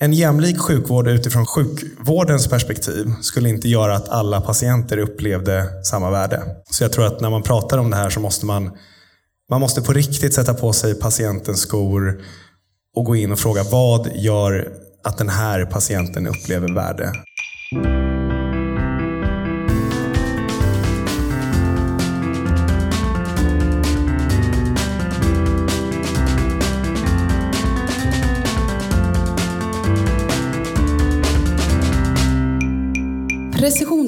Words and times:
En 0.00 0.12
jämlik 0.12 0.58
sjukvård 0.58 1.08
utifrån 1.08 1.46
sjukvårdens 1.46 2.48
perspektiv 2.48 3.12
skulle 3.20 3.48
inte 3.48 3.68
göra 3.68 3.96
att 3.96 4.08
alla 4.08 4.40
patienter 4.40 4.98
upplevde 4.98 5.84
samma 5.84 6.10
värde. 6.10 6.42
Så 6.70 6.84
jag 6.84 6.92
tror 6.92 7.06
att 7.06 7.20
när 7.20 7.30
man 7.30 7.42
pratar 7.42 7.78
om 7.78 7.90
det 7.90 7.96
här 7.96 8.10
så 8.10 8.20
måste 8.20 8.46
man, 8.46 8.70
man 9.50 9.60
måste 9.60 9.82
på 9.82 9.92
riktigt 9.92 10.34
sätta 10.34 10.54
på 10.54 10.72
sig 10.72 11.00
patientens 11.00 11.60
skor 11.60 12.20
och 12.96 13.04
gå 13.04 13.16
in 13.16 13.32
och 13.32 13.38
fråga 13.38 13.62
vad 13.62 14.16
gör 14.16 14.72
att 15.04 15.18
den 15.18 15.28
här 15.28 15.64
patienten 15.64 16.26
upplever 16.26 16.74
värde? 16.74 17.12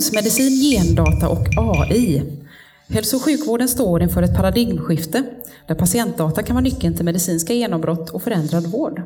Precisionsmedicin, 0.00 0.52
gendata 0.52 1.28
och 1.28 1.46
AI. 1.56 2.22
Hälso 2.88 3.16
och 3.16 3.22
sjukvården 3.22 3.68
står 3.68 4.02
inför 4.02 4.22
ett 4.22 4.36
paradigmskifte 4.36 5.22
där 5.66 5.74
patientdata 5.74 6.42
kan 6.42 6.56
vara 6.56 6.64
nyckeln 6.64 6.94
till 6.94 7.04
medicinska 7.04 7.52
genombrott 7.52 8.10
och 8.10 8.22
förändrad 8.22 8.66
vård. 8.66 9.02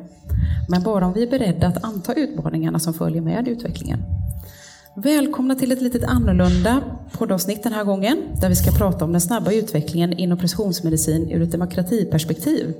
Men 0.69 0.83
bara 0.83 1.05
om 1.05 1.13
vi 1.13 1.23
är 1.23 1.29
beredda 1.29 1.67
att 1.67 1.83
anta 1.83 2.13
utmaningarna 2.13 2.79
som 2.79 2.93
följer 2.93 3.21
med 3.21 3.47
utvecklingen. 3.47 3.99
Välkomna 4.95 5.55
till 5.55 5.71
ett 5.71 5.81
lite 5.81 6.07
annorlunda 6.07 6.81
poddavsnitt 7.11 7.63
den 7.63 7.73
här 7.73 7.83
gången 7.83 8.17
där 8.41 8.49
vi 8.49 8.55
ska 8.55 8.71
prata 8.71 9.05
om 9.05 9.11
den 9.11 9.21
snabba 9.21 9.51
utvecklingen 9.51 10.13
inom 10.13 10.37
precisionsmedicin 10.37 11.31
ur 11.31 11.41
ett 11.41 11.51
demokratiperspektiv. 11.51 12.73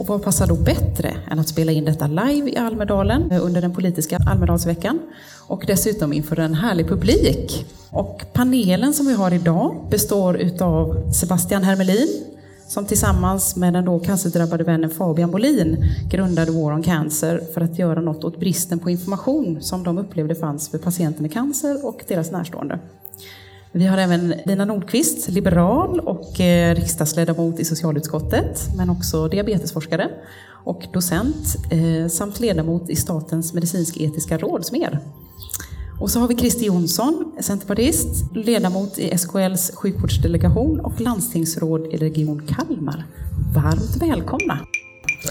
Och 0.00 0.06
vad 0.06 0.22
passar 0.22 0.46
då 0.46 0.54
bättre 0.54 1.14
än 1.30 1.38
att 1.38 1.48
spela 1.48 1.72
in 1.72 1.84
detta 1.84 2.06
live 2.06 2.50
i 2.50 2.56
Almedalen 2.56 3.30
eh, 3.30 3.44
under 3.44 3.60
den 3.60 3.74
politiska 3.74 4.18
Almedalsveckan 4.26 4.98
och 5.46 5.64
dessutom 5.66 6.12
inför 6.12 6.38
en 6.38 6.54
härlig 6.54 6.88
publik. 6.88 7.66
Och 7.90 8.22
panelen 8.32 8.94
som 8.94 9.06
vi 9.06 9.14
har 9.14 9.34
idag 9.34 9.86
består 9.90 10.36
utav 10.36 11.12
Sebastian 11.12 11.64
Hermelin 11.64 12.08
som 12.68 12.86
tillsammans 12.86 13.56
med 13.56 13.72
den 13.72 13.84
då 13.84 13.98
cancerdrabbade 13.98 14.64
vännen 14.64 14.90
Fabian 14.90 15.30
Bolin 15.30 15.76
grundade 16.10 16.52
War 16.52 16.72
on 16.72 16.82
Cancer 16.82 17.40
för 17.54 17.60
att 17.60 17.78
göra 17.78 18.00
något 18.00 18.24
åt 18.24 18.40
bristen 18.40 18.78
på 18.78 18.90
information 18.90 19.58
som 19.60 19.84
de 19.84 19.98
upplevde 19.98 20.34
fanns 20.34 20.68
för 20.68 20.78
patienter 20.78 21.22
med 21.22 21.32
cancer 21.32 21.86
och 21.86 22.04
deras 22.08 22.30
närstående. 22.30 22.78
Vi 23.72 23.86
har 23.86 23.98
även 23.98 24.34
Lina 24.44 24.64
Nordqvist, 24.64 25.28
liberal 25.28 26.00
och 26.00 26.40
eh, 26.40 26.74
riksdagsledamot 26.74 27.60
i 27.60 27.64
socialutskottet, 27.64 28.68
men 28.76 28.90
också 28.90 29.28
diabetesforskare 29.28 30.10
och 30.64 30.86
docent 30.92 31.56
eh, 31.70 32.08
samt 32.08 32.40
ledamot 32.40 32.90
i 32.90 32.96
Statens 32.96 33.52
medicinsk-etiska 33.52 34.38
råd, 34.38 34.66
SMER. 34.66 35.00
Och 36.00 36.10
så 36.10 36.20
har 36.20 36.28
vi 36.28 36.36
Christer 36.36 36.64
Jonsson, 36.66 37.32
centerpartist, 37.40 38.34
ledamot 38.34 38.98
i 38.98 39.18
SKLs 39.18 39.70
sjukvårdsdelegation 39.74 40.80
och 40.80 41.00
landstingsråd 41.00 41.86
i 41.86 41.96
Region 41.96 42.46
Kalmar. 42.46 43.04
Varmt 43.54 43.96
välkomna! 43.96 44.58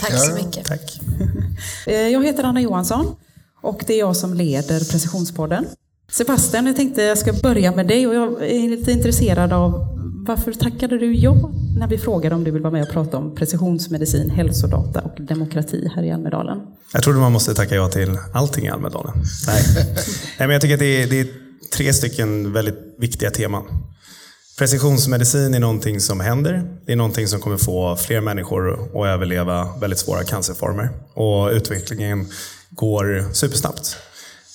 Tack 0.01 0.19
så 0.19 0.33
mycket. 0.33 0.65
Tack. 0.65 1.01
Eh, 1.87 1.93
jag 2.07 2.25
heter 2.25 2.43
Anna 2.43 2.61
Johansson 2.61 3.15
och 3.61 3.83
det 3.87 3.93
är 3.93 3.99
jag 3.99 4.15
som 4.15 4.33
leder 4.33 4.91
Precisionspodden. 4.91 5.65
Sebastian, 6.11 6.65
jag 6.65 6.75
tänkte 6.75 7.01
jag 7.01 7.17
ska 7.17 7.33
börja 7.33 7.71
med 7.71 7.87
dig 7.87 8.07
och 8.07 8.15
jag 8.15 8.43
är 8.43 8.69
lite 8.69 8.91
intresserad 8.91 9.53
av 9.53 9.87
varför 10.27 10.53
tackade 10.53 10.97
du 10.97 11.15
ja 11.15 11.51
när 11.79 11.87
vi 11.87 11.97
frågade 11.97 12.35
om 12.35 12.43
du 12.43 12.51
vill 12.51 12.61
vara 12.61 12.73
med 12.73 12.83
och 12.83 12.89
prata 12.89 13.17
om 13.17 13.35
precisionsmedicin, 13.35 14.29
hälsodata 14.29 15.01
och 15.01 15.21
demokrati 15.21 15.91
här 15.95 16.03
i 16.03 16.11
Almedalen? 16.11 16.59
Jag 16.93 17.03
trodde 17.03 17.19
man 17.19 17.31
måste 17.31 17.53
tacka 17.53 17.75
ja 17.75 17.87
till 17.87 18.17
allting 18.33 18.65
i 18.65 18.69
Almedalen. 18.69 19.13
Nej. 19.47 19.63
Nej, 20.37 20.47
men 20.47 20.49
jag 20.49 20.61
tycker 20.61 20.73
att 20.73 20.79
det 20.79 21.03
är, 21.03 21.07
det 21.07 21.19
är 21.19 21.27
tre 21.73 21.93
stycken 21.93 22.53
väldigt 22.53 22.95
viktiga 22.97 23.31
teman. 23.31 23.63
Precisionsmedicin 24.57 25.53
är 25.53 25.59
någonting 25.59 25.99
som 25.99 26.19
händer. 26.19 26.63
Det 26.85 26.91
är 26.91 26.95
någonting 26.95 27.27
som 27.27 27.39
kommer 27.39 27.57
få 27.57 27.95
fler 27.95 28.21
människor 28.21 28.73
att 28.73 29.07
överleva 29.07 29.67
väldigt 29.81 29.99
svåra 29.99 30.23
cancerformer. 30.23 30.89
Och 31.13 31.49
utvecklingen 31.51 32.27
går 32.69 33.33
supersnabbt. 33.33 33.97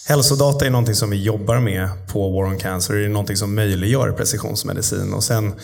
Hälsodata 0.06 0.66
är 0.66 0.70
någonting 0.70 0.94
som 0.94 1.10
vi 1.10 1.22
jobbar 1.22 1.60
med 1.60 1.88
på 2.12 2.30
War 2.30 2.44
on 2.44 2.58
Cancer. 2.58 2.94
Det 2.94 3.04
är 3.04 3.08
någonting 3.08 3.36
som 3.36 3.54
möjliggör 3.54 4.12
precisionsmedicin. 4.12 5.12
Och 5.14 5.24
sen 5.24 5.54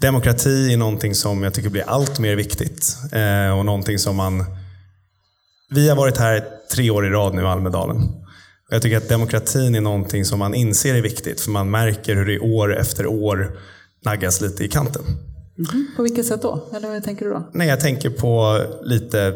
demokrati 0.00 0.72
är 0.72 0.76
någonting 0.76 1.14
som 1.14 1.42
jag 1.42 1.54
tycker 1.54 1.68
blir 1.68 1.82
allt 1.88 2.18
mer 2.18 2.36
viktigt. 2.36 2.96
Eh, 3.12 3.58
och 3.58 3.64
någonting 3.64 3.98
som 3.98 4.16
man... 4.16 4.44
Vi 5.70 5.88
har 5.88 5.96
varit 5.96 6.16
här 6.16 6.44
tre 6.74 6.90
år 6.90 7.06
i 7.06 7.10
rad 7.10 7.34
nu 7.34 7.42
i 7.42 7.44
Almedalen. 7.44 7.96
Och 8.68 8.74
jag 8.74 8.82
tycker 8.82 8.96
att 8.96 9.08
demokratin 9.08 9.74
är 9.74 9.80
någonting 9.80 10.24
som 10.24 10.38
man 10.38 10.54
inser 10.54 10.94
är 10.94 11.02
viktigt. 11.02 11.40
För 11.40 11.50
man 11.50 11.70
märker 11.70 12.14
hur 12.14 12.26
det 12.26 12.38
år 12.38 12.76
efter 12.76 13.06
år 13.06 13.58
naggas 14.04 14.40
lite 14.40 14.64
i 14.64 14.68
kanten. 14.68 15.02
Mm. 15.58 15.86
På 15.96 16.02
vilket 16.02 16.26
sätt 16.26 16.42
då? 16.42 16.68
Eller 16.76 16.88
vad 16.88 17.04
tänker 17.04 17.24
du 17.24 17.30
då? 17.30 17.50
Nej, 17.52 17.68
jag 17.68 17.80
tänker 17.80 18.10
på 18.10 18.60
lite 18.82 19.34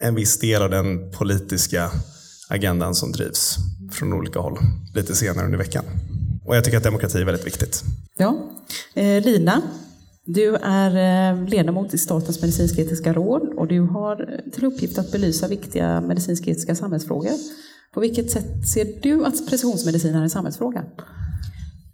en 0.00 0.14
viss 0.14 0.38
del 0.38 0.62
av 0.62 0.70
den 0.70 1.10
politiska 1.10 1.90
agendan 2.50 2.94
som 2.94 3.12
drivs 3.12 3.56
från 3.92 4.12
olika 4.12 4.38
håll 4.38 4.58
lite 4.94 5.14
senare 5.14 5.44
under 5.44 5.58
veckan. 5.58 5.84
Och 6.44 6.56
jag 6.56 6.64
tycker 6.64 6.78
att 6.78 6.84
demokrati 6.84 7.18
är 7.18 7.24
väldigt 7.24 7.46
viktigt. 7.46 7.82
Ja. 8.18 8.50
Eh, 8.94 9.24
Lina, 9.24 9.62
du 10.24 10.56
är 10.56 10.90
eh, 11.32 11.48
ledamot 11.48 11.94
i 11.94 11.98
Statens 11.98 12.40
medicinsk-etiska 12.40 13.12
råd 13.12 13.42
och 13.56 13.66
du 13.68 13.80
har 13.80 14.40
till 14.52 14.64
uppgift 14.64 14.98
att 14.98 15.12
belysa 15.12 15.48
viktiga 15.48 16.00
medicinsk-etiska 16.00 16.74
samhällsfrågor. 16.74 17.32
På 17.94 18.00
vilket 18.00 18.30
sätt 18.30 18.68
ser 18.68 18.86
du 19.02 19.24
att 19.24 19.48
precisionsmedicin 19.48 20.14
är 20.14 20.22
en 20.22 20.30
samhällsfråga? 20.30 20.84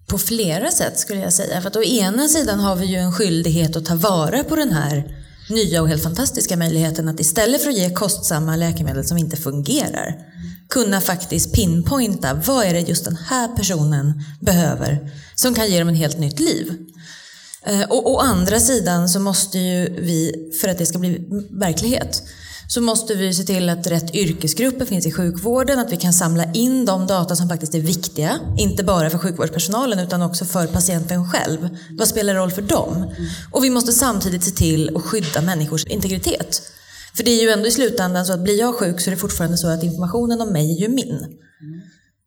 På 0.07 0.17
flera 0.17 0.71
sätt 0.71 0.99
skulle 0.99 1.19
jag 1.19 1.33
säga. 1.33 1.61
För 1.61 1.67
att 1.67 1.75
å 1.75 1.83
ena 1.83 2.27
sidan 2.27 2.59
har 2.59 2.75
vi 2.75 2.85
ju 2.85 2.95
en 2.95 3.11
skyldighet 3.11 3.75
att 3.75 3.85
ta 3.85 3.95
vara 3.95 4.43
på 4.43 4.55
den 4.55 4.71
här 4.71 5.17
nya 5.49 5.81
och 5.81 5.87
helt 5.87 6.03
fantastiska 6.03 6.57
möjligheten 6.57 7.07
att 7.07 7.19
istället 7.19 7.61
för 7.61 7.69
att 7.69 7.77
ge 7.77 7.89
kostsamma 7.89 8.55
läkemedel 8.55 9.03
som 9.05 9.17
inte 9.17 9.37
fungerar 9.37 10.15
kunna 10.69 11.01
faktiskt 11.01 11.53
pinpointa 11.53 12.33
vad 12.33 12.65
är 12.65 12.73
det 12.73 12.79
just 12.79 13.05
den 13.05 13.15
här 13.15 13.47
personen 13.47 14.23
behöver 14.39 15.11
som 15.35 15.53
kan 15.53 15.67
ge 15.67 15.79
dem 15.79 15.89
ett 15.89 15.97
helt 15.97 16.19
nytt 16.19 16.39
liv. 16.39 16.73
Eh, 17.65 17.83
och 17.89 18.11
å 18.11 18.19
andra 18.19 18.59
sidan 18.59 19.09
så 19.09 19.19
måste 19.19 19.59
ju 19.59 20.01
vi, 20.01 20.33
för 20.61 20.67
att 20.67 20.77
det 20.77 20.85
ska 20.85 20.99
bli 20.99 21.27
verklighet, 21.49 22.23
så 22.67 22.81
måste 22.81 23.15
vi 23.15 23.33
se 23.33 23.43
till 23.43 23.69
att 23.69 23.87
rätt 23.87 24.15
yrkesgrupper 24.15 24.85
finns 24.85 25.05
i 25.05 25.11
sjukvården, 25.11 25.79
att 25.79 25.91
vi 25.91 25.97
kan 25.97 26.13
samla 26.13 26.53
in 26.53 26.85
de 26.85 27.07
data 27.07 27.35
som 27.35 27.49
faktiskt 27.49 27.75
är 27.75 27.79
viktiga, 27.79 28.39
inte 28.57 28.83
bara 28.83 29.09
för 29.09 29.17
sjukvårdspersonalen 29.17 29.99
utan 29.99 30.21
också 30.21 30.45
för 30.45 30.67
patienten 30.67 31.31
själv. 31.31 31.69
Vad 31.91 32.07
spelar 32.07 32.35
roll 32.35 32.51
för 32.51 32.61
dem? 32.61 33.11
Och 33.51 33.63
vi 33.63 33.69
måste 33.69 33.93
samtidigt 33.93 34.43
se 34.43 34.51
till 34.51 34.97
att 34.97 35.03
skydda 35.03 35.41
människors 35.41 35.85
integritet. 35.85 36.61
För 37.17 37.23
det 37.23 37.31
är 37.31 37.41
ju 37.41 37.49
ändå 37.49 37.67
i 37.67 37.71
slutändan 37.71 38.25
så 38.25 38.33
att 38.33 38.43
blir 38.43 38.59
jag 38.59 38.75
sjuk 38.75 38.99
så 38.99 39.09
är 39.09 39.11
det 39.11 39.17
fortfarande 39.17 39.57
så 39.57 39.67
att 39.67 39.83
informationen 39.83 40.41
om 40.41 40.49
mig 40.49 40.77
är 40.77 40.81
ju 40.81 40.87
min. 40.87 41.37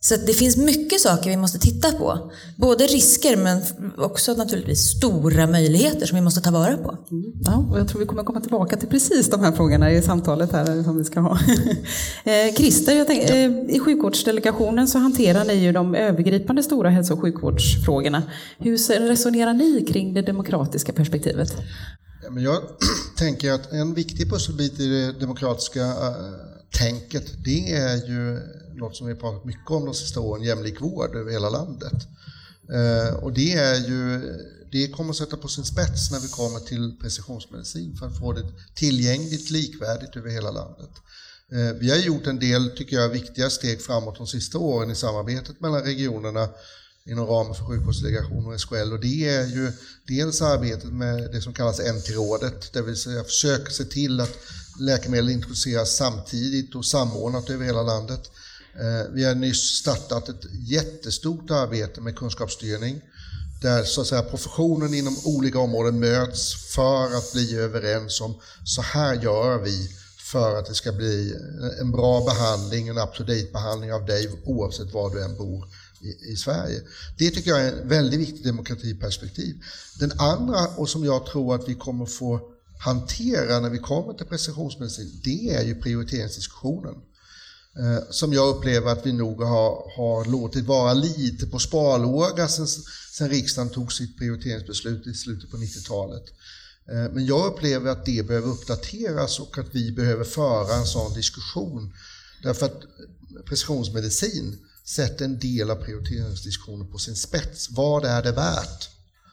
Så 0.02 0.16
det 0.16 0.32
finns 0.32 0.56
mycket 0.56 1.00
saker 1.00 1.30
vi 1.30 1.36
måste 1.36 1.58
titta 1.58 1.92
på. 1.92 2.30
Både 2.56 2.86
risker 2.86 3.36
men 3.36 3.62
också 3.98 4.34
naturligtvis 4.34 4.96
stora 4.96 5.46
möjligheter 5.46 6.06
som 6.06 6.16
vi 6.16 6.22
måste 6.22 6.40
ta 6.40 6.50
vara 6.50 6.76
på. 6.76 6.98
Mm. 7.10 7.32
Ja, 7.44 7.66
och 7.70 7.78
jag 7.78 7.88
tror 7.88 8.00
vi 8.00 8.06
kommer 8.06 8.22
komma 8.22 8.40
tillbaka 8.40 8.76
till 8.76 8.88
precis 8.88 9.30
de 9.30 9.40
här 9.40 9.52
frågorna 9.52 9.92
i 9.92 10.02
samtalet 10.02 10.52
här 10.52 10.82
som 10.82 10.98
vi 10.98 11.04
ska 11.04 11.20
ha. 11.20 11.38
Eh, 12.24 12.54
Christer, 12.54 12.96
jag 12.96 13.06
tänker, 13.06 13.34
eh, 13.34 13.76
i 13.76 13.80
sjukvårdsdelegationen 13.84 14.88
så 14.88 14.98
hanterar 14.98 15.44
ni 15.44 15.54
ju 15.54 15.72
de 15.72 15.94
övergripande 15.94 16.62
stora 16.62 16.90
hälso 16.90 17.14
och 17.14 17.20
sjukvårdsfrågorna. 17.20 18.22
Hur 18.58 19.06
resonerar 19.08 19.54
ni 19.54 19.84
kring 19.88 20.14
det 20.14 20.22
demokratiska 20.22 20.92
perspektivet? 20.92 21.56
Men 22.30 22.42
jag 22.42 22.62
tänker 23.16 23.52
att 23.52 23.72
en 23.72 23.94
viktig 23.94 24.30
pusselbit 24.30 24.80
i 24.80 24.88
det 24.88 25.12
demokratiska 25.12 25.84
eh, 25.86 26.34
tänket, 26.70 27.44
det 27.44 27.72
är 27.72 27.96
ju 27.96 28.40
något 28.74 28.96
som 28.96 29.06
vi 29.06 29.14
pratat 29.14 29.44
mycket 29.44 29.70
om 29.70 29.84
de 29.84 29.94
sista 29.94 30.20
åren, 30.20 30.42
jämlik 30.42 30.80
vård 30.80 31.16
över 31.16 31.32
hela 31.32 31.50
landet. 31.50 32.08
Eh, 32.72 33.14
och 33.14 33.32
det 33.32 33.52
är 33.52 33.88
ju 33.88 34.20
det 34.72 34.88
kommer 34.88 35.10
att 35.10 35.16
sätta 35.16 35.36
på 35.36 35.48
sin 35.48 35.64
spets 35.64 36.10
när 36.10 36.20
vi 36.20 36.28
kommer 36.28 36.60
till 36.60 36.96
precisionsmedicin 37.00 37.96
för 37.96 38.06
att 38.06 38.18
få 38.18 38.32
det 38.32 38.44
tillgängligt, 38.74 39.50
likvärdigt 39.50 40.16
över 40.16 40.30
hela 40.30 40.50
landet. 40.50 40.90
Eh, 41.52 41.78
vi 41.80 41.90
har 41.90 41.98
gjort 41.98 42.26
en 42.26 42.38
del, 42.38 42.70
tycker 42.70 42.96
jag, 42.96 43.08
viktiga 43.08 43.50
steg 43.50 43.82
framåt 43.82 44.18
de 44.18 44.26
sista 44.26 44.58
åren 44.58 44.90
i 44.90 44.94
samarbetet 44.94 45.60
mellan 45.60 45.82
regionerna 45.82 46.48
inom 47.10 47.26
ramen 47.26 47.54
för 47.54 47.64
sjukvårdsdelegationen 47.64 48.46
och 48.46 48.60
SKL 48.60 48.92
och 48.92 49.00
det 49.00 49.28
är 49.28 49.46
ju 49.46 49.72
dels 50.06 50.42
arbetet 50.42 50.92
med 50.92 51.32
det 51.32 51.40
som 51.40 51.52
kallas 51.52 51.80
NT-rådet, 51.80 52.72
det 52.72 52.82
vill 52.82 52.96
säga 52.96 53.24
försöka 53.24 53.70
se 53.70 53.84
till 53.84 54.20
att 54.20 54.36
läkemedel 54.80 55.30
introduceras 55.30 55.96
samtidigt 55.96 56.74
och 56.74 56.84
samordnat 56.84 57.50
över 57.50 57.64
hela 57.64 57.82
landet. 57.82 58.30
Eh, 58.74 59.12
vi 59.12 59.24
har 59.24 59.34
nyss 59.34 59.78
startat 59.78 60.28
ett 60.28 60.44
jättestort 60.52 61.50
arbete 61.50 62.00
med 62.00 62.16
kunskapsstyrning 62.16 63.00
där 63.62 63.84
så 63.84 64.00
att 64.00 64.06
säga, 64.06 64.22
professionen 64.22 64.94
inom 64.94 65.16
olika 65.24 65.58
områden 65.58 66.00
möts 66.00 66.72
för 66.74 67.16
att 67.16 67.32
bli 67.32 67.56
överens 67.56 68.20
om 68.20 68.34
så 68.64 68.82
här 68.82 69.14
gör 69.14 69.58
vi 69.58 69.88
för 70.32 70.58
att 70.58 70.66
det 70.66 70.74
ska 70.74 70.92
bli 70.92 71.34
en 71.80 71.92
bra 71.92 72.24
behandling, 72.24 72.88
en 72.88 72.98
up-to-date 72.98 73.52
behandling 73.52 73.92
av 73.92 74.06
dig 74.06 74.30
oavsett 74.44 74.92
var 74.92 75.10
du 75.10 75.24
än 75.24 75.36
bor 75.36 75.64
i, 76.00 76.32
i, 76.32 76.36
Sverige. 76.36 76.80
Det 77.18 77.30
tycker 77.30 77.50
jag 77.50 77.60
är 77.60 77.72
ett 77.72 77.84
väldigt 77.84 78.20
viktigt 78.20 78.44
demokratiperspektiv. 78.44 79.56
Den 79.98 80.12
andra, 80.18 80.66
och 80.76 80.88
som 80.88 81.04
jag 81.04 81.26
tror 81.26 81.54
att 81.54 81.68
vi 81.68 81.74
kommer 81.74 82.06
få 82.06 82.40
hantera 82.80 83.60
när 83.60 83.70
vi 83.70 83.78
kommer 83.78 84.12
till 84.12 84.26
precisionsmedicin, 84.26 85.20
det 85.24 85.50
är 85.50 85.62
ju 85.62 85.74
prioriteringsdiskussionen. 85.74 86.94
Eh, 87.78 88.10
som 88.10 88.32
jag 88.32 88.56
upplever 88.56 88.92
att 88.92 89.06
vi 89.06 89.12
nog 89.12 89.42
har, 89.42 89.96
har 89.96 90.30
låtit 90.30 90.64
vara 90.64 90.92
lite 90.92 91.46
på 91.46 91.58
sparlåga 91.58 92.48
sen, 92.48 92.66
sen 93.12 93.28
riksdagen 93.28 93.70
tog 93.70 93.92
sitt 93.92 94.18
prioriteringsbeslut 94.18 95.06
i 95.06 95.14
slutet 95.14 95.50
på 95.50 95.56
90-talet. 95.56 96.24
Eh, 96.88 97.12
men 97.12 97.26
jag 97.26 97.46
upplever 97.46 97.90
att 97.90 98.04
det 98.04 98.26
behöver 98.26 98.48
uppdateras 98.48 99.40
och 99.40 99.58
att 99.58 99.74
vi 99.74 99.92
behöver 99.92 100.24
föra 100.24 100.74
en 100.74 100.86
sån 100.86 101.14
diskussion. 101.14 101.92
Därför 102.42 102.66
att 102.66 102.82
eh, 102.82 103.42
precisionsmedicin 103.44 104.58
sätter 104.84 105.24
en 105.24 105.38
del 105.38 105.70
av 105.70 105.76
prioriteringsdiskussionen 105.76 106.90
på 106.90 106.98
sin 106.98 107.16
spets. 107.16 107.70
Vad 107.70 108.04
är 108.04 108.22
det 108.22 108.32
värt? 108.32 108.88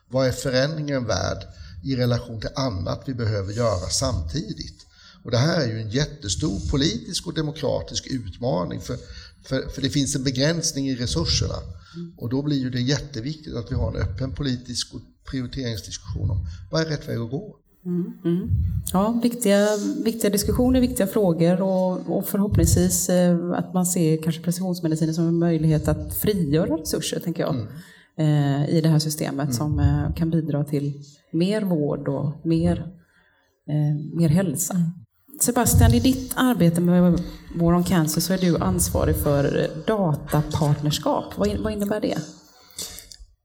Vad 0.10 0.28
är 0.28 0.32
förändringen 0.32 1.06
värd 1.06 1.48
i 1.84 1.96
relation 1.96 2.42
till 2.42 2.50
annat 2.56 3.04
vi 3.06 3.14
behöver 3.14 3.54
göra 3.54 3.90
samtidigt? 3.90 4.86
Och 5.24 5.32
det 5.32 5.38
här 5.38 5.62
är 5.62 5.68
ju 5.68 5.82
en 5.82 5.90
jättestor 5.90 6.70
politisk 6.70 7.28
och 7.28 7.34
demokratisk 7.34 8.08
utmaning 8.08 8.82
för, 8.82 8.98
för, 9.44 9.70
för 9.70 9.82
det 9.82 9.90
finns 9.90 10.16
en 10.16 10.24
begränsning 10.24 10.90
i 10.90 10.96
resurserna. 10.96 11.56
Och 12.18 12.30
då 12.30 12.42
blir 12.42 12.58
ju 12.58 12.70
det 12.70 12.82
jätteviktigt 12.82 13.56
att 13.56 13.72
vi 13.72 13.76
har 13.76 13.96
en 13.96 14.02
öppen 14.02 14.36
politisk 14.36 14.94
och 14.94 15.02
prioriteringsdiskussion 15.30 16.32
om 16.32 16.48
vad 16.72 16.82
är 16.82 16.86
rätt 16.86 17.08
väg 17.08 17.18
att 17.18 17.32
gå. 17.32 17.56
Mm, 17.88 18.13
mm. 18.25 18.50
Ja, 18.94 19.19
viktiga, 19.24 19.68
viktiga 20.04 20.30
diskussioner, 20.30 20.81
viktiga 20.81 21.07
frågor 21.07 21.62
och, 21.62 22.18
och 22.18 22.25
förhoppningsvis 22.25 23.10
eh, 23.10 23.51
att 23.51 23.74
man 23.74 23.86
ser 23.86 24.24
kanske 24.24 24.42
precisionsmedicinen 24.42 25.13
som 25.13 25.28
en 25.28 25.39
möjlighet 25.39 25.88
att 25.88 26.13
frigöra 26.13 26.78
resurser, 26.78 27.19
tänker 27.19 27.44
jag, 27.44 27.56
mm. 27.56 27.68
eh, 28.18 28.69
i 28.69 28.81
det 28.81 28.89
här 28.89 29.00
systemet 29.00 29.56
som 29.56 29.80
eh, 29.80 30.16
kan 30.16 30.30
bidra 30.30 30.63
till 30.63 31.04
mer 31.31 31.62
vård 31.62 32.07
och 32.07 32.45
mer, 32.45 32.94
mer 34.13 34.30
hälsa. 34.30 34.74
Mm. 34.74 34.89
Sebastian, 35.42 35.94
i 35.94 36.00
ditt 36.00 36.34
arbete 36.36 36.81
med 36.81 37.19
War 37.56 37.74
on 37.74 37.84
Cancer 37.84 38.22
så 38.22 38.34
är 38.34 38.38
du 38.38 38.57
ansvarig 38.57 39.16
för 39.16 39.69
datapartnerskap. 39.88 41.38
Vad, 41.38 41.57
vad 41.57 41.74
innebär 41.74 42.01
det? 42.01 42.18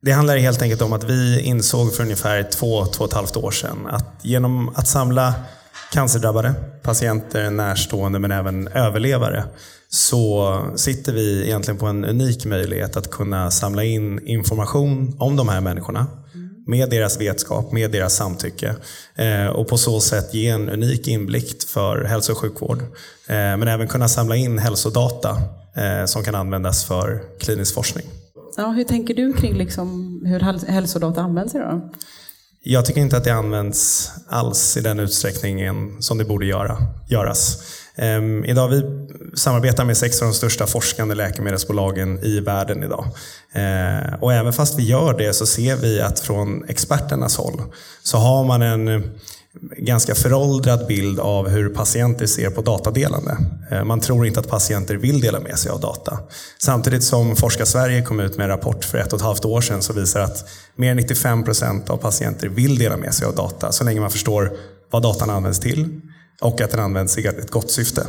Det 0.05 0.13
handlar 0.13 0.37
helt 0.37 0.63
enkelt 0.63 0.83
om 0.83 0.93
att 0.93 1.05
vi 1.05 1.41
insåg 1.41 1.95
för 1.95 2.03
ungefär 2.03 2.43
två, 2.43 2.87
två 2.87 3.05
och 3.05 3.11
ett 3.11 3.17
halvt 3.17 3.37
år 3.37 3.51
sedan 3.51 3.87
att 3.87 4.07
genom 4.23 4.69
att 4.75 4.89
samla 4.89 5.35
cancerdrabbade, 5.93 6.55
patienter, 6.83 7.51
närstående 7.51 8.19
men 8.19 8.33
även 8.33 8.69
överlevare 8.69 9.45
så 9.89 10.59
sitter 10.77 11.13
vi 11.13 11.45
egentligen 11.45 11.79
på 11.79 11.87
en 11.87 12.05
unik 12.05 12.45
möjlighet 12.45 12.97
att 12.97 13.11
kunna 13.11 13.51
samla 13.51 13.85
in 13.85 14.27
information 14.27 15.17
om 15.19 15.37
de 15.37 15.49
här 15.49 15.61
människorna 15.61 16.07
med 16.67 16.91
deras 16.91 17.21
vetskap, 17.21 17.73
med 17.73 17.91
deras 17.91 18.15
samtycke 18.15 18.75
eh, 19.15 19.47
och 19.47 19.69
på 19.69 19.79
så 19.79 20.01
sätt 20.01 20.35
ge 20.35 20.49
en 20.49 20.69
unik 20.69 21.09
inblick 21.09 21.69
för 21.69 22.05
hälso 22.05 22.33
och 22.33 22.39
sjukvård. 22.39 22.79
Eh, 23.27 23.37
men 23.37 23.69
även 23.69 23.89
kunna 23.89 24.09
samla 24.09 24.37
in 24.37 24.59
hälsodata 24.59 25.43
eh, 25.77 26.05
som 26.07 26.25
kan 26.25 26.35
användas 26.35 26.85
för 26.85 27.23
klinisk 27.41 27.75
forskning. 27.75 28.07
Ja, 28.57 28.71
hur 28.71 28.85
tänker 28.85 29.15
du 29.15 29.33
kring 29.33 29.55
liksom 29.55 30.21
hur 30.27 30.41
hälsodata 30.67 31.21
används 31.21 31.55
idag? 31.55 31.81
Jag 32.65 32.85
tycker 32.85 33.01
inte 33.01 33.17
att 33.17 33.25
det 33.25 33.35
används 33.35 34.11
alls 34.29 34.77
i 34.77 34.81
den 34.81 35.01
utsträckningen 35.01 36.03
som 36.03 36.19
det 36.19 36.25
borde 36.25 36.47
göra, 36.47 36.77
göras. 37.09 37.63
Ehm, 37.97 38.45
idag 38.45 38.69
vi 38.69 38.83
samarbetar 39.35 39.85
med 39.85 39.97
sex 39.97 40.23
av 40.23 40.29
de 40.29 40.35
största 40.35 40.67
forskande 40.67 41.15
läkemedelsbolagen 41.15 42.25
i 42.25 42.41
världen 42.41 42.83
idag. 42.83 43.07
Ehm, 43.53 44.15
och 44.21 44.33
även 44.33 44.53
fast 44.53 44.79
vi 44.79 44.83
gör 44.83 45.19
det 45.19 45.33
så 45.33 45.47
ser 45.47 45.77
vi 45.77 46.01
att 46.01 46.21
från 46.21 46.65
experternas 46.69 47.37
håll 47.37 47.63
så 48.03 48.19
har 48.19 48.45
man 48.45 48.63
en 48.63 49.11
ganska 49.77 50.15
föråldrad 50.15 50.87
bild 50.87 51.21
av 51.21 51.49
hur 51.49 51.69
patienter 51.69 52.27
ser 52.27 52.51
på 52.51 52.63
datadelande. 52.63 53.37
Eh, 53.71 53.85
man 53.85 54.01
tror 54.01 54.27
inte 54.27 54.41
att 54.41 54.49
patienter 54.49 54.95
vill 54.95 55.21
dela 55.21 55.41
med 55.41 55.59
sig 55.59 55.71
av 55.71 55.81
data. 55.81 56.19
Samtidigt 56.59 57.05
som 57.05 57.37
Forska 57.37 57.67
Sverige 57.67 58.03
kom 58.03 58.21
ut 58.21 58.37
med 58.37 58.45
en 58.45 58.51
rapport 58.51 58.85
för 58.85 58.99
ett 58.99 59.13
och 59.13 59.19
ett 59.19 59.25
halvt 59.25 59.45
år 59.45 59.61
sedan 59.61 59.83
som 59.83 59.97
visar 59.97 60.21
att 60.21 60.49
mer 60.77 60.91
än 60.91 60.97
95 60.97 61.45
procent 61.45 61.91
av 61.91 61.97
patienter 61.97 62.49
vill 62.49 62.79
dela 62.79 62.97
med 62.97 63.15
sig 63.15 63.27
av 63.27 63.35
data 63.35 63.73
så 63.73 63.85
länge 63.85 64.01
man 64.01 64.11
förstår 64.11 64.53
vad 64.91 65.03
datan 65.03 65.31
används 65.31 65.61
till 65.61 66.01
och 66.41 66.61
att 66.61 66.71
den 66.71 66.81
används 66.81 67.19
i 67.19 67.27
ett 67.27 67.51
gott 67.51 67.71
syfte. 67.71 68.07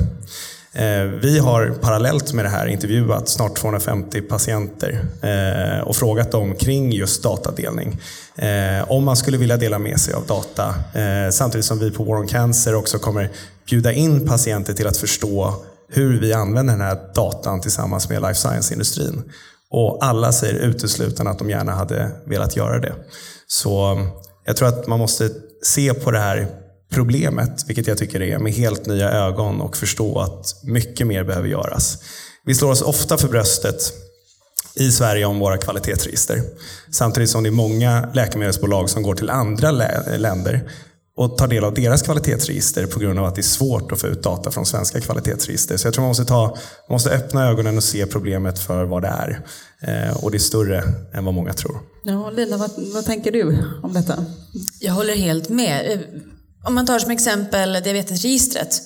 Eh, 0.76 1.04
vi 1.04 1.40
har 1.40 1.70
parallellt 1.82 2.34
med 2.34 2.46
det 2.46 2.50
här 2.50 2.68
intervjuat 2.68 3.30
snart 3.30 3.56
250 3.56 4.22
patienter 4.22 5.06
eh, 5.22 5.88
och 5.88 5.96
frågat 5.96 6.32
dem 6.32 6.56
kring 6.56 6.92
just 6.92 7.24
datadelning. 7.24 8.02
Eh, 8.36 8.92
om 8.92 9.04
man 9.04 9.18
skulle 9.18 9.38
vilja 9.38 9.58
dela 9.58 9.80
med 9.80 10.00
sig 10.00 10.14
av 10.14 10.26
data 10.26 10.76
samtidigt 11.32 11.66
som 11.66 11.80
vi 11.80 11.92
på 11.92 12.04
War 12.04 12.18
on 12.18 12.28
Cancer 12.28 12.76
också 12.76 13.00
kommer 13.00 13.30
bjuda 13.70 13.94
in 13.94 14.28
patienter 14.28 14.74
till 14.74 14.88
att 14.88 14.98
förstå 14.98 15.56
hur 15.90 16.20
vi 16.20 16.34
använder 16.34 16.74
den 16.74 16.82
här 16.82 16.98
datan 17.16 17.62
tillsammans 17.62 18.10
med 18.10 18.22
life 18.22 18.36
science-industrin. 18.36 19.24
Och 19.70 20.06
alla 20.06 20.32
säger 20.32 20.54
uteslutande 20.54 21.32
att 21.32 21.40
de 21.40 21.50
gärna 21.50 21.72
hade 21.72 22.12
velat 22.26 22.56
göra 22.56 22.80
det. 22.80 22.94
Så 23.48 24.06
jag 24.46 24.58
tror 24.58 24.68
att 24.68 24.88
man 24.88 25.00
måste 25.00 25.30
se 25.64 25.94
på 25.94 26.12
det 26.12 26.20
här 26.20 26.48
problemet, 26.94 27.64
vilket 27.68 27.88
jag 27.88 27.98
tycker 27.98 28.22
är, 28.22 28.40
med 28.40 28.54
helt 28.54 28.86
nya 28.86 29.12
ögon 29.12 29.62
och 29.62 29.78
förstå 29.78 30.20
att 30.20 30.64
mycket 30.64 31.08
mer 31.08 31.24
behöver 31.24 31.48
göras. 31.48 31.98
Vi 32.46 32.56
slår 32.56 32.72
oss 32.72 32.82
ofta 32.82 33.18
för 33.18 33.28
bröstet 33.28 33.94
i 34.76 34.92
Sverige 34.92 35.26
om 35.26 35.40
våra 35.40 35.58
kvalitetsregister. 35.58 36.42
Samtidigt 36.92 37.30
som 37.30 37.44
det 37.44 37.50
är 37.50 37.52
många 37.52 38.10
läkemedelsbolag 38.14 38.90
som 38.90 39.04
går 39.04 39.16
till 39.16 39.30
andra 39.30 39.72
länder 40.18 40.70
och 41.16 41.38
tar 41.38 41.48
del 41.48 41.64
av 41.64 41.74
deras 41.74 42.02
kvalitetsregister 42.02 42.86
på 42.86 43.00
grund 43.00 43.20
av 43.20 43.26
att 43.26 43.36
det 43.36 43.42
är 43.42 43.44
svårt 43.44 43.92
att 43.92 44.02
få 44.02 44.08
ut 44.08 44.24
data 44.24 44.52
från 44.52 44.66
svenska 44.66 45.02
kvalitetsregister. 45.02 45.78
Så 45.78 45.88
jag 45.88 45.94
tror 45.94 46.02
man 46.02 46.10
måste, 46.10 46.26
ta, 46.26 46.48
man 46.90 46.96
måste 46.96 47.10
öppna 47.10 47.50
ögonen 47.50 47.78
och 47.78 47.84
se 47.84 48.06
problemet 48.06 48.60
för 48.60 48.84
vad 48.84 49.02
det 49.02 49.08
är. 49.08 49.46
Eh, 49.82 50.24
och 50.24 50.32
det 50.32 50.38
är 50.38 50.40
större 50.40 50.84
än 51.14 51.26
vad 51.26 51.34
många 51.34 51.54
tror. 51.54 51.80
Ja, 52.04 52.30
Lina, 52.30 52.58
vad, 52.58 52.72
vad 52.94 53.06
tänker 53.06 53.32
du 53.32 53.58
om 53.84 53.94
detta? 53.94 54.26
Jag 54.80 54.94
håller 54.94 55.16
helt 55.16 55.50
med. 55.50 56.04
Om 56.64 56.74
man 56.74 56.86
tar 56.86 57.00
som 57.00 57.12
exempel 57.12 57.74
diabetesregistret 57.74 58.82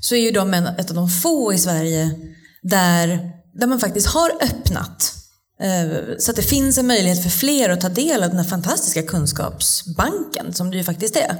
så 0.00 0.14
är 0.14 0.20
ju 0.20 0.30
de 0.30 0.54
en, 0.54 0.66
ett 0.66 0.90
av 0.90 0.96
de 0.96 1.08
få 1.08 1.52
i 1.52 1.58
Sverige 1.58 2.10
där, 2.62 3.30
där 3.54 3.66
man 3.66 3.80
faktiskt 3.80 4.06
har 4.06 4.30
öppnat 4.40 5.12
eh, 5.60 6.16
så 6.18 6.30
att 6.30 6.36
det 6.36 6.42
finns 6.42 6.78
en 6.78 6.86
möjlighet 6.86 7.22
för 7.22 7.30
fler 7.30 7.70
att 7.70 7.80
ta 7.80 7.88
del 7.88 8.22
av 8.22 8.28
den 8.28 8.38
här 8.38 8.46
fantastiska 8.46 9.02
kunskapsbanken 9.02 10.52
som 10.54 10.70
det 10.70 10.76
ju 10.76 10.84
faktiskt 10.84 11.16
är. 11.16 11.36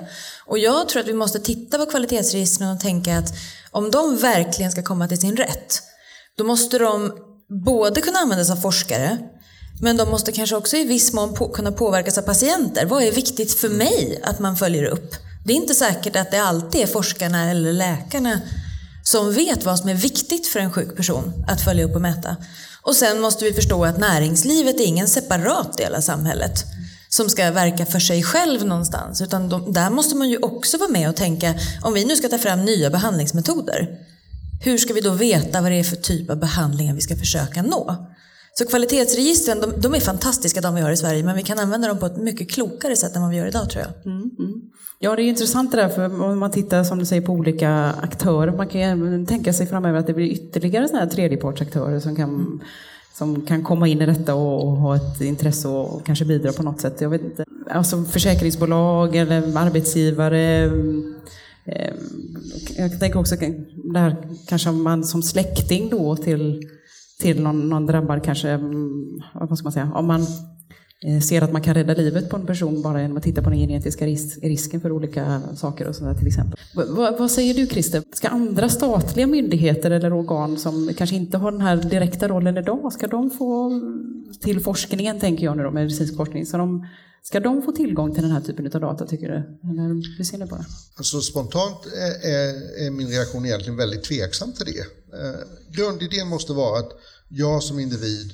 Och 0.46 0.58
jag 0.58 0.88
tror 0.88 1.00
att 1.00 1.08
vi 1.08 1.14
måste 1.14 1.38
titta 1.38 1.78
på 1.78 1.86
kvalitetsregistren 1.86 2.70
och 2.70 2.80
tänka 2.80 3.18
att 3.18 3.34
om 3.70 3.90
de 3.90 4.16
verkligen 4.16 4.72
ska 4.72 4.82
komma 4.82 5.08
till 5.08 5.20
sin 5.20 5.36
rätt, 5.36 5.82
då 6.36 6.44
måste 6.44 6.78
de 6.78 7.12
både 7.64 8.00
kunna 8.00 8.18
användas 8.18 8.50
av 8.50 8.56
forskare, 8.56 9.18
men 9.80 9.96
de 9.96 10.10
måste 10.10 10.32
kanske 10.32 10.56
också 10.56 10.76
i 10.76 10.84
viss 10.84 11.12
mån 11.12 11.34
på, 11.34 11.48
kunna 11.48 11.72
påverkas 11.72 12.18
av 12.18 12.22
patienter. 12.22 12.86
Vad 12.86 13.02
är 13.02 13.12
viktigt 13.12 13.54
för 13.54 13.68
mig 13.68 14.20
att 14.22 14.38
man 14.38 14.56
följer 14.56 14.84
upp? 14.84 15.14
Det 15.46 15.52
är 15.52 15.56
inte 15.56 15.74
säkert 15.74 16.16
att 16.16 16.30
det 16.30 16.42
alltid 16.42 16.80
är 16.80 16.86
forskarna 16.86 17.50
eller 17.50 17.72
läkarna 17.72 18.40
som 19.02 19.32
vet 19.34 19.64
vad 19.64 19.78
som 19.78 19.88
är 19.88 19.94
viktigt 19.94 20.46
för 20.46 20.60
en 20.60 20.72
sjuk 20.72 20.96
person 20.96 21.44
att 21.48 21.60
följa 21.60 21.84
upp 21.84 21.94
och 21.94 22.00
mäta. 22.00 22.36
Och 22.82 22.94
sen 22.94 23.20
måste 23.20 23.44
vi 23.44 23.52
förstå 23.52 23.84
att 23.84 23.98
näringslivet 23.98 24.80
är 24.80 24.84
ingen 24.84 25.08
separat 25.08 25.76
del 25.76 25.94
av 25.94 26.00
samhället 26.00 26.64
som 27.08 27.28
ska 27.28 27.50
verka 27.50 27.86
för 27.86 27.98
sig 27.98 28.22
själv 28.22 28.66
någonstans. 28.66 29.20
Utan 29.20 29.48
de, 29.48 29.72
där 29.72 29.90
måste 29.90 30.16
man 30.16 30.28
ju 30.28 30.38
också 30.38 30.78
vara 30.78 30.90
med 30.90 31.08
och 31.08 31.16
tänka, 31.16 31.54
om 31.82 31.94
vi 31.94 32.04
nu 32.04 32.16
ska 32.16 32.28
ta 32.28 32.38
fram 32.38 32.64
nya 32.64 32.90
behandlingsmetoder, 32.90 33.88
hur 34.60 34.78
ska 34.78 34.94
vi 34.94 35.00
då 35.00 35.10
veta 35.10 35.60
vad 35.60 35.72
det 35.72 35.80
är 35.80 35.84
för 35.84 35.96
typ 35.96 36.30
av 36.30 36.38
behandlingar 36.38 36.94
vi 36.94 37.00
ska 37.00 37.16
försöka 37.16 37.62
nå? 37.62 38.06
Så 38.58 38.66
kvalitetsregistren, 38.66 39.60
de, 39.60 39.80
de, 39.80 39.94
är 39.94 40.00
fantastiska 40.00 40.60
de 40.60 40.74
vi 40.74 40.80
har 40.80 40.90
i 40.90 40.96
Sverige, 40.96 41.22
men 41.22 41.36
vi 41.36 41.42
kan 41.42 41.58
använda 41.58 41.88
dem 41.88 41.98
på 41.98 42.06
ett 42.06 42.16
mycket 42.16 42.50
klokare 42.50 42.96
sätt 42.96 43.16
än 43.16 43.22
vad 43.22 43.30
vi 43.30 43.36
gör 43.36 43.46
idag 43.46 43.70
tror 43.70 43.84
jag. 43.84 44.12
Mm, 44.12 44.30
mm. 44.38 44.60
Ja, 44.98 45.16
det 45.16 45.22
är 45.22 45.24
intressant 45.24 45.70
det 45.70 45.76
där, 45.76 45.88
för 45.88 46.22
om 46.22 46.38
man 46.38 46.50
tittar 46.50 46.84
som 46.84 46.98
du 46.98 47.06
säger 47.06 47.22
på 47.22 47.32
olika 47.32 47.94
aktörer, 48.02 48.52
man 48.52 48.68
kan 48.68 49.26
tänka 49.26 49.52
sig 49.52 49.66
framöver 49.66 49.98
att 49.98 50.06
det 50.06 50.12
blir 50.12 50.26
ytterligare 50.26 50.88
sådana 50.88 51.04
här 51.04 51.10
tredjepartsaktörer 51.10 52.00
som 52.00 52.16
kan, 52.16 52.62
som 53.14 53.46
kan 53.46 53.64
komma 53.64 53.88
in 53.88 54.02
i 54.02 54.06
detta 54.06 54.34
och, 54.34 54.68
och, 54.68 54.76
ha 54.76 54.96
ett 54.96 55.20
intresse 55.20 55.68
och 55.68 56.06
kanske 56.06 56.24
bidra 56.24 56.52
på 56.52 56.62
något 56.62 56.80
sätt. 56.80 57.00
Jag 57.00 57.10
vet 57.10 57.22
inte. 57.22 57.44
Alltså 57.70 58.04
försäkringsbolag 58.04 59.16
eller 59.16 59.56
arbetsgivare. 59.58 60.64
Eh, 61.64 61.94
jag 62.76 63.00
tänker 63.00 63.18
också 63.18 63.36
det 63.92 63.98
här, 63.98 64.16
kanske 64.48 64.70
man 64.70 65.04
som 65.04 65.22
släkting 65.22 65.90
då 65.90 66.16
till, 66.16 66.70
till 67.20 67.42
någon, 67.42 67.68
någon 67.68 67.86
drabbad 67.86 68.24
kanske, 68.24 68.56
vad 69.34 69.58
ska 69.58 69.64
man 69.64 69.72
säga, 69.72 69.92
om 69.94 70.06
man 70.06 70.20
eh, 71.06 71.20
ser 71.20 71.42
att 71.42 71.52
man 71.52 71.62
kan 71.62 71.74
rädda 71.74 71.94
livet 71.94 72.30
på 72.30 72.36
en 72.36 72.46
person 72.46 72.82
bara 72.82 73.02
genom 73.02 73.16
att 73.16 73.22
titta 73.22 73.42
på 73.42 73.50
den 73.50 73.58
genetiska 73.58 74.06
ris 74.06 74.38
risken 74.42 74.80
för 74.80 74.92
olika 74.92 75.42
saker 75.56 75.88
och 75.88 75.94
sådär 75.96 76.14
till 76.14 76.26
exempel. 76.26 76.58
V 76.76 76.82
vad 77.18 77.30
säger 77.30 77.54
du 77.54 77.66
Christer? 77.66 78.02
Ska 78.14 78.28
andra 78.28 78.68
statliga 78.68 79.26
myndigheter 79.26 79.90
eller 79.90 80.12
organ 80.12 80.58
som 80.58 80.90
kanske 80.96 81.16
inte 81.16 81.38
har 81.38 81.52
den 81.52 81.60
här 81.60 81.76
direkta 81.76 82.28
rollen 82.28 82.56
idag, 82.56 82.92
ska 82.92 83.06
de 83.06 83.30
få 83.30 83.80
till 84.40 84.60
forskningen, 84.60 85.20
tänker 85.20 85.44
jag 85.44 85.56
nu 85.56 85.62
då, 85.62 85.70
medicinsk 85.70 86.16
forskning, 86.16 86.46
så 86.46 86.56
de 86.56 86.86
Ska 87.26 87.40
de 87.40 87.62
få 87.62 87.72
tillgång 87.72 88.14
till 88.14 88.22
den 88.22 88.32
här 88.32 88.40
typen 88.40 88.66
av 88.74 88.80
data, 88.80 89.06
tycker 89.06 89.28
du? 89.28 89.34
Eller 89.70 90.16
hur 90.16 90.24
ser 90.24 90.38
ni 90.38 90.46
på 90.46 90.56
det? 90.56 90.64
Alltså, 90.96 91.20
spontant 91.20 91.86
är, 91.86 92.28
är, 92.30 92.86
är, 92.86 92.90
min 92.90 93.08
reaktion 93.08 93.46
egentligen 93.46 93.76
väldigt 93.76 94.04
tveksam 94.04 94.52
till 94.52 94.66
det. 94.66 94.84
Eh, 95.22 95.40
grundidén 95.70 96.28
måste 96.28 96.52
vara 96.52 96.78
att 96.78 96.92
jag 97.28 97.62
som 97.62 97.78
individ 97.78 98.32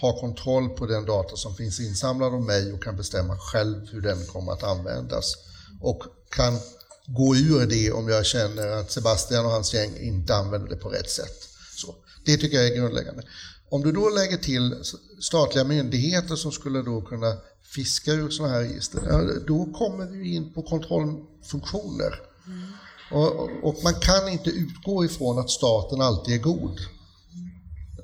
har 0.00 0.20
kontroll 0.20 0.68
på 0.68 0.86
den 0.86 1.04
data 1.04 1.36
som 1.36 1.54
finns 1.54 1.80
insamlad 1.80 2.34
om 2.34 2.46
mig 2.46 2.72
och 2.72 2.82
kan 2.82 2.96
bestämma 2.96 3.38
själv 3.38 3.88
hur 3.92 4.00
den 4.00 4.26
kommer 4.26 4.52
att 4.52 4.62
användas. 4.62 5.34
Och 5.80 6.02
kan 6.30 6.58
gå 7.06 7.36
ur 7.36 7.66
det 7.66 7.92
om 7.92 8.08
jag 8.08 8.26
känner 8.26 8.66
att 8.66 8.90
Sebastian 8.90 9.44
och 9.44 9.50
hans 9.50 9.74
gäng 9.74 9.96
inte 9.96 10.34
använder 10.34 10.68
det 10.68 10.76
på 10.76 10.88
rätt 10.88 11.10
sätt. 11.10 11.48
Så, 11.76 11.94
det 12.24 12.36
tycker 12.36 12.56
jag 12.56 12.66
är 12.66 12.76
grundläggande. 12.76 13.22
Om 13.68 13.82
du 13.82 13.92
då 13.92 14.08
lägger 14.10 14.36
till 14.36 14.84
statliga 15.20 15.64
myndigheter 15.64 16.36
som 16.36 16.52
skulle 16.52 16.82
då 16.82 17.00
kunna 17.00 17.36
fiska 17.62 18.12
ur 18.12 18.30
sådana 18.30 18.54
här 18.54 18.60
register, 18.60 19.00
då 19.46 19.72
kommer 19.72 20.06
vi 20.06 20.34
in 20.34 20.52
på 20.52 20.62
kontrollfunktioner. 20.62 22.20
Mm. 22.46 22.72
Och, 23.10 23.50
och, 23.62 23.76
man 23.82 23.94
kan 23.94 24.28
inte 24.28 24.50
utgå 24.50 25.04
ifrån 25.04 25.38
att 25.38 25.50
staten 25.50 26.00
alltid 26.00 26.34
är 26.34 26.38
god. 26.38 26.80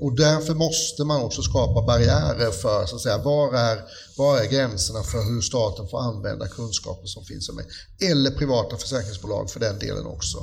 Och 0.01 0.17
därför 0.17 0.55
måste 0.55 1.05
man 1.05 1.23
också 1.23 1.43
skapa 1.43 1.87
barriärer 1.87 2.51
för 2.51 2.87
så 2.87 2.97
att 2.97 3.03
säga, 3.03 3.19
var, 3.19 3.55
är, 3.55 3.85
var 4.17 4.39
är 4.39 4.51
gränserna 4.51 5.03
för 5.03 5.25
hur 5.25 5.41
staten 5.41 5.89
får 5.89 6.01
använda 6.01 6.49
kunskaper 6.49 7.07
som 7.07 7.25
finns 7.25 7.49
om. 7.49 7.61
Eller 8.01 8.31
privata 8.31 8.77
försäkringsbolag 8.77 9.51
för 9.51 9.61
den 9.61 9.79
delen 9.79 10.07
också. 10.07 10.39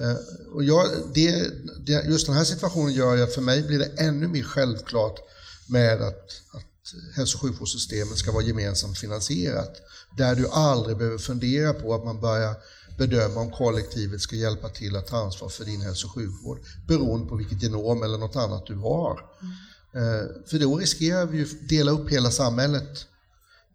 Eh, 0.00 0.16
och 0.54 0.64
jag, 0.64 0.86
det, 1.14 1.50
det, 1.86 2.04
just 2.06 2.26
den 2.26 2.36
här 2.36 2.44
situationen 2.44 2.92
gör 2.92 3.14
ju 3.16 3.22
att 3.22 3.34
för 3.34 3.42
mig 3.42 3.62
blir 3.62 3.78
det 3.78 3.90
ännu 3.98 4.28
mer 4.28 4.42
självklart 4.42 5.20
med 5.68 6.02
att, 6.02 6.30
att 6.52 7.16
hälso 7.16 7.36
och 7.36 7.42
sjukvårdssystemet 7.42 8.18
ska 8.18 8.32
vara 8.32 8.44
gemensamt 8.44 8.98
finansierat. 8.98 9.76
Där 10.16 10.34
du 10.34 10.48
aldrig 10.48 10.96
behöver 10.96 11.18
fundera 11.18 11.72
på 11.72 11.94
att 11.94 12.04
man 12.04 12.20
börjar 12.20 12.54
bedöma 12.96 13.40
om 13.40 13.50
kollektivet 13.50 14.20
ska 14.20 14.36
hjälpa 14.36 14.68
till 14.68 14.96
att 14.96 15.06
ta 15.06 15.16
ansvar 15.16 15.48
för 15.48 15.64
din 15.64 15.80
hälso 15.80 16.06
och 16.06 16.14
sjukvård 16.14 16.58
beroende 16.88 17.26
på 17.26 17.36
vilket 17.36 17.62
genom 17.62 18.02
eller 18.02 18.18
något 18.18 18.36
annat 18.36 18.66
du 18.66 18.74
har. 18.74 19.20
Mm. 19.42 20.28
För 20.46 20.58
då 20.58 20.76
riskerar 20.76 21.26
vi 21.26 21.42
att 21.42 21.68
dela 21.68 21.90
upp 21.90 22.10
hela 22.10 22.30
samhället 22.30 23.06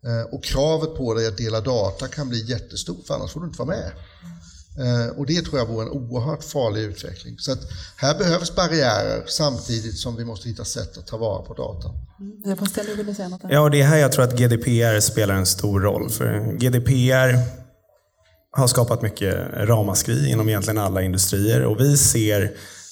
eh, 0.06 0.34
och 0.34 0.44
kravet 0.44 0.96
på 0.96 1.14
dig 1.14 1.28
att 1.28 1.38
dela 1.38 1.62
data 1.62 2.08
kan 2.08 2.30
bli 2.30 2.46
jättestort 2.46 3.08
för 3.08 3.14
annars 3.14 3.32
får 3.32 3.40
du 3.40 3.46
inte 3.46 3.60
vara 3.60 3.78
med. 3.78 3.92
Eh, 4.80 5.18
och 5.18 5.26
det 5.26 5.42
tror 5.42 5.60
jag 5.60 5.66
vore 5.66 5.86
en 5.86 5.92
oerhört 5.92 6.44
farlig 6.44 6.82
utveckling. 6.82 7.40
Så 7.40 7.52
att 7.52 7.60
här 7.96 8.18
behövs 8.18 8.56
barriärer 8.56 9.24
samtidigt 9.28 9.98
som 9.98 10.16
vi 10.16 10.26
måste 10.26 10.50
hitta 10.50 10.66
sätt 10.66 10.98
att 10.98 11.08
ta 11.08 11.18
vara 11.18 11.42
på 11.42 11.54
data. 11.54 11.90
Mm. 12.20 12.42
Jag 12.46 13.16
säga 13.16 13.30
något. 13.30 13.42
Ja, 13.50 13.70
det 13.70 13.82
är 13.82 13.86
här 13.86 13.98
jag 13.98 14.12
tror 14.12 14.26
att 14.26 14.38
GDPR 14.38 15.00
spelar 15.00 15.36
en 15.36 15.46
stor 15.46 15.80
roll. 15.80 16.10
För 16.10 16.58
GDPR 16.58 17.61
har 18.52 18.68
skapat 18.68 19.02
mycket 19.02 19.36
ramaskri 19.54 20.30
inom 20.30 20.50
egentligen 20.50 20.78
alla 20.78 21.02
industrier 21.02 21.62
och 21.62 21.80
vi 21.80 21.98
ser 21.98 22.52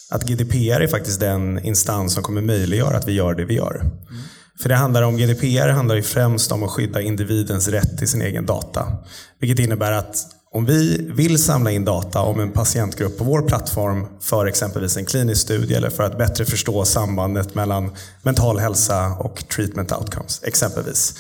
att 0.10 0.24
GDPR 0.24 0.82
är 0.82 0.88
faktiskt 0.88 1.20
den 1.20 1.66
instans 1.66 2.14
som 2.14 2.24
kommer 2.24 2.42
möjliggöra 2.42 2.98
att 2.98 3.08
vi 3.08 3.12
gör 3.12 3.36
det 3.36 3.46
vi 3.46 3.54
gör. 3.54 3.76
Mm. 3.76 4.22
För 4.62 4.70
det 4.70 4.76
handlar 4.76 5.02
om, 5.02 5.18
GDPR 5.18 5.68
handlar 5.68 5.96
ju 5.96 6.04
främst 6.04 6.52
om 6.52 6.64
att 6.64 6.72
skydda 6.72 7.02
individens 7.02 7.68
rätt 7.68 7.98
till 7.98 8.08
sin 8.08 8.22
egen 8.22 8.46
data. 8.46 8.88
Vilket 9.40 9.60
innebär 9.66 9.92
att 9.92 10.16
om 10.52 10.66
vi 10.66 11.08
vill 11.14 11.44
samla 11.44 11.72
in 11.72 11.86
data 11.86 12.22
om 12.22 12.40
en 12.40 12.52
patientgrupp 12.52 13.18
på 13.18 13.24
vår 13.24 13.42
plattform 13.42 14.08
för 14.22 14.46
exempelvis 14.46 14.98
en 14.98 15.06
klinisk 15.06 15.42
studie 15.42 15.74
eller 15.74 15.90
för 15.90 16.04
att 16.04 16.18
bättre 16.18 16.46
förstå 16.46 16.86
sambandet 16.86 17.56
mellan 17.56 17.92
mental 18.22 18.60
hälsa 18.60 19.08
och 19.20 19.48
treatment 19.48 19.92
outcomes, 19.92 20.42
exempelvis 20.44 21.16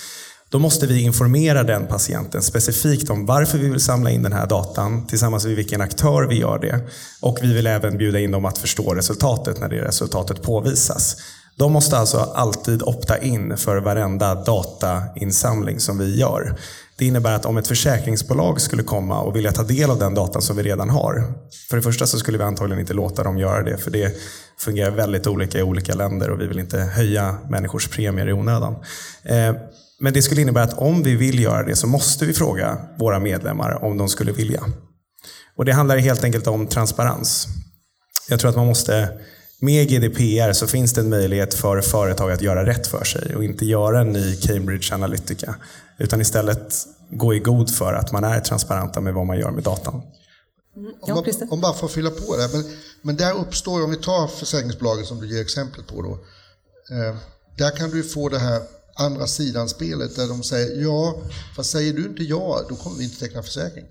då 0.50 0.60
måste 0.60 0.88
vi 0.88 1.01
informera 1.01 1.63
den 1.63 1.88
patienten 1.88 2.41
specifikt 2.41 3.10
om 3.10 3.25
varför 3.25 3.58
vi 3.58 3.70
vill 3.70 3.79
samla 3.79 4.12
in 4.12 4.24
den 4.24 4.34
här 4.34 4.48
datan 4.48 5.08
tillsammans 5.08 5.46
med 5.46 5.56
vilken 5.56 5.82
aktör 5.82 6.27
vi 6.29 6.39
gör 6.39 6.60
det. 6.60 6.79
Och 7.22 7.38
vi 7.41 7.53
vill 7.53 7.68
även 7.68 7.98
bjuda 7.98 8.20
in 8.20 8.32
dem 8.32 8.46
att 8.46 8.58
förstå 8.58 8.94
resultatet 8.94 9.60
när 9.60 9.70
det 9.70 9.82
resultatet 9.82 10.41
påvisas. 10.41 11.15
De 11.56 11.72
måste 11.72 11.98
alltså 11.98 12.18
alltid 12.18 12.84
opta 12.84 13.18
in 13.18 13.58
för 13.58 13.77
varenda 13.77 14.36
datainsamling 14.36 15.79
som 15.79 15.98
vi 15.98 16.20
gör. 16.20 16.56
Det 16.98 17.06
innebär 17.06 17.34
att 17.34 17.46
om 17.46 17.58
ett 17.58 17.68
försäkringsbolag 17.68 18.62
skulle 18.62 18.84
komma 18.84 19.22
och 19.22 19.36
vilja 19.36 19.51
ta 19.51 19.63
del 19.63 19.89
av 19.89 20.00
den 20.00 20.13
datan 20.13 20.41
som 20.41 20.58
vi 20.58 20.63
redan 20.63 20.89
har. 20.89 21.34
För 21.70 21.77
det 21.77 21.84
första 21.84 22.08
så 22.08 22.18
skulle 22.18 22.38
vi 22.38 22.44
antagligen 22.44 22.79
inte 22.79 22.94
låta 22.94 23.24
dem 23.24 23.38
göra 23.38 23.63
det 23.63 23.77
för 23.77 23.91
det 23.91 24.15
fungerar 24.58 24.91
väldigt 24.91 25.27
olika 25.27 25.60
i 25.60 25.63
olika 25.63 25.96
länder 25.96 26.29
och 26.29 26.41
vi 26.41 26.48
vill 26.48 26.60
inte 26.60 26.79
höja 26.79 27.38
människors 27.50 27.88
premier 27.88 28.27
i 28.27 28.34
onödan. 28.34 28.75
Eh, 29.24 29.56
men 30.00 30.13
det 30.13 30.22
skulle 30.22 30.41
innebära 30.41 30.63
att 30.63 30.77
om 30.77 31.03
vi 31.03 31.15
vill 31.15 31.39
göra 31.39 31.63
det 31.63 31.75
så 31.75 31.88
måste 31.88 32.25
vi 32.25 32.34
fråga 32.34 32.77
våra 32.98 33.20
medlemmar 33.20 33.84
om 33.84 33.98
de 33.98 34.10
skulle 34.10 34.32
vilja. 34.32 34.63
Och 35.56 35.65
Det 35.65 35.74
handlar 35.74 35.98
helt 35.98 36.24
enkelt 36.24 36.48
om 36.48 36.68
transparens. 36.68 37.48
Jag 38.29 38.39
tror 38.39 38.50
att 38.50 38.56
man 38.56 38.65
måste, 38.65 39.10
med 39.60 39.89
GDPR 39.89 40.53
så 40.53 40.68
finns 40.68 40.94
det 40.94 41.01
en 41.01 41.10
möjlighet 41.10 41.53
för 41.53 41.82
företag 41.82 42.32
att 42.32 42.41
göra 42.41 42.65
rätt 42.65 42.88
för 42.88 43.03
sig 43.03 43.36
och 43.36 43.44
inte 43.44 43.65
göra 43.65 44.01
en 44.01 44.12
ny 44.12 44.36
Cambridge 44.36 44.96
Analytica. 44.96 45.56
Utan 45.98 46.22
istället 46.22 46.74
gå 47.10 47.34
i 47.34 47.39
god 47.39 47.75
för 47.75 47.94
att 47.94 48.12
man 48.12 48.24
är 48.24 48.39
transparenta 48.39 49.01
med 49.01 49.13
vad 49.13 49.25
man 49.25 49.39
gör 49.39 49.51
med 49.51 49.63
datan. 49.63 50.01
Mm. 50.75 50.94
Om, 51.01 51.13
man, 51.13 51.50
om 51.50 51.62
bara 51.62 51.74
får 51.74 51.88
fylla 51.88 52.10
på 52.10 52.38
det. 52.38 52.50
Men, 52.53 52.63
men 53.01 53.15
där 53.15 53.34
uppstår, 53.34 53.84
om 53.84 53.91
vi 53.91 53.98
tar 53.98 54.27
försäkringsbolaget 54.27 55.06
som 55.06 55.22
du 55.22 55.36
ger 55.36 55.41
exempel 55.41 55.84
på 55.84 56.01
då. 56.01 56.12
Eh, 56.96 57.15
där 57.58 57.77
kan 57.77 57.89
du 57.89 58.03
få 58.03 58.29
det 58.29 58.39
här 58.39 58.62
andra 59.00 59.27
sidan 59.27 59.70
spelet 59.70 60.15
där 60.15 60.27
de 60.27 60.44
säger 60.44 60.82
ja, 60.82 61.22
fast 61.56 61.72
säger 61.72 61.94
du 61.94 62.06
inte 62.06 62.24
ja, 62.24 62.65
då 62.70 62.75
kommer 62.75 62.98
vi 62.98 63.03
inte 63.03 63.20
teckna 63.20 63.44
försäkring. 63.44 63.86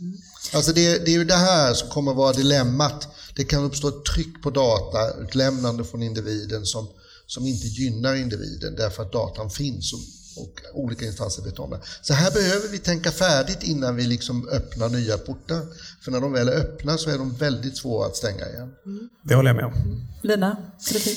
Mm. 0.00 0.18
Alltså 0.52 0.72
det, 0.72 0.98
det, 1.04 1.10
är 1.10 1.18
ju 1.18 1.24
det 1.24 1.36
här 1.36 1.74
som 1.74 1.88
kommer 1.88 2.14
vara 2.14 2.32
dilemmat. 2.32 3.08
Det 3.36 3.44
kan 3.44 3.64
uppstå 3.64 3.88
ett 3.88 4.04
tryck 4.04 4.42
på 4.42 4.50
data, 4.50 5.20
utlämnande 5.22 5.84
från 5.84 6.02
individen 6.02 6.66
som, 6.66 6.88
som 7.26 7.46
inte 7.46 7.66
gynnar 7.66 8.14
individen 8.14 8.74
därför 8.76 9.02
att 9.02 9.12
datan 9.12 9.50
finns 9.50 9.92
och, 9.92 10.00
och 10.42 10.82
olika 10.84 11.06
instanser 11.06 11.42
vet 11.42 11.58
om 11.58 11.70
det. 11.70 11.80
Så 12.02 12.14
här 12.14 12.30
behöver 12.30 12.68
vi 12.68 12.78
tänka 12.78 13.10
färdigt 13.10 13.62
innan 13.62 13.96
vi 13.96 14.06
liksom 14.06 14.48
öppnar 14.48 14.88
nya 14.88 15.18
portar. 15.18 15.66
För 16.00 16.10
när 16.10 16.20
de 16.20 16.32
väl 16.32 16.48
är 16.48 16.56
öppna 16.56 16.98
så 16.98 17.10
är 17.10 17.18
de 17.18 17.34
väldigt 17.34 17.76
svåra 17.76 18.06
att 18.06 18.16
stänga 18.16 18.48
igen. 18.48 18.72
Mm. 18.86 19.08
Det 19.24 19.34
håller 19.34 19.50
jag 19.50 19.56
med 19.56 19.64
om. 19.64 20.06
Lina? 20.22 20.56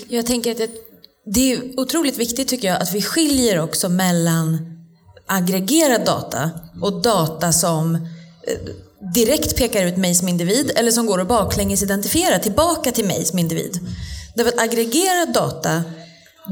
Jag 0.07 0.25
tänker 0.25 0.51
att 0.63 0.92
det 1.25 1.53
är 1.53 1.79
otroligt 1.79 2.17
viktigt 2.17 2.47
tycker 2.47 2.67
jag 2.67 2.81
att 2.81 2.93
vi 2.93 3.01
skiljer 3.01 3.59
också 3.59 3.89
mellan 3.89 4.73
aggregerad 5.25 6.05
data 6.05 6.51
och 6.81 7.01
data 7.01 7.53
som 7.53 7.95
eh, 7.95 8.01
direkt 9.13 9.57
pekar 9.57 9.85
ut 9.85 9.97
mig 9.97 10.15
som 10.15 10.27
individ 10.27 10.71
eller 10.75 10.91
som 10.91 11.05
går 11.05 11.21
att 11.21 11.27
baklänges 11.27 11.83
identifiera 11.83 12.39
tillbaka 12.39 12.91
till 12.91 13.05
mig 13.05 13.25
som 13.25 13.39
individ. 13.39 13.79
Därför 14.35 14.51
att 14.51 14.59
aggregerad 14.59 15.33
data, 15.33 15.83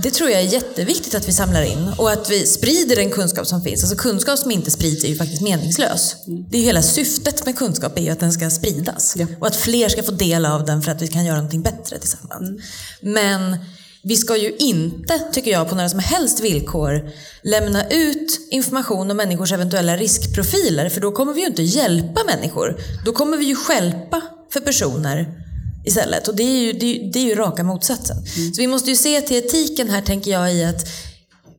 det 0.03 0.11
tror 0.11 0.29
jag 0.29 0.41
är 0.41 0.45
jätteviktigt 0.45 1.15
att 1.15 1.27
vi 1.27 1.33
samlar 1.33 1.61
in 1.61 1.91
och 1.97 2.11
att 2.11 2.29
vi 2.29 2.45
sprider 2.45 2.95
den 2.95 3.09
kunskap 3.09 3.47
som 3.47 3.63
finns. 3.63 3.83
Alltså 3.83 3.97
kunskap 3.97 4.39
som 4.39 4.51
inte 4.51 4.71
sprids 4.71 5.03
är 5.03 5.07
ju 5.07 5.15
faktiskt 5.15 5.41
meningslös. 5.41 6.15
Det 6.25 6.57
är 6.57 6.59
ju 6.59 6.65
hela 6.65 6.81
syftet 6.81 7.45
med 7.45 7.57
kunskap 7.57 7.97
är 7.97 8.01
ju 8.01 8.09
att 8.09 8.19
den 8.19 8.31
ska 8.31 8.49
spridas 8.49 9.13
ja. 9.17 9.25
och 9.39 9.47
att 9.47 9.55
fler 9.55 9.89
ska 9.89 10.03
få 10.03 10.11
del 10.11 10.45
av 10.45 10.65
den 10.65 10.81
för 10.81 10.91
att 10.91 11.01
vi 11.01 11.07
kan 11.07 11.25
göra 11.25 11.37
någonting 11.37 11.61
bättre 11.61 11.99
tillsammans. 11.99 12.49
Mm. 12.49 12.61
Men 13.01 13.57
vi 14.03 14.15
ska 14.15 14.37
ju 14.37 14.55
inte, 14.57 15.19
tycker 15.31 15.51
jag, 15.51 15.69
på 15.69 15.75
några 15.75 15.89
som 15.89 15.99
helst 15.99 16.39
villkor 16.39 17.09
lämna 17.43 17.89
ut 17.89 18.47
information 18.49 19.11
om 19.11 19.17
människors 19.17 19.51
eventuella 19.51 19.97
riskprofiler, 19.97 20.89
för 20.89 21.01
då 21.01 21.11
kommer 21.11 21.33
vi 21.33 21.41
ju 21.41 21.47
inte 21.47 21.63
hjälpa 21.63 22.23
människor. 22.23 22.77
Då 23.05 23.11
kommer 23.11 23.37
vi 23.37 23.45
ju 23.45 23.55
skälpa 23.55 24.21
för 24.49 24.59
personer 24.59 25.41
istället. 25.85 26.27
Och 26.27 26.35
det 26.35 26.43
är 26.43 26.61
ju, 26.61 26.73
det 26.73 26.85
är, 26.85 27.11
det 27.11 27.19
är 27.19 27.23
ju 27.23 27.35
raka 27.35 27.63
motsatsen. 27.63 28.17
Mm. 28.17 28.53
Så 28.53 28.61
vi 28.61 28.67
måste 28.67 28.89
ju 28.89 28.95
se 28.95 29.21
till 29.21 29.37
etiken 29.37 29.89
här, 29.89 30.01
tänker 30.01 30.31
jag, 30.31 30.53
i 30.53 30.63
att 30.63 30.87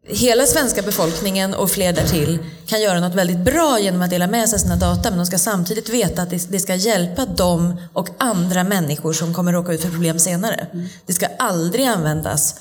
hela 0.08 0.46
svenska 0.46 0.82
befolkningen 0.82 1.54
och 1.54 1.70
fler 1.70 1.92
därtill 1.92 2.38
kan 2.66 2.80
göra 2.80 3.00
något 3.00 3.14
väldigt 3.14 3.38
bra 3.38 3.78
genom 3.80 4.02
att 4.02 4.10
dela 4.10 4.26
med 4.26 4.48
sig 4.48 4.56
av 4.56 4.60
sina 4.60 4.76
data 4.76 5.10
men 5.10 5.18
de 5.18 5.26
ska 5.26 5.38
samtidigt 5.38 5.88
veta 5.88 6.22
att 6.22 6.30
det 6.30 6.60
ska 6.60 6.74
hjälpa 6.74 7.26
dem 7.26 7.80
och 7.92 8.08
andra 8.18 8.64
människor 8.64 9.12
som 9.12 9.34
kommer 9.34 9.52
råka 9.52 9.72
ut 9.72 9.82
för 9.82 9.90
problem 9.90 10.18
senare. 10.18 10.66
Det 11.06 11.12
ska 11.12 11.26
aldrig 11.38 11.86
användas 11.86 12.54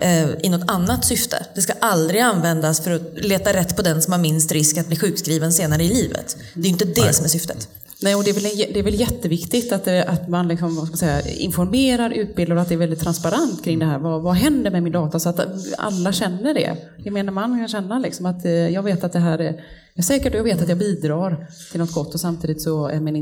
eh, 0.00 0.30
i 0.42 0.48
något 0.48 0.70
annat 0.70 1.04
syfte. 1.04 1.46
Det 1.54 1.62
ska 1.62 1.72
aldrig 1.80 2.20
användas 2.20 2.80
för 2.80 2.90
att 2.90 3.02
leta 3.14 3.52
rätt 3.52 3.76
på 3.76 3.82
den 3.82 4.02
som 4.02 4.12
har 4.12 4.20
minst 4.20 4.52
risk 4.52 4.76
att 4.76 4.86
bli 4.86 4.96
sjukskriven 4.96 5.52
senare 5.52 5.84
i 5.84 5.88
livet. 5.88 6.36
Det 6.54 6.68
är 6.68 6.70
inte 6.70 6.84
det 6.84 7.04
Nej. 7.04 7.14
som 7.14 7.24
är 7.24 7.28
syftet. 7.28 7.68
Nej, 8.02 8.14
och 8.14 8.24
det, 8.24 8.30
är 8.30 8.34
väl, 8.34 8.72
det 8.74 8.78
är 8.78 8.82
väl 8.82 9.00
jätteviktigt 9.00 9.72
att, 9.72 9.84
det, 9.84 10.04
att 10.04 10.28
man 10.28 10.48
liksom, 10.48 10.76
vad 10.76 10.86
ska 10.86 10.96
säga, 10.96 11.28
informerar, 11.28 12.10
utbildar 12.10 12.56
och 12.56 12.62
att 12.62 12.68
det 12.68 12.74
är 12.74 12.78
väldigt 12.78 13.00
transparent 13.00 13.64
kring 13.64 13.78
det 13.78 13.86
här. 13.86 13.98
Vad, 13.98 14.22
vad 14.22 14.34
händer 14.34 14.70
med 14.70 14.82
min 14.82 14.92
data? 14.92 15.18
Så 15.18 15.28
att 15.28 15.40
alla 15.78 16.12
känner 16.12 16.54
det. 16.54 16.76
Gemene 16.96 17.30
man 17.30 17.58
kan 17.58 17.68
känna 17.68 17.98
liksom 17.98 18.26
att 18.26 18.44
eh, 18.44 18.52
jag 18.52 18.82
vet 18.82 19.04
att 19.04 19.12
det 19.12 19.18
här 19.18 19.38
är, 19.38 19.64
är 19.96 20.02
säkert 20.02 20.32
och 20.32 20.38
jag 20.38 20.44
vet 20.44 20.62
att 20.62 20.68
jag 20.68 20.78
bidrar 20.78 21.46
till 21.70 21.80
något 21.80 21.92
gott 21.92 22.14
och 22.14 22.20
samtidigt 22.20 22.62
så 22.62 22.86
är 22.86 23.00
min 23.00 23.16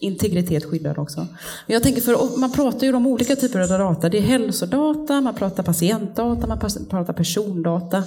integritet 0.00 0.64
skyddad 0.64 0.98
också. 0.98 1.26
Jag 1.66 1.82
tänker 1.82 2.00
för, 2.00 2.40
man 2.40 2.52
pratar 2.52 2.86
ju 2.86 2.94
om 2.94 3.06
olika 3.06 3.36
typer 3.36 3.60
av 3.60 3.68
data. 3.68 4.08
Det 4.08 4.18
är 4.18 4.22
hälsodata, 4.22 5.20
man 5.20 5.34
pratar 5.34 5.62
patientdata, 5.62 6.46
man 6.46 6.58
pratar 6.90 7.12
persondata. 7.12 8.04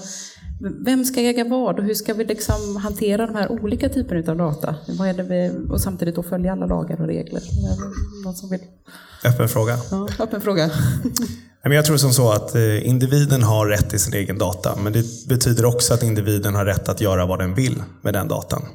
Vem 0.86 1.05
ska 1.05 1.22
äga 1.22 1.43
vad 1.43 1.79
och 1.79 1.86
hur 1.86 1.93
ska 1.93 2.13
vi 2.13 2.25
liksom 2.25 2.77
hantera 2.77 3.27
de 3.27 3.36
här 3.36 3.51
olika 3.51 3.89
typerna 3.89 4.32
av 4.32 4.38
data? 4.38 4.75
Vad 4.88 5.08
är 5.08 5.13
det 5.13 5.24
vi, 5.24 5.51
och 5.70 5.82
samtidigt 5.82 6.15
då 6.15 6.24
följa 6.24 6.51
alla 6.51 6.65
lagar 6.65 7.01
och 7.01 7.08
regler. 7.08 7.41
Någon 8.25 8.36
som 8.36 8.50
vill? 8.50 8.62
Öppen 9.25 9.50
fråga. 9.50 9.77
Ja, 9.91 10.08
öppen 10.20 10.41
fråga. 10.41 10.70
Jag 11.72 11.86
tror 11.86 11.98
som 11.98 12.13
så 12.13 12.32
att 12.32 12.55
eh, 12.55 12.88
individen 12.88 13.43
har 13.43 13.67
rätt 13.67 13.89
till 13.89 14.00
sin 14.00 14.13
egen 14.13 14.38
data, 14.38 14.75
men 14.75 14.93
det 14.93 15.27
betyder 15.27 15.65
också 15.65 15.93
att 15.93 16.03
individen 16.03 16.55
har 16.55 16.65
rätt 16.65 16.89
att 16.89 17.01
göra 17.01 17.25
vad 17.25 17.39
den 17.39 17.53
vill 17.53 17.84
med 18.01 18.13
den 18.13 18.27
datan. 18.27 18.65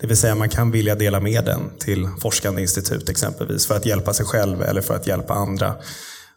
Det 0.00 0.06
vill 0.06 0.16
säga 0.16 0.34
man 0.34 0.48
kan 0.48 0.70
vilja 0.70 0.94
dela 0.94 1.20
med 1.20 1.44
den 1.44 1.60
till 1.78 2.08
forskande 2.20 2.62
institut 2.62 3.08
exempelvis 3.08 3.66
för 3.66 3.76
att 3.76 3.86
hjälpa 3.86 4.12
sig 4.12 4.26
själv 4.26 4.62
eller 4.62 4.80
för 4.80 4.94
att 4.94 5.06
hjälpa 5.06 5.34
andra. 5.34 5.74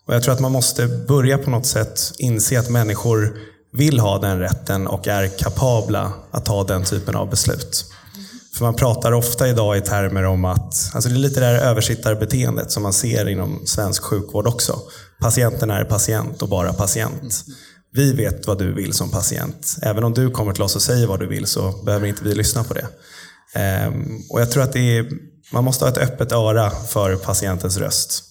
Och 0.08 0.14
Jag 0.14 0.24
tror 0.24 0.34
att 0.34 0.40
man 0.40 0.52
måste 0.52 0.88
börja 0.88 1.38
på 1.38 1.50
något 1.50 1.66
sätt 1.66 2.00
inse 2.18 2.60
att 2.60 2.70
människor 2.70 3.38
vill 3.74 4.00
ha 4.00 4.20
den 4.20 4.40
rätten 4.40 4.88
och 4.88 5.08
är 5.08 5.28
kapabla 5.28 6.14
att 6.32 6.46
ta 6.46 6.64
den 6.64 6.84
typen 6.84 7.16
av 7.16 7.30
beslut. 7.30 7.86
För 8.58 8.66
man 8.66 8.76
pratar 8.76 9.12
ofta 9.12 9.48
idag 9.48 9.78
i 9.78 9.82
termer 9.82 10.24
om 10.24 10.46
att, 10.46 10.92
alltså 10.94 11.10
det 11.10 11.16
är 11.16 11.20
lite 11.20 11.40
det 11.40 11.46
här 11.46 11.56
översittarbeteendet 11.56 12.72
som 12.72 12.84
man 12.84 12.94
ser 12.94 13.30
inom 13.30 13.62
svensk 13.66 14.04
sjukvård 14.04 14.48
också. 14.48 14.80
Patienten 15.20 15.70
är 15.70 15.84
patient 15.84 16.42
och 16.42 16.50
bara 16.50 16.74
patient. 16.74 17.46
Vi 17.92 18.14
vet 18.14 18.48
vad 18.48 18.58
du 18.58 18.74
vill 18.74 18.94
som 18.94 19.10
patient. 19.10 19.78
Även 19.82 20.04
om 20.04 20.14
du 20.14 20.30
kommer 20.30 20.54
till 20.54 20.64
oss 20.64 20.76
och 20.76 20.82
säger 20.82 21.08
vad 21.08 21.20
du 21.20 21.28
vill 21.28 21.46
så 21.46 21.72
behöver 21.72 22.08
inte 22.08 22.24
vi 22.24 22.36
lyssna 22.36 22.64
på 22.64 22.74
det. 22.74 22.88
Ehm, 23.54 24.22
och 24.30 24.42
jag 24.42 24.52
tror 24.52 24.64
att 24.64 24.74
det 24.74 24.98
är, 24.98 25.10
man 25.54 25.64
måste 25.64 25.86
ha 25.86 25.92
ett 25.92 25.98
öppet 25.98 26.32
öra 26.32 26.70
för 26.70 27.16
patientens 27.16 27.78
röst 27.78 28.24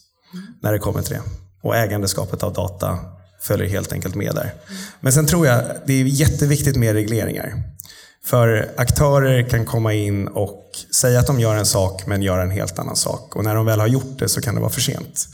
när 0.63 0.73
det 0.73 0.79
kommer 0.79 1.03
till 1.03 1.13
det. 1.15 1.23
Och 1.63 1.77
ägandeskapet 1.77 2.43
av 2.43 2.53
data 2.53 2.99
följer 3.41 3.69
helt 3.69 3.93
enkelt 3.93 4.15
med 4.15 4.35
där. 4.35 4.55
Men 5.01 5.13
sen 5.13 5.27
tror 5.27 5.47
jag 5.47 5.65
det 5.87 5.93
är 5.93 6.05
jätteviktigt 6.05 6.77
med 6.77 6.95
regleringar. 6.95 7.63
För 8.25 8.71
aktörer 8.77 9.49
kan 9.49 9.65
komma 9.65 9.93
in 9.93 10.29
och 10.29 10.65
säga 11.01 11.21
att 11.21 11.27
de 11.27 11.41
gör 11.41 11.57
en 11.57 11.67
sak 11.67 12.07
men 12.07 12.23
göra 12.23 12.43
en 12.43 12.51
helt 12.51 12.79
annan 12.79 12.97
sak. 12.97 13.37
Och 13.37 13.45
när 13.45 13.55
de 13.55 13.67
väl 13.67 13.81
har 13.81 13.87
gjort 13.87 14.19
det 14.19 14.29
så 14.29 14.41
kan 14.41 14.55
det 14.55 14.61
vara 14.61 14.71
för 14.71 14.81
sent. 14.81 15.29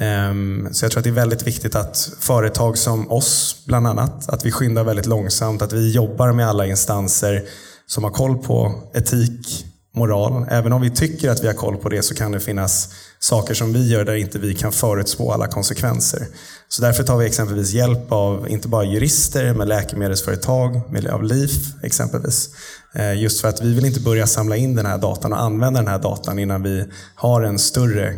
Ehm, 0.00 0.68
så 0.72 0.84
jag 0.84 0.92
tror 0.92 1.00
att 1.00 1.04
det 1.04 1.10
är 1.10 1.14
väldigt 1.14 1.46
viktigt 1.46 1.74
att 1.74 2.10
företag 2.20 2.78
som 2.78 3.10
oss, 3.10 3.62
bland 3.66 3.86
annat, 3.86 4.28
att 4.28 4.44
vi 4.46 4.52
skyndar 4.52 4.84
väldigt 4.84 5.06
långsamt, 5.06 5.62
att 5.62 5.72
vi 5.72 5.90
jobbar 5.90 6.32
med 6.32 6.48
alla 6.48 6.66
instanser 6.66 7.42
som 7.86 8.04
har 8.04 8.10
koll 8.10 8.38
på 8.38 8.82
etik, 8.94 9.64
moral. 9.94 10.46
Även 10.50 10.72
om 10.72 10.80
vi 10.80 10.90
tycker 10.90 11.30
att 11.30 11.42
vi 11.42 11.46
har 11.46 11.54
koll 11.54 11.76
på 11.76 11.88
det 11.88 12.02
så 12.02 12.14
kan 12.14 12.32
det 12.32 12.40
finnas 12.40 12.88
saker 13.18 13.54
som 13.54 13.72
vi 13.72 13.88
gör 13.88 14.04
där 14.04 14.14
inte 14.14 14.38
vi 14.38 14.54
kan 14.54 14.72
förutspå 14.72 15.32
alla 15.32 15.46
konsekvenser. 15.46 16.26
Så 16.68 16.82
därför 16.82 17.04
tar 17.04 17.16
vi 17.16 17.26
exempelvis 17.26 17.72
hjälp 17.72 18.12
av 18.12 18.48
inte 18.48 18.68
bara 18.68 18.84
jurister, 18.84 19.54
men 19.54 19.68
läkemedelsföretag, 19.68 20.82
av 21.10 21.22
LIF 21.22 21.52
exempelvis. 21.82 22.48
Ehm, 22.94 23.18
just 23.18 23.40
för 23.40 23.48
att 23.48 23.62
vi 23.62 23.74
vill 23.74 23.84
inte 23.84 24.00
börja 24.00 24.26
samla 24.26 24.56
in 24.56 24.76
den 24.76 24.86
här 24.86 24.98
datan 24.98 25.32
och 25.32 25.42
använda 25.42 25.80
den 25.80 25.88
här 25.88 25.98
datan 25.98 26.38
innan 26.38 26.62
vi 26.62 26.84
har 27.14 27.42
en 27.42 27.58
större 27.58 28.14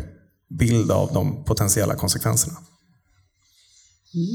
bild 0.59 0.91
av 0.91 1.13
de 1.13 1.43
potentiella 1.43 1.95
konsekvenserna. 1.95 2.57
Mm. 4.13 4.27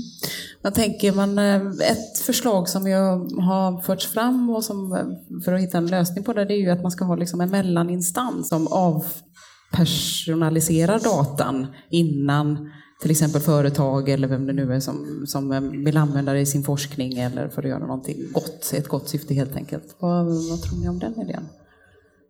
Man 0.62 0.72
tänker 0.72 1.12
man, 1.12 1.38
eh, 1.38 1.66
ett 1.66 2.18
förslag 2.18 2.68
som 2.68 2.86
jag 2.86 3.18
har 3.40 3.82
förts 3.82 4.06
fram 4.06 4.50
och 4.50 4.64
som, 4.64 4.92
eh, 4.92 5.04
för 5.44 5.52
att 5.52 5.60
hitta 5.60 5.78
en 5.78 5.86
lösning 5.86 6.24
på 6.24 6.32
det, 6.32 6.44
det 6.44 6.54
är 6.54 6.58
ju 6.58 6.70
att 6.70 6.82
man 6.82 6.90
ska 6.90 7.04
ha 7.04 7.16
liksom 7.16 7.40
en 7.40 7.50
mellaninstans 7.50 8.48
som 8.48 8.66
avpersonaliserar 8.66 11.00
datan 11.00 11.66
innan 11.90 12.70
till 13.02 13.10
exempel 13.10 13.40
företag 13.40 14.08
eller 14.08 14.28
vem 14.28 14.46
det 14.46 14.52
nu 14.52 14.74
är 14.74 14.80
som, 14.80 15.24
som 15.26 15.70
vill 15.84 15.96
använda 15.96 16.32
det 16.32 16.40
i 16.40 16.46
sin 16.46 16.64
forskning 16.64 17.18
eller 17.18 17.48
för 17.48 17.62
att 17.62 17.68
göra 17.68 17.86
någonting 17.86 18.16
gott, 18.32 18.72
ett 18.74 18.88
gott 18.88 19.08
syfte 19.08 19.34
helt 19.34 19.56
enkelt. 19.56 19.96
Vad, 19.98 20.26
vad 20.26 20.62
tror 20.62 20.80
ni 20.80 20.88
om 20.88 20.98
den 20.98 21.20
idén? 21.20 21.48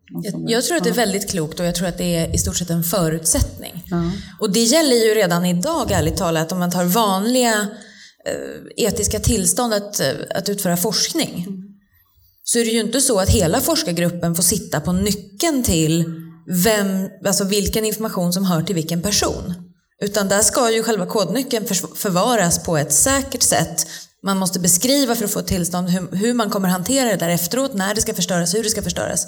Jag, 0.08 0.50
jag, 0.50 0.64
tror 0.64 0.76
att 0.76 0.84
det 0.84 0.90
är 0.90 0.94
väldigt 0.94 1.30
klokt 1.30 1.60
och 1.60 1.66
jag 1.66 1.74
tror 1.74 1.88
att 1.88 1.98
det 1.98 2.16
är 2.16 2.34
i 2.34 2.38
stort 2.38 2.56
sett 2.56 2.70
en 2.70 2.84
förutsättning. 2.84 3.82
Ja. 3.90 4.10
Och 4.40 4.52
det 4.52 4.60
gäller 4.60 4.96
ju 4.96 5.14
redan 5.14 5.44
idag 5.44 5.90
ärligt 5.90 6.16
talat 6.16 6.52
om 6.52 6.58
man 6.58 6.70
tar 6.70 6.84
vanliga 6.84 7.68
eh, 8.26 8.86
etiska 8.86 9.18
tillstånd 9.18 9.74
att, 9.74 10.00
eh, 10.00 10.08
att 10.34 10.48
utföra 10.48 10.76
forskning. 10.76 11.44
Mm. 11.48 11.62
Så 12.42 12.58
är 12.58 12.64
det 12.64 12.70
ju 12.70 12.80
inte 12.80 13.00
så 13.00 13.20
att 13.20 13.28
hela 13.28 13.60
forskargruppen 13.60 14.34
får 14.34 14.42
sitta 14.42 14.80
på 14.80 14.92
nyckeln 14.92 15.62
till 15.62 16.04
vem, 16.64 17.08
alltså 17.26 17.44
vilken 17.44 17.84
information 17.84 18.32
som 18.32 18.44
hör 18.44 18.62
till 18.62 18.74
vilken 18.74 19.02
person. 19.02 19.54
Utan 20.02 20.28
där 20.28 20.42
ska 20.42 20.72
ju 20.72 20.82
själva 20.82 21.06
kodnyckeln 21.06 21.66
förvaras 21.94 22.64
på 22.64 22.76
ett 22.76 22.92
säkert 22.92 23.42
sätt. 23.42 23.86
Man 24.22 24.36
måste 24.36 24.60
beskriva 24.60 25.14
för 25.14 25.24
att 25.24 25.30
få 25.30 25.42
tillstånd 25.42 25.90
hur, 25.90 26.16
hur 26.16 26.34
man 26.34 26.50
kommer 26.50 26.68
hantera 26.68 27.08
det 27.08 27.16
där 27.16 27.28
efteråt, 27.28 27.74
när 27.74 27.94
det 27.94 28.00
ska 28.00 28.14
förstöras, 28.14 28.54
hur 28.54 28.62
det 28.62 28.70
ska 28.70 28.82
förstöras. 28.82 29.26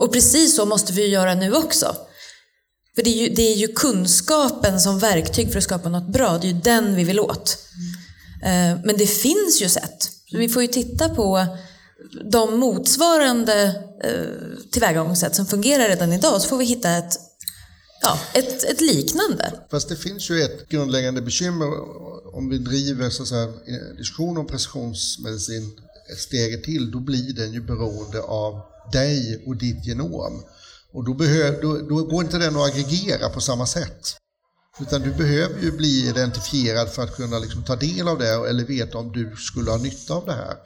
Och 0.00 0.12
precis 0.12 0.56
så 0.56 0.66
måste 0.66 0.92
vi 0.92 1.06
göra 1.06 1.34
nu 1.34 1.54
också. 1.54 1.96
För 2.94 3.02
det 3.02 3.10
är, 3.10 3.28
ju, 3.28 3.34
det 3.34 3.42
är 3.42 3.56
ju 3.56 3.68
kunskapen 3.68 4.80
som 4.80 4.98
verktyg 4.98 5.50
för 5.50 5.58
att 5.58 5.64
skapa 5.64 5.88
något 5.88 6.12
bra, 6.12 6.38
det 6.38 6.46
är 6.46 6.52
ju 6.52 6.60
den 6.60 6.94
vi 6.94 7.04
vill 7.04 7.20
åt. 7.20 7.58
Mm. 8.42 8.80
Men 8.84 8.96
det 8.96 9.06
finns 9.06 9.62
ju 9.62 9.68
sätt. 9.68 10.10
vi 10.32 10.48
får 10.48 10.62
ju 10.62 10.68
titta 10.68 11.08
på 11.08 11.46
de 12.32 12.58
motsvarande 12.58 13.62
eh, 14.04 14.70
tillvägagångssätt 14.72 15.34
som 15.34 15.46
fungerar 15.46 15.88
redan 15.88 16.12
idag, 16.12 16.42
så 16.42 16.48
får 16.48 16.56
vi 16.56 16.64
hitta 16.64 16.90
ett 16.90 17.18
ja, 18.02 18.18
ett, 18.34 18.64
ett 18.64 18.80
liknande. 18.80 19.52
Fast 19.70 19.88
det 19.88 19.96
finns 19.96 20.30
ju 20.30 20.42
ett 20.42 20.68
grundläggande 20.68 21.22
bekymmer 21.22 21.66
om 22.36 22.48
vi 22.50 22.58
driver 22.58 23.10
så 23.10 23.22
att 23.22 23.66
diskussion 23.96 24.38
om 24.38 24.46
precisionsmedicin 24.46 25.70
steget 26.18 26.64
till, 26.64 26.90
då 26.90 27.00
blir 27.00 27.32
den 27.32 27.52
ju 27.52 27.60
beroende 27.60 28.20
av 28.22 28.60
dig 28.92 29.44
och 29.46 29.56
ditt 29.56 29.86
genom. 29.86 30.44
Och 30.92 31.04
då, 31.04 31.14
behöv, 31.14 31.60
då, 31.60 31.78
då 31.78 32.04
går 32.04 32.24
inte 32.24 32.38
den 32.38 32.56
att 32.56 32.70
aggregera 32.70 33.28
på 33.28 33.40
samma 33.40 33.66
sätt. 33.66 34.16
Utan 34.80 35.02
du 35.02 35.10
behöver 35.10 35.62
ju 35.62 35.72
bli 35.72 36.08
identifierad 36.08 36.88
för 36.88 37.02
att 37.02 37.16
kunna 37.16 37.38
liksom 37.38 37.62
ta 37.62 37.76
del 37.76 38.08
av 38.08 38.18
det 38.18 38.28
eller 38.28 38.64
veta 38.64 38.98
om 38.98 39.12
du 39.12 39.36
skulle 39.36 39.70
ha 39.70 39.78
nytta 39.78 40.14
av 40.14 40.26
det 40.26 40.32
här. 40.32 40.56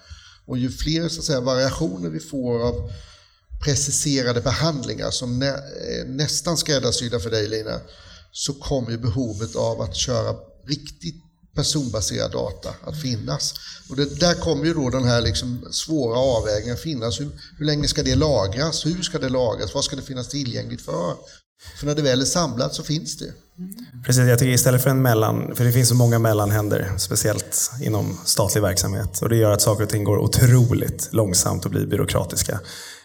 Och 0.46 0.58
ju 0.58 0.70
fler 0.70 1.08
så 1.08 1.18
att 1.18 1.24
säga, 1.24 1.40
variationer 1.40 2.10
vi 2.10 2.20
får 2.20 2.62
av 2.68 2.90
preciserade 3.64 4.40
behandlingar 4.40 5.10
som 5.10 5.38
nä, 5.38 5.48
eh, 5.48 6.06
nästan 6.06 6.56
skräddarsydda 6.56 7.20
för 7.20 7.30
dig 7.30 7.48
Lina, 7.48 7.80
så 8.32 8.52
kommer 8.54 8.90
ju 8.90 8.98
behovet 8.98 9.56
av 9.56 9.80
att 9.80 9.96
köra 9.96 10.34
riktigt 10.66 11.22
personbaserad 11.54 12.32
data 12.32 12.74
att 12.84 13.00
finnas. 13.00 13.54
Och 13.90 13.96
det, 13.96 14.20
där 14.20 14.34
kommer 14.34 14.64
ju 14.64 14.74
då 14.74 14.90
den 14.90 15.04
här 15.04 15.20
liksom 15.20 15.66
svåra 15.70 16.18
avvägningen 16.18 16.76
finnas. 16.76 17.20
Hur, 17.20 17.30
hur 17.58 17.66
länge 17.66 17.88
ska 17.88 18.02
det 18.02 18.14
lagras? 18.14 18.86
Hur 18.86 19.02
ska 19.02 19.18
det 19.18 19.28
lagras? 19.28 19.74
Vad 19.74 19.84
ska 19.84 19.96
det 19.96 20.02
finnas 20.02 20.28
tillgängligt 20.28 20.82
för? 20.82 21.14
För 21.78 21.86
när 21.86 21.94
det 21.94 22.02
väl 22.02 22.20
är 22.20 22.24
samlat 22.24 22.74
så 22.74 22.82
finns 22.82 23.18
det. 23.18 23.32
Precis, 24.06 24.28
jag 24.28 24.38
tycker 24.38 24.52
istället 24.52 24.82
för 24.82 24.90
en 24.90 25.02
mellan, 25.02 25.56
för 25.56 25.64
det 25.64 25.72
finns 25.72 25.88
så 25.88 25.94
många 25.94 26.18
mellanhänder, 26.18 26.92
speciellt 26.98 27.70
inom 27.82 28.18
statlig 28.24 28.62
verksamhet. 28.62 29.22
Och 29.22 29.28
det 29.28 29.36
gör 29.36 29.50
att 29.50 29.62
saker 29.62 29.82
och 29.82 29.90
ting 29.90 30.04
går 30.04 30.18
otroligt 30.18 31.08
långsamt 31.12 31.64
och 31.64 31.70
blir 31.70 31.86
byråkratiska. 31.86 32.60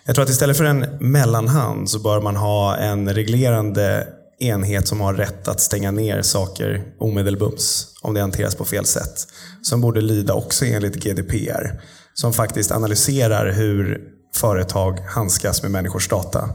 Jag 0.06 0.16
tror 0.16 0.24
att 0.24 0.30
istället 0.30 0.58
för 0.58 0.66
en 0.66 0.98
mellanhand 1.00 1.90
så 1.90 2.00
bör 2.00 2.22
man 2.22 2.36
ha 2.36 2.78
en 2.78 3.14
reglerande 3.14 4.08
enhet 4.40 4.88
som 4.88 5.02
har 5.02 5.14
rätt 5.14 5.48
att 5.48 5.60
stänga 5.60 5.92
ner 5.92 6.22
saker 6.22 6.84
omedelbums 7.00 7.88
om 8.02 8.14
det 8.14 8.22
hanteras 8.22 8.56
på 8.56 8.66
fel 8.66 8.86
sätt. 8.86 9.28
Som 9.62 9.82
borde 9.82 10.02
lyda 10.02 10.34
också 10.34 10.66
enligt 10.66 10.96
GDPR. 10.96 11.82
Som 12.14 12.34
faktiskt 12.34 12.72
analyserar 12.72 13.52
hur 13.52 14.02
företag 14.36 15.00
handskas 15.00 15.62
med 15.62 15.72
människors 15.72 16.08
data. 16.08 16.50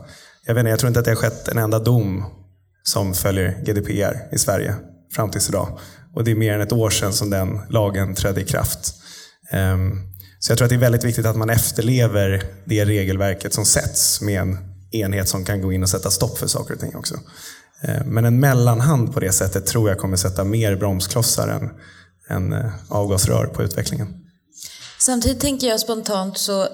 Jag, 0.47 0.55
vet 0.55 0.61
inte, 0.61 0.71
jag 0.71 0.79
tror 0.79 0.89
inte 0.89 1.01
att 1.01 1.05
det 1.05 1.11
har 1.11 1.17
skett 1.17 1.49
en 1.49 1.59
enda 1.59 1.79
dom 1.79 2.25
som 2.83 3.15
följer 3.15 3.63
GDPR 3.65 4.35
i 4.35 4.39
Sverige 4.39 4.75
fram 5.15 5.31
tills 5.31 5.49
idag. 5.49 5.79
Och 6.15 6.25
det 6.25 6.31
är 6.31 6.35
mer 6.35 6.55
än 6.55 6.61
ett 6.61 6.73
år 6.73 6.91
sedan 6.91 7.13
som 7.13 7.31
den 7.31 7.61
lagen 7.69 8.15
trädde 8.15 8.41
i 8.41 8.45
kraft. 8.45 8.95
Ehm, 9.51 10.01
så 10.39 10.51
jag 10.51 10.59
tror 10.59 10.67
att 10.67 10.71
det 10.71 10.77
är 10.77 10.81
väldigt 10.81 11.05
viktigt 11.05 11.27
att 11.27 11.37
man 11.37 11.51
efterlever 11.51 12.43
det 12.65 12.85
regelverket 12.85 13.55
som 13.55 13.65
sätts 13.65 14.21
med 14.21 14.41
en 14.41 14.59
enhet 14.91 15.29
som 15.29 15.45
kan 15.45 15.63
gå 15.63 15.73
in 15.73 15.83
och 15.83 15.89
sätta 15.89 16.11
stopp 16.11 16.39
för 16.39 16.47
saker 16.47 16.75
och 16.75 16.81
ting 16.81 16.97
också. 16.97 17.15
Eh, 17.89 18.05
men 18.05 18.25
en 18.25 18.41
mellanhand 18.41 19.15
på 19.15 19.21
det 19.21 19.33
sättet 19.33 19.67
tror 19.67 19.89
jag 19.89 19.99
kommer 19.99 20.17
sätta 20.17 20.45
mer 20.45 20.77
bromsklossar 20.77 21.49
än, 21.49 21.71
än 22.37 22.53
eh, 22.53 22.73
avgasrör 22.89 23.47
på 23.47 23.63
utvecklingen. 23.63 24.09
Samtidigt 24.99 25.41
tänker 25.41 25.67
jag 25.67 25.81
spontant 25.81 26.39
så, 26.39 26.69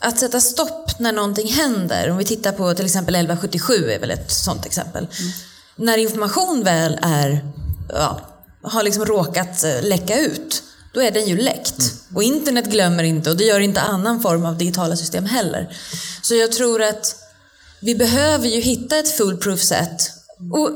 att 0.00 0.18
sätta 0.18 0.40
stopp 0.40 0.98
när 0.98 1.12
någonting 1.12 1.48
händer, 1.48 2.10
om 2.10 2.16
vi 2.16 2.24
tittar 2.24 2.52
på 2.52 2.74
till 2.74 2.84
exempel 2.84 3.14
1177 3.14 3.90
är 3.90 4.00
väl 4.00 4.10
ett 4.10 4.30
sånt 4.30 4.66
exempel. 4.66 5.08
Mm. 5.18 5.32
När 5.76 5.98
information 5.98 6.64
väl 6.64 6.98
är, 7.02 7.52
ja, 7.88 8.20
har 8.62 8.82
liksom 8.82 9.04
råkat 9.04 9.64
eh, 9.64 9.82
läcka 9.82 10.20
ut, 10.20 10.62
då 10.94 11.02
är 11.02 11.10
den 11.10 11.26
ju 11.26 11.36
läckt. 11.36 11.78
Mm. 11.78 12.16
Och 12.16 12.22
internet 12.22 12.66
glömmer 12.66 13.02
inte 13.02 13.30
och 13.30 13.36
det 13.36 13.44
gör 13.44 13.60
inte 13.60 13.80
annan 13.80 14.22
form 14.22 14.44
av 14.44 14.58
digitala 14.58 14.96
system 14.96 15.24
heller. 15.24 15.76
Så 16.22 16.34
jag 16.34 16.52
tror 16.52 16.82
att 16.82 17.16
vi 17.80 17.94
behöver 17.94 18.48
ju 18.48 18.60
hitta 18.60 18.98
ett 18.98 19.16
foolproof 19.16 19.60
sätt. 19.60 20.15
Och 20.52 20.70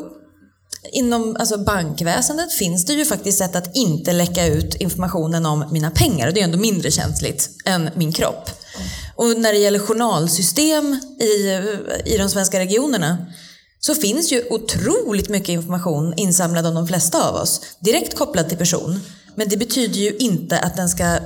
inom 0.93 1.37
alltså 1.41 1.59
bankväsendet 1.59 2.53
finns 2.53 2.85
det 2.85 2.93
ju 2.93 3.05
faktiskt 3.05 3.39
sätt 3.39 3.57
att 3.57 3.77
inte 3.77 4.13
läcka 4.13 4.47
ut 4.47 4.75
informationen 4.75 5.47
om 5.47 5.65
mina 5.73 5.91
pengar. 5.91 6.33
Det 6.33 6.41
är 6.41 6.45
ändå 6.45 6.59
mindre 6.59 6.91
känsligt 6.91 7.51
än 7.65 7.91
min 7.95 8.13
kropp. 8.13 8.51
Och 9.17 9.39
när 9.39 9.53
det 9.53 9.59
gäller 9.59 9.79
journalsystem 9.79 11.01
i, 11.21 11.59
i 12.05 12.19
de 12.19 12.29
svenska 12.29 12.59
regionerna 12.59 13.27
så 13.81 13.95
finns 13.95 14.33
ju 14.33 14.45
otroligt 14.51 15.29
mycket 15.29 15.49
information 15.49 16.15
insamlad 16.17 16.67
av 16.67 16.75
de 16.75 16.87
flesta 16.87 17.29
av 17.29 17.35
oss. 17.35 17.61
Direkt 17.81 18.17
kopplad 18.17 18.49
till 18.49 18.59
person. 18.59 19.01
Men 19.35 19.49
det 19.49 19.57
betyder 19.57 20.01
ju 20.01 20.17
inte 20.17 20.59
att 20.59 20.77
den 20.77 20.89
ska 20.89 21.19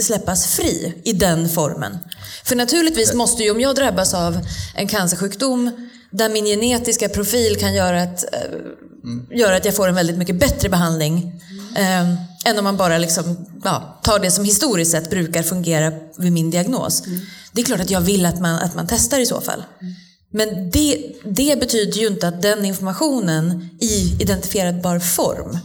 släppas 0.00 0.46
fri 0.46 1.02
i 1.04 1.12
den 1.12 1.48
formen. 1.48 1.98
För 2.44 2.56
naturligtvis 2.56 3.14
måste 3.14 3.42
ju, 3.42 3.50
om 3.50 3.60
jag 3.60 3.74
drabbas 3.74 4.14
av 4.14 4.38
en 4.76 4.88
cancersjukdom 4.88 5.88
där 6.12 6.28
min 6.28 6.44
genetiska 6.44 7.08
profil 7.08 7.56
kan 7.56 7.74
göra 7.74 8.02
att, 8.02 8.24
mm. 9.04 9.26
göra 9.30 9.56
att 9.56 9.64
jag 9.64 9.74
får 9.74 9.88
en 9.88 9.94
väldigt 9.94 10.18
mycket 10.18 10.40
bättre 10.40 10.68
behandling 10.68 11.40
eh, 11.76 12.12
än 12.44 12.58
om 12.58 12.64
man 12.64 12.76
bara 12.76 12.98
liksom, 12.98 13.46
ja, 13.64 14.00
tar 14.02 14.18
det 14.18 14.30
som 14.30 14.44
historiskt 14.44 14.90
sett 14.90 15.10
brukar 15.10 15.42
fungera 15.42 15.92
vid 16.16 16.32
min 16.32 16.50
diagnos. 16.50 17.06
Mm. 17.06 17.20
Det 17.52 17.60
är 17.60 17.64
klart 17.64 17.80
att 17.80 17.90
jag 17.90 18.00
vill 18.00 18.26
att 18.26 18.40
man, 18.40 18.54
att 18.54 18.74
man 18.74 18.86
testar 18.86 19.18
i 19.18 19.26
så 19.26 19.40
fall. 19.40 19.64
Mm. 19.80 19.94
Men 20.32 20.70
det, 20.70 21.12
det 21.24 21.60
betyder 21.60 22.00
ju 22.00 22.06
inte 22.06 22.28
att 22.28 22.42
den 22.42 22.64
informationen 22.64 23.68
i 23.80 24.16
identifierbar 24.20 24.98
form 24.98 25.58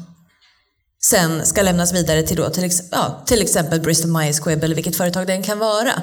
sen 1.04 1.46
ska 1.46 1.62
lämnas 1.62 1.94
vidare 1.94 2.24
till, 2.24 2.38
då, 2.38 2.50
till, 2.50 2.72
ja, 2.92 3.24
till 3.26 3.42
exempel 3.42 3.80
Bristol 3.80 4.12
Myers 4.12 4.40
Squibb 4.40 4.64
eller 4.64 4.76
vilket 4.76 4.96
företag 4.96 5.28
det 5.28 5.38
kan 5.38 5.60
vara. 5.60 5.94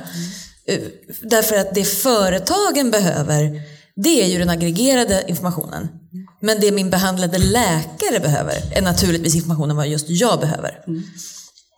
Mm. 0.68 0.90
Därför 1.22 1.56
att 1.56 1.74
det 1.74 1.84
företagen 1.84 2.90
behöver, 2.90 3.62
det 3.96 4.22
är 4.22 4.26
ju 4.26 4.38
den 4.38 4.50
aggregerade 4.50 5.24
informationen. 5.28 5.88
Men 6.40 6.60
det 6.60 6.72
min 6.72 6.90
behandlade 6.90 7.38
läkare 7.38 8.20
behöver 8.20 8.54
är 8.72 8.82
naturligtvis 8.82 9.34
informationen 9.34 9.76
vad 9.76 9.88
just 9.88 10.06
jag 10.08 10.40
behöver. 10.40 10.84
Mm. 10.86 11.02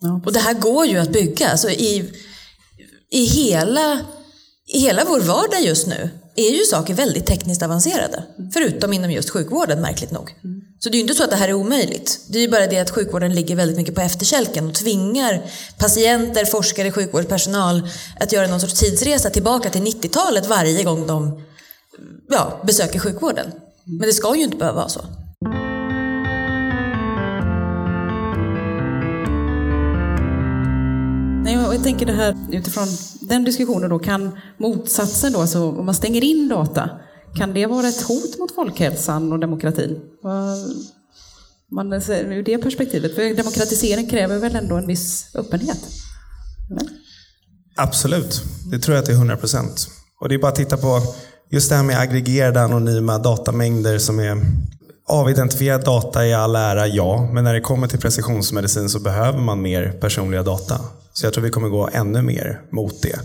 Ja, 0.01 0.21
och 0.27 0.33
det 0.33 0.41
här 0.41 0.55
går 0.55 0.87
ju 0.87 0.99
att 0.99 1.13
bygga. 1.13 1.49
Alltså 1.49 1.71
i, 1.71 2.13
i, 3.11 3.25
hela, 3.25 4.01
I 4.67 4.79
hela 4.79 5.05
vår 5.05 5.21
vardag 5.21 5.61
just 5.63 5.87
nu 5.87 6.11
är 6.37 6.51
ju 6.51 6.65
saker 6.65 6.95
väldigt 6.95 7.27
tekniskt 7.27 7.63
avancerade. 7.63 8.23
Förutom 8.53 8.93
inom 8.93 9.11
just 9.11 9.31
sjukvården, 9.31 9.81
märkligt 9.81 10.11
nog. 10.11 10.35
Mm. 10.45 10.61
Så 10.79 10.89
det 10.89 10.95
är 10.95 10.99
ju 10.99 11.03
inte 11.03 11.15
så 11.15 11.25
att 11.25 11.31
det 11.31 11.37
här 11.37 11.49
är 11.49 11.55
omöjligt. 11.55 12.21
Det 12.29 12.39
är 12.39 12.43
ju 12.43 12.49
bara 12.49 12.67
det 12.67 12.79
att 12.79 12.91
sjukvården 12.91 13.35
ligger 13.35 13.57
väldigt 13.57 13.77
mycket 13.77 13.95
på 13.95 14.01
efterkälken 14.01 14.67
och 14.69 14.75
tvingar 14.75 15.43
patienter, 15.79 16.45
forskare, 16.45 16.93
sjukvårdspersonal 16.93 17.89
att 18.21 18.33
göra 18.33 18.47
någon 18.47 18.61
sorts 18.61 18.81
tidsresa 18.81 19.31
tillbaka 19.31 19.71
till 19.71 19.83
90-talet 19.83 20.47
varje 20.47 20.83
gång 20.83 21.07
de 21.07 21.43
ja, 22.29 22.61
besöker 22.67 22.99
sjukvården. 22.99 23.47
Men 23.85 24.07
det 24.07 24.13
ska 24.13 24.37
ju 24.37 24.43
inte 24.43 24.57
behöva 24.57 24.77
vara 24.77 24.89
så. 24.89 25.01
Nej, 31.45 31.55
jag 31.55 31.83
tänker 31.83 32.07
det 32.07 32.13
här 32.13 32.37
utifrån 32.53 32.87
den 33.21 33.45
diskussionen 33.45 33.91
då, 33.91 33.99
kan 33.99 34.39
motsatsen 34.59 35.33
då, 35.33 35.41
alltså 35.41 35.71
om 35.71 35.87
man 35.87 35.95
stänger 35.95 36.25
in 36.25 36.49
data, 36.49 36.91
kan 37.37 37.55
det 37.55 37.67
vara 37.67 37.89
ett 37.89 38.03
hot 38.03 38.39
mot 38.39 38.55
folkhälsan 38.55 39.33
och 39.33 39.39
demokratin? 39.39 40.01
Man, 41.71 41.93
ur 41.93 42.43
det 42.43 42.59
perspektivet, 42.59 43.15
för 43.15 43.35
demokratisering 43.37 44.09
kräver 44.09 44.39
väl 44.39 44.57
ändå 44.57 44.77
en 44.77 44.87
viss 44.87 45.35
öppenhet? 45.35 45.79
Eller? 46.71 46.89
Absolut, 47.77 48.43
det 48.71 48.79
tror 48.79 48.97
jag 48.97 49.09
är 49.09 49.13
100 49.13 49.37
procent. 49.37 49.89
Och 50.21 50.29
det 50.29 50.35
är 50.35 50.39
bara 50.39 50.49
att 50.49 50.57
titta 50.57 50.77
på 50.77 51.01
just 51.51 51.71
det 51.71 51.77
här 51.77 51.83
med 51.83 52.01
aggregerade 52.01 52.61
anonyma 52.61 53.19
datamängder 53.19 53.99
som 53.99 54.19
är 54.19 54.43
Avidentifierad 55.09 55.85
data 55.85 56.27
i 56.27 56.35
all 56.35 56.57
ära, 56.57 56.87
ja. 56.87 57.29
Men 57.33 57.45
när 57.45 57.55
det 57.55 57.61
kommer 57.61 57.89
till 57.89 57.99
precisionsmedicin 57.99 58.89
så 58.89 59.01
behöver 59.01 59.39
man 59.39 59.63
mer 59.63 59.93
personliga 60.01 60.43
data. 60.43 60.81
Så 61.13 61.27
jag 61.27 61.33
tror 61.33 61.45
vi 61.45 61.51
kommer 61.51 61.69
gå 61.69 61.89
ännu 61.93 62.23
mer 62.23 62.61
mot 62.71 63.03
det. 63.03 63.19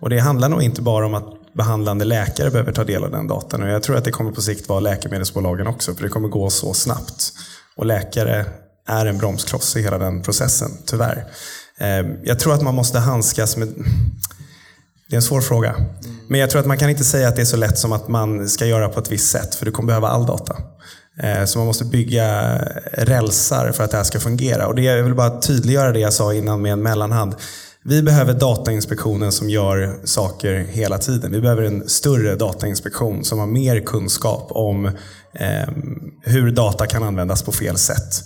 Och 0.00 0.10
det 0.10 0.18
handlar 0.18 0.48
nog 0.48 0.62
inte 0.62 0.82
bara 0.82 1.06
om 1.06 1.14
att 1.14 1.52
behandlande 1.52 2.04
läkare 2.04 2.50
behöver 2.50 2.72
ta 2.72 2.84
del 2.84 3.04
av 3.04 3.10
den 3.10 3.26
datan. 3.28 3.62
Och 3.62 3.68
jag 3.68 3.82
tror 3.82 3.96
att 3.96 4.04
det 4.04 4.10
kommer 4.10 4.32
på 4.32 4.42
sikt 4.42 4.68
vara 4.68 4.80
läkemedelsbolagen 4.80 5.66
också, 5.66 5.94
för 5.94 6.02
det 6.02 6.08
kommer 6.08 6.28
gå 6.28 6.50
så 6.50 6.74
snabbt. 6.74 7.32
Och 7.76 7.86
läkare 7.86 8.46
är 8.86 9.06
en 9.06 9.18
bromskloss 9.18 9.76
i 9.76 9.82
hela 9.82 9.98
den 9.98 10.22
processen, 10.22 10.70
tyvärr. 10.86 11.24
Ehm, 11.78 12.16
jag 12.24 12.38
tror 12.38 12.54
att 12.54 12.62
man 12.62 12.74
måste 12.74 12.98
handskas 12.98 13.56
med 13.56 13.68
det 15.08 15.14
är 15.14 15.16
en 15.16 15.22
svår 15.22 15.40
fråga. 15.40 15.74
Men 16.28 16.40
jag 16.40 16.50
tror 16.50 16.60
att 16.60 16.66
man 16.66 16.78
kan 16.78 16.90
inte 16.90 17.04
säga 17.04 17.28
att 17.28 17.36
det 17.36 17.42
är 17.42 17.46
så 17.46 17.56
lätt 17.56 17.78
som 17.78 17.92
att 17.92 18.08
man 18.08 18.48
ska 18.48 18.66
göra 18.66 18.88
på 18.88 19.00
ett 19.00 19.10
visst 19.10 19.30
sätt, 19.30 19.54
för 19.54 19.66
du 19.66 19.72
kommer 19.72 19.86
behöva 19.86 20.08
all 20.08 20.26
data. 20.26 20.56
Eh, 21.22 21.44
så 21.44 21.58
man 21.58 21.66
måste 21.66 21.84
bygga 21.84 22.58
rälsar 22.92 23.72
för 23.72 23.84
att 23.84 23.90
det 23.90 23.96
här 23.96 24.04
ska 24.04 24.20
fungera. 24.20 24.66
Och 24.66 24.74
det, 24.74 24.82
jag 24.82 25.02
vill 25.02 25.14
bara 25.14 25.40
tydliggöra 25.40 25.92
det 25.92 25.98
jag 26.00 26.12
sa 26.12 26.34
innan 26.34 26.62
med 26.62 26.72
en 26.72 26.82
mellanhand. 26.82 27.34
Vi 27.84 28.02
behöver 28.02 28.34
Datainspektionen 28.34 29.32
som 29.32 29.50
gör 29.50 30.00
saker 30.04 30.54
hela 30.54 30.98
tiden. 30.98 31.32
Vi 31.32 31.40
behöver 31.40 31.62
en 31.62 31.88
större 31.88 32.34
datainspektion 32.34 33.24
som 33.24 33.38
har 33.38 33.46
mer 33.46 33.80
kunskap 33.80 34.48
om 34.50 34.86
eh, 35.34 35.68
hur 36.22 36.50
data 36.50 36.86
kan 36.86 37.02
användas 37.02 37.42
på 37.42 37.52
fel 37.52 37.76
sätt. 37.76 38.24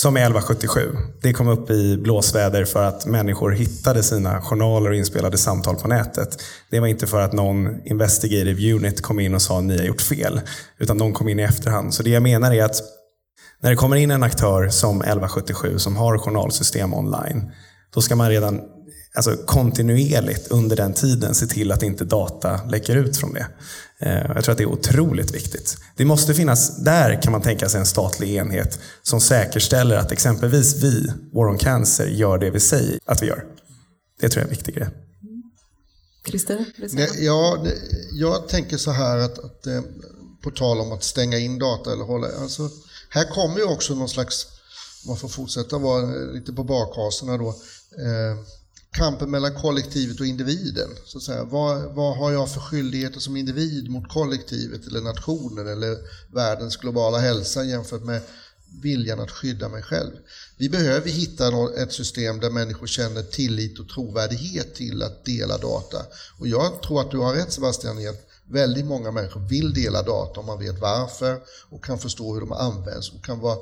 Som 0.00 0.16
är 0.16 0.20
1177. 0.20 0.96
Det 1.22 1.32
kom 1.32 1.48
upp 1.48 1.70
i 1.70 1.96
blåsväder 1.96 2.64
för 2.64 2.82
att 2.82 3.06
människor 3.06 3.50
hittade 3.50 4.02
sina 4.02 4.42
journaler 4.42 4.90
och 4.90 4.96
inspelade 4.96 5.38
samtal 5.38 5.76
på 5.76 5.88
nätet. 5.88 6.42
Det 6.70 6.80
var 6.80 6.86
inte 6.86 7.06
för 7.06 7.20
att 7.20 7.32
någon 7.32 7.86
investigative 7.86 8.72
unit 8.72 9.02
kom 9.02 9.20
in 9.20 9.34
och 9.34 9.42
sa 9.42 9.58
att 9.58 9.64
ni 9.64 9.78
har 9.78 9.84
gjort 9.84 10.00
fel. 10.00 10.40
Utan 10.78 10.98
de 10.98 11.12
kom 11.12 11.28
in 11.28 11.38
i 11.38 11.42
efterhand. 11.42 11.94
Så 11.94 12.02
det 12.02 12.10
jag 12.10 12.22
menar 12.22 12.54
är 12.54 12.64
att 12.64 12.76
när 13.62 13.70
det 13.70 13.76
kommer 13.76 13.96
in 13.96 14.10
en 14.10 14.22
aktör 14.22 14.68
som 14.68 15.00
1177 15.00 15.78
som 15.78 15.96
har 15.96 16.18
journalsystem 16.18 16.94
online. 16.94 17.52
Då 17.94 18.00
ska 18.00 18.16
man 18.16 18.28
redan 18.28 18.60
alltså 19.14 19.36
kontinuerligt 19.36 20.48
under 20.48 20.76
den 20.76 20.92
tiden 20.92 21.34
se 21.34 21.46
till 21.46 21.72
att 21.72 21.82
inte 21.82 22.04
data 22.04 22.60
läcker 22.64 22.96
ut 22.96 23.16
från 23.16 23.32
det. 23.32 23.46
Eh, 23.98 24.32
jag 24.34 24.44
tror 24.44 24.52
att 24.52 24.58
det 24.58 24.64
är 24.64 24.72
otroligt 24.72 25.34
viktigt. 25.34 25.76
Det 25.96 26.04
måste 26.04 26.34
finnas, 26.34 26.76
där 26.76 27.22
kan 27.22 27.32
man 27.32 27.42
tänka 27.42 27.68
sig 27.68 27.80
en 27.80 27.86
statlig 27.86 28.34
enhet 28.34 28.78
som 29.02 29.20
säkerställer 29.20 29.96
att 29.96 30.12
exempelvis 30.12 30.82
vi, 30.82 31.12
War 31.32 31.48
on 31.48 31.58
Cancer, 31.58 32.06
gör 32.06 32.38
det 32.38 32.50
vi 32.50 32.60
säger 32.60 32.98
att 33.04 33.22
vi 33.22 33.26
gör. 33.26 33.44
Det 34.20 34.28
tror 34.28 34.40
jag 34.40 34.46
är 34.46 34.50
en 34.50 34.56
viktig 34.56 34.74
grej. 34.74 34.88
Christer? 36.26 36.64
Ja, 37.18 37.66
jag 38.12 38.48
tänker 38.48 38.76
så 38.76 38.90
här 38.90 39.16
att, 39.18 39.38
att, 39.38 39.66
eh, 39.66 39.82
på 40.42 40.50
tal 40.50 40.80
om 40.80 40.92
att 40.92 41.04
stänga 41.04 41.38
in 41.38 41.58
data 41.58 41.92
eller 41.92 42.04
hålla, 42.04 42.28
alltså, 42.40 42.70
här 43.08 43.24
kommer 43.24 43.58
ju 43.58 43.64
också 43.64 43.94
någon 43.94 44.08
slags, 44.08 44.46
man 45.06 45.16
får 45.16 45.28
fortsätta 45.28 45.78
vara 45.78 46.06
lite 46.32 46.52
på 46.52 46.64
bakhasorna 46.64 47.36
då, 47.36 47.48
eh, 47.48 48.38
kampen 48.92 49.30
mellan 49.30 49.54
kollektivet 49.54 50.20
och 50.20 50.26
individen. 50.26 50.88
Så 51.04 51.18
att 51.18 51.24
säga. 51.24 51.44
Vad, 51.44 51.94
vad 51.94 52.16
har 52.16 52.32
jag 52.32 52.52
för 52.52 52.60
skyldigheter 52.60 53.20
som 53.20 53.36
individ 53.36 53.90
mot 53.90 54.08
kollektivet 54.08 54.86
eller 54.86 55.00
nationen 55.00 55.68
eller 55.68 55.98
världens 56.34 56.76
globala 56.76 57.18
hälsa 57.18 57.64
jämfört 57.64 58.04
med 58.04 58.22
viljan 58.82 59.20
att 59.20 59.30
skydda 59.30 59.68
mig 59.68 59.82
själv. 59.82 60.10
Vi 60.56 60.68
behöver 60.68 61.10
hitta 61.10 61.74
ett 61.82 61.92
system 61.92 62.40
där 62.40 62.50
människor 62.50 62.86
känner 62.86 63.22
tillit 63.22 63.78
och 63.78 63.88
trovärdighet 63.88 64.74
till 64.74 65.02
att 65.02 65.24
dela 65.24 65.58
data. 65.58 65.98
Och 66.38 66.48
jag 66.48 66.82
tror 66.82 67.00
att 67.00 67.10
du 67.10 67.18
har 67.18 67.34
rätt 67.34 67.52
Sebastian 67.52 67.98
i 67.98 68.08
att 68.08 68.26
väldigt 68.50 68.86
många 68.86 69.10
människor 69.10 69.40
vill 69.40 69.74
dela 69.74 70.02
data 70.02 70.40
om 70.40 70.46
man 70.46 70.58
vet 70.58 70.80
varför 70.80 71.40
och 71.70 71.84
kan 71.84 71.98
förstå 71.98 72.34
hur 72.34 72.40
de 72.40 72.52
används 72.52 73.12
och 73.12 73.24
kan 73.24 73.40
vara 73.40 73.58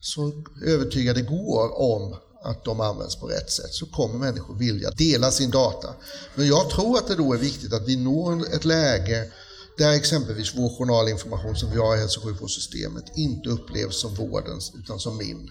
så 0.00 0.44
övertygade 0.66 1.20
det 1.20 1.28
går 1.28 1.80
om 1.80 2.16
att 2.44 2.64
de 2.64 2.80
används 2.80 3.16
på 3.16 3.26
rätt 3.26 3.50
sätt 3.50 3.72
så 3.72 3.86
kommer 3.86 4.18
människor 4.18 4.54
vilja 4.54 4.90
dela 4.90 5.30
sin 5.30 5.50
data. 5.50 5.94
Men 6.34 6.46
jag 6.46 6.70
tror 6.70 6.98
att 6.98 7.08
det 7.08 7.14
då 7.14 7.32
är 7.34 7.38
viktigt 7.38 7.72
att 7.72 7.88
vi 7.88 7.96
når 7.96 8.54
ett 8.54 8.64
läge 8.64 9.32
där 9.78 9.92
exempelvis 9.92 10.54
vår 10.56 10.78
journalinformation 10.78 11.56
som 11.56 11.70
vi 11.70 11.78
har 11.78 11.96
i 11.96 12.00
hälso 12.00 12.20
och 12.20 12.26
sjukvårdssystemet 12.26 13.04
inte 13.16 13.48
upplevs 13.48 14.00
som 14.00 14.14
vårdens 14.14 14.72
utan 14.74 15.00
som 15.00 15.16
min. 15.16 15.50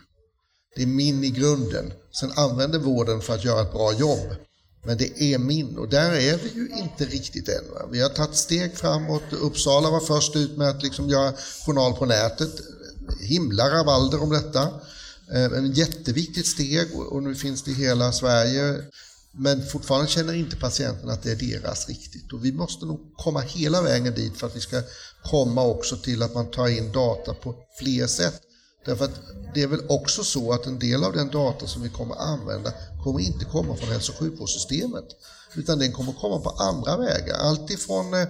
Det 0.76 0.82
är 0.82 0.88
min 0.88 1.24
i 1.24 1.30
grunden. 1.30 1.94
Sen 2.20 2.32
använder 2.36 2.80
vården 2.80 3.22
för 3.22 3.34
att 3.34 3.46
göra 3.46 3.62
ett 3.62 3.72
bra 3.72 3.94
jobb. 3.94 4.36
Men 4.84 4.98
det 4.98 5.22
är 5.22 5.38
min 5.38 5.78
och 5.78 5.90
där 5.90 6.12
är 6.12 6.38
vi 6.38 6.50
ju 6.50 6.70
inte 6.78 7.06
riktigt 7.06 7.50
än. 7.50 7.74
Va? 7.74 7.88
Vi 7.92 8.02
har 8.02 8.10
tagit 8.10 8.36
steg 8.36 8.78
framåt. 8.78 9.24
Uppsala 9.32 9.90
var 9.90 10.00
först 10.00 10.36
ut 10.36 10.58
med 10.58 10.70
att 10.70 10.84
liksom 10.84 11.10
göra 11.10 11.34
journal 11.66 11.94
på 11.94 12.06
nätet. 12.06 12.52
Himla 13.20 13.70
rabalder 13.70 14.22
om 14.24 14.30
detta. 14.30 14.70
Ett 15.32 15.52
en 15.52 15.72
jätteviktigt 15.72 16.48
steg 16.48 16.96
och 16.96 17.24
nu 17.24 17.36
finns 17.36 17.64
det 17.64 17.72
i 17.72 17.74
hela 17.74 18.12
Sverige 18.12 18.84
Men 19.34 19.66
fortfarande 19.66 20.08
känner 20.08 20.34
inte 20.34 20.56
patienten 20.56 21.10
att 21.10 21.24
det 21.24 21.32
är 21.32 21.36
deras 21.36 21.88
riktigt. 21.88 22.34
Och 22.34 22.46
vi 22.46 22.52
måste 22.52 22.86
nog 22.86 23.00
komma 23.18 23.40
hela 23.40 23.82
vägen 23.82 24.14
dit 24.14 24.38
för 24.38 24.48
att 24.48 24.56
vi 24.56 24.60
ska 24.60 24.82
komma 25.24 25.64
också 25.64 25.98
till 25.98 26.24
att 26.24 26.34
man 26.34 26.52
tar 26.52 26.68
in 26.68 26.92
data 26.92 27.34
på 27.34 27.56
fler 27.80 28.08
sätt. 28.08 28.42
Därför 28.86 29.06
att 29.06 29.22
det 29.54 29.62
är 29.62 29.68
väl 29.68 29.86
också 29.90 30.24
så 30.24 30.54
att 30.54 30.66
en 30.66 30.80
del 30.80 31.04
av 31.04 31.14
den 31.14 31.30
data 31.30 31.68
som 31.68 31.82
vi 31.82 31.90
kommer 31.90 32.16
använda 32.16 32.74
kommer 33.04 33.20
inte 33.20 33.46
komma 33.46 33.76
från 33.76 33.90
hälso 33.90 34.12
och 34.12 34.20
sjukvårdssystemet. 34.20 35.06
Utan 35.56 35.80
den 35.80 35.92
kommer 35.92 36.14
komma 36.14 36.40
på 36.40 36.50
andra 36.50 36.98
vägar. 36.98 37.38
Allt 37.38 37.70
ifrån 37.70 38.14
eh, 38.14 38.28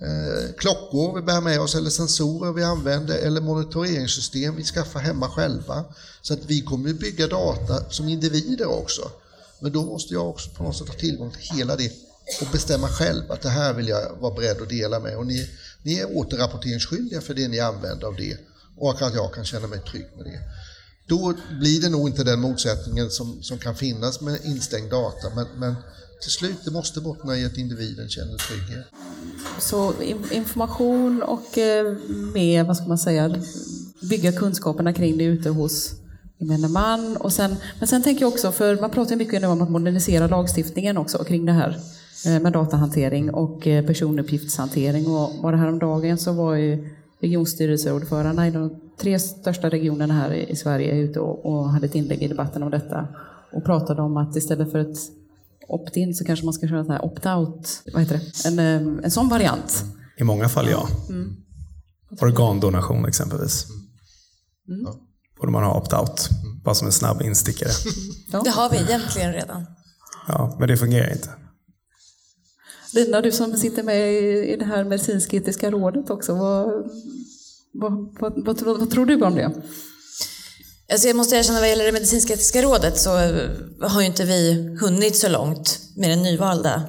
eh, 0.00 0.54
klockor 0.58 1.14
vi 1.14 1.22
bär 1.22 1.40
med 1.40 1.60
oss 1.60 1.74
eller 1.74 1.90
sensorer 1.90 2.52
vi 2.52 2.64
använder 2.64 3.18
eller 3.18 3.40
monitoreringssystem 3.40 4.56
vi 4.56 4.64
skaffar 4.64 5.00
hemma 5.00 5.28
själva. 5.28 5.84
Så 6.22 6.34
att 6.34 6.44
vi 6.46 6.60
kommer 6.60 6.92
bygga 6.92 7.26
data 7.26 7.90
som 7.90 8.08
individer 8.08 8.66
också. 8.66 9.10
Men 9.60 9.72
då 9.72 9.82
måste 9.82 10.14
jag 10.14 10.28
också 10.28 10.50
på 10.50 10.62
något 10.62 10.76
sätt 10.76 10.88
ha 10.88 10.94
tillgång 10.94 11.30
till 11.30 11.58
hela 11.58 11.76
det 11.76 11.92
och 12.40 12.48
bestämma 12.52 12.88
själv 12.88 13.32
att 13.32 13.42
det 13.42 13.48
här 13.48 13.74
vill 13.74 13.88
jag 13.88 14.16
vara 14.20 14.34
beredd 14.34 14.62
att 14.62 14.68
dela 14.68 15.00
med. 15.00 15.16
Och 15.16 15.26
ni, 15.26 15.50
ni 15.82 15.94
är 15.98 16.16
återrapporteringsskyldiga 16.16 17.20
för 17.20 17.34
det 17.34 17.48
ni 17.48 17.60
använder 17.60 18.06
av 18.06 18.16
det 18.16 18.36
och 18.76 19.02
att 19.02 19.14
jag 19.14 19.34
kan 19.34 19.44
känna 19.44 19.66
mig 19.66 19.78
trygg 19.78 20.06
med 20.16 20.24
det. 20.24 20.40
Då 21.06 21.34
blir 21.60 21.80
det 21.80 21.88
nog 21.88 22.08
inte 22.08 22.24
den 22.24 22.40
motsättningen 22.40 23.10
som, 23.10 23.42
som 23.42 23.58
kan 23.58 23.76
finnas 23.76 24.20
med 24.20 24.40
instängd 24.44 24.90
data, 24.90 25.30
men, 25.34 25.46
men 25.56 25.74
till 26.20 26.30
slut 26.30 26.64
det 26.64 26.70
måste 26.70 27.00
bottna 27.00 27.36
i 27.36 27.46
att 27.46 27.56
individen 27.56 28.08
känner 28.08 28.36
trygghet. 28.36 28.86
Så 29.58 29.94
information 30.30 31.22
och 31.22 31.58
eh, 31.58 31.84
mer, 32.08 32.32
med, 32.32 32.66
vad 32.66 32.76
ska 32.76 32.86
man 32.86 32.98
säga, 32.98 33.34
bygga 34.10 34.32
kunskaperna 34.32 34.92
kring 34.92 35.18
det 35.18 35.24
ute 35.24 35.50
hos 35.50 35.94
gemene 36.38 36.68
man. 36.68 37.16
Och 37.16 37.32
sen, 37.32 37.56
men 37.78 37.88
sen 37.88 38.02
tänker 38.02 38.22
jag 38.22 38.32
också, 38.32 38.52
för 38.52 38.80
man 38.80 38.90
pratar 38.90 39.16
mycket 39.16 39.40
nu 39.42 39.46
om 39.46 39.62
att 39.62 39.70
modernisera 39.70 40.26
lagstiftningen 40.26 40.96
också 40.96 41.24
kring 41.24 41.46
det 41.46 41.52
här 41.52 41.78
eh, 42.26 42.42
med 42.42 42.52
datahantering 42.52 43.34
och 43.34 43.66
eh, 43.66 43.86
personuppgiftshantering. 43.86 45.06
Och 45.06 45.30
bara 45.42 45.56
häromdagen 45.56 46.18
så 46.18 46.32
var 46.32 46.54
ju 46.54 46.88
regionstyrelseordförandena 47.20 48.48
i 48.48 48.50
de 48.50 48.80
tre 49.00 49.18
största 49.18 49.70
regionerna 49.70 50.14
här 50.14 50.32
i 50.32 50.56
Sverige 50.56 50.96
ute 50.96 51.20
och 51.20 51.70
hade 51.70 51.86
ett 51.86 51.94
inlägg 51.94 52.22
i 52.22 52.28
debatten 52.28 52.62
om 52.62 52.70
detta 52.70 53.08
och 53.52 53.64
pratade 53.64 54.02
om 54.02 54.16
att 54.16 54.36
istället 54.36 54.70
för 54.70 54.78
ett 54.78 54.96
opt-in 55.68 56.14
så 56.14 56.24
kanske 56.24 56.44
man 56.44 56.54
ska 56.54 56.68
köra 56.68 56.80
en 56.80 57.00
opt-out, 57.00 57.82
vad 57.92 58.02
heter 58.02 58.20
det? 58.20 58.48
En, 58.48 58.58
eh, 58.58 59.04
en 59.04 59.10
sån 59.10 59.28
variant. 59.28 59.84
I 60.18 60.24
många 60.24 60.48
fall 60.48 60.68
ja. 60.68 60.88
Mm. 61.08 61.36
Organdonation 62.20 63.04
exempelvis. 63.04 63.66
Mm. 64.68 64.92
Borde 65.40 65.52
man 65.52 65.64
ha 65.64 65.80
opt-out, 65.80 66.28
bara 66.64 66.74
som 66.74 66.86
en 66.86 66.92
snabb 66.92 67.22
instickare. 67.22 67.70
Det 68.44 68.50
har 68.50 68.70
vi 68.70 68.76
egentligen 68.76 69.32
redan. 69.32 69.66
Ja, 70.28 70.56
men 70.58 70.68
det 70.68 70.76
fungerar 70.76 71.12
inte. 71.12 71.30
Lina, 72.94 73.20
du 73.20 73.32
som 73.32 73.56
sitter 73.56 73.82
med 73.82 74.12
i 74.48 74.56
det 74.56 74.64
här 74.64 74.84
medicinsk-etiska 74.84 75.70
rådet 75.70 76.10
också, 76.10 76.34
vad, 76.34 76.90
vad, 77.72 78.18
vad, 78.20 78.44
vad, 78.44 78.78
vad 78.78 78.90
tror 78.90 79.06
du 79.06 79.22
om 79.22 79.34
det? 79.34 79.62
Alltså 80.92 81.06
jag 81.06 81.16
måste 81.16 81.36
erkänna 81.36 81.60
vad 81.60 81.68
gäller 81.68 81.84
det 81.84 81.92
medicinsk-etiska 81.92 82.62
rådet 82.62 82.98
så 82.98 83.18
eh, 83.18 83.50
har 83.80 84.00
ju 84.00 84.06
inte 84.06 84.24
vi 84.24 84.76
hunnit 84.80 85.16
så 85.16 85.28
långt 85.28 85.78
med 85.96 86.10
det 86.10 86.16
nyvalda, 86.16 86.82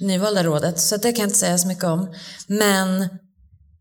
nyvalda 0.00 0.42
rådet, 0.42 0.80
så 0.80 0.96
det 0.96 1.12
kan 1.12 1.22
jag 1.22 1.28
inte 1.28 1.38
säga 1.38 1.58
så 1.58 1.68
mycket 1.68 1.84
om. 1.84 2.14
Men 2.46 3.08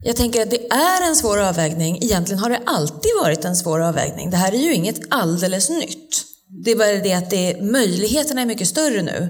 jag 0.04 0.16
tänker 0.16 0.42
att 0.42 0.52
det 0.52 0.72
är 0.72 1.08
en 1.08 1.16
svår 1.16 1.40
avvägning. 1.40 2.04
Egentligen 2.04 2.40
har 2.40 2.50
det 2.50 2.62
alltid 2.66 3.12
varit 3.22 3.46
en 3.46 3.56
svår 3.56 3.82
avvägning. 3.82 4.30
Det 4.30 4.38
här 4.38 4.52
är 4.52 4.58
ju 4.58 4.74
inget 4.74 5.00
alldeles 5.10 5.70
nytt. 5.70 6.24
Det 6.64 6.72
är 6.72 6.76
bara 6.76 7.04
det 7.04 7.14
att 7.14 7.30
det, 7.30 7.62
möjligheterna 7.62 8.42
är 8.42 8.46
mycket 8.46 8.68
större 8.68 9.02
nu. 9.02 9.30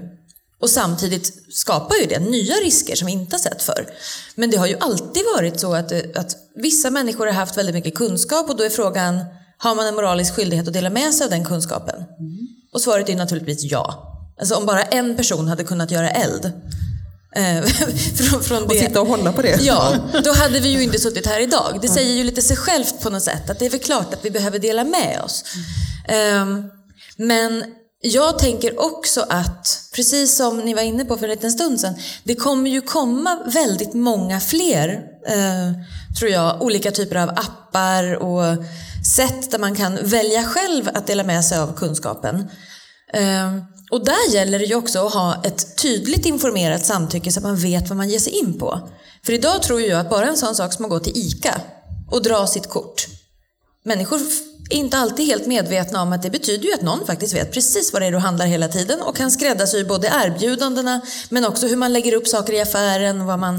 Och 0.60 0.70
samtidigt 0.70 1.54
skapar 1.54 1.96
ju 1.96 2.06
det 2.06 2.18
nya 2.18 2.54
risker 2.54 2.96
som 2.96 3.06
vi 3.06 3.12
inte 3.12 3.36
har 3.36 3.40
sett 3.40 3.62
förr. 3.62 3.86
Men 4.34 4.50
det 4.50 4.56
har 4.56 4.66
ju 4.66 4.76
alltid 4.80 5.22
varit 5.36 5.60
så 5.60 5.74
att, 5.74 5.92
eh, 5.92 6.00
att 6.14 6.36
vissa 6.54 6.90
människor 6.90 7.26
har 7.26 7.32
haft 7.32 7.56
väldigt 7.56 7.74
mycket 7.74 7.94
kunskap 7.94 8.50
och 8.50 8.56
då 8.56 8.64
är 8.64 8.70
frågan, 8.70 9.24
har 9.62 9.74
man 9.74 9.86
en 9.86 9.94
moralisk 9.94 10.34
skyldighet 10.34 10.68
att 10.68 10.74
dela 10.74 10.90
med 10.90 11.14
sig 11.14 11.24
av 11.24 11.30
den 11.30 11.44
kunskapen? 11.44 11.94
Mm. 11.94 12.38
Och 12.72 12.80
svaret 12.80 13.08
är 13.08 13.16
naturligtvis 13.16 13.64
ja. 13.64 14.08
Alltså 14.40 14.54
om 14.54 14.66
bara 14.66 14.82
en 14.82 15.16
person 15.16 15.48
hade 15.48 15.64
kunnat 15.64 15.90
göra 15.90 16.10
eld 16.10 16.52
Eh, 17.36 17.62
från, 18.16 18.42
från 18.42 18.64
och 18.64 18.72
sitta 18.72 19.00
och 19.00 19.06
hålla 19.06 19.32
på 19.32 19.42
det. 19.42 19.58
Ja, 19.60 19.94
då 20.24 20.32
hade 20.32 20.60
vi 20.60 20.68
ju 20.68 20.82
inte 20.82 20.98
suttit 20.98 21.26
här 21.26 21.40
idag. 21.40 21.78
Det 21.82 21.88
säger 21.88 22.14
ju 22.14 22.24
lite 22.24 22.42
sig 22.42 22.56
självt 22.56 23.02
på 23.02 23.10
något 23.10 23.22
sätt, 23.22 23.50
att 23.50 23.58
det 23.58 23.66
är 23.66 23.70
väl 23.70 23.80
klart 23.80 24.14
att 24.14 24.24
vi 24.24 24.30
behöver 24.30 24.58
dela 24.58 24.84
med 24.84 25.20
oss. 25.24 25.44
Mm. 26.08 26.70
Men 27.16 27.64
jag 28.00 28.38
tänker 28.38 28.80
också 28.80 29.26
att, 29.28 29.90
precis 29.94 30.36
som 30.36 30.58
ni 30.58 30.74
var 30.74 30.82
inne 30.82 31.04
på 31.04 31.16
för 31.16 31.24
en 31.24 31.30
liten 31.30 31.52
stund 31.52 31.80
sedan, 31.80 31.94
det 32.24 32.34
kommer 32.34 32.70
ju 32.70 32.80
komma 32.80 33.38
väldigt 33.46 33.94
många 33.94 34.40
fler, 34.40 35.02
eh, 35.28 35.72
tror 36.18 36.30
jag, 36.30 36.62
olika 36.62 36.90
typer 36.90 37.16
av 37.16 37.30
appar 37.30 38.14
och 38.14 38.64
sätt 39.16 39.50
där 39.50 39.58
man 39.58 39.74
kan 39.74 39.98
välja 40.02 40.44
själv 40.44 40.88
att 40.94 41.06
dela 41.06 41.24
med 41.24 41.44
sig 41.44 41.58
av 41.58 41.76
kunskapen. 41.76 42.48
Ehm, 43.12 43.64
och 43.90 44.04
där 44.04 44.34
gäller 44.34 44.58
det 44.58 44.64
ju 44.64 44.74
också 44.74 45.06
att 45.06 45.14
ha 45.14 45.44
ett 45.44 45.76
tydligt 45.76 46.26
informerat 46.26 46.86
samtycke 46.86 47.32
så 47.32 47.40
att 47.40 47.44
man 47.44 47.56
vet 47.56 47.88
vad 47.88 47.96
man 47.96 48.08
ger 48.08 48.18
sig 48.18 48.32
in 48.32 48.58
på. 48.58 48.88
För 49.26 49.32
idag 49.32 49.62
tror 49.62 49.80
jag 49.80 50.00
att 50.00 50.10
bara 50.10 50.26
en 50.26 50.36
sån 50.36 50.54
sak 50.54 50.72
som 50.72 50.84
att 50.84 50.90
gå 50.90 51.00
till 51.00 51.16
ICA 51.16 51.60
och 52.10 52.22
dra 52.22 52.46
sitt 52.46 52.68
kort. 52.68 53.06
Människor 53.84 54.20
är 54.70 54.76
inte 54.76 54.98
alltid 54.98 55.26
helt 55.26 55.46
medvetna 55.46 56.02
om 56.02 56.12
att 56.12 56.22
det 56.22 56.30
betyder 56.30 56.64
ju 56.64 56.74
att 56.74 56.82
någon 56.82 57.06
faktiskt 57.06 57.34
vet 57.34 57.52
precis 57.52 57.92
vad 57.92 58.02
det 58.02 58.06
är 58.06 58.12
du 58.12 58.18
handlar 58.18 58.46
hela 58.46 58.68
tiden 58.68 59.02
och 59.02 59.16
kan 59.16 59.30
skräddarsy 59.30 59.84
både 59.84 60.12
erbjudandena 60.24 61.00
men 61.28 61.44
också 61.44 61.66
hur 61.66 61.76
man 61.76 61.92
lägger 61.92 62.14
upp 62.14 62.28
saker 62.28 62.52
i 62.52 62.60
affären 62.60 63.20
och 63.20 63.26
vad 63.26 63.38
man 63.38 63.56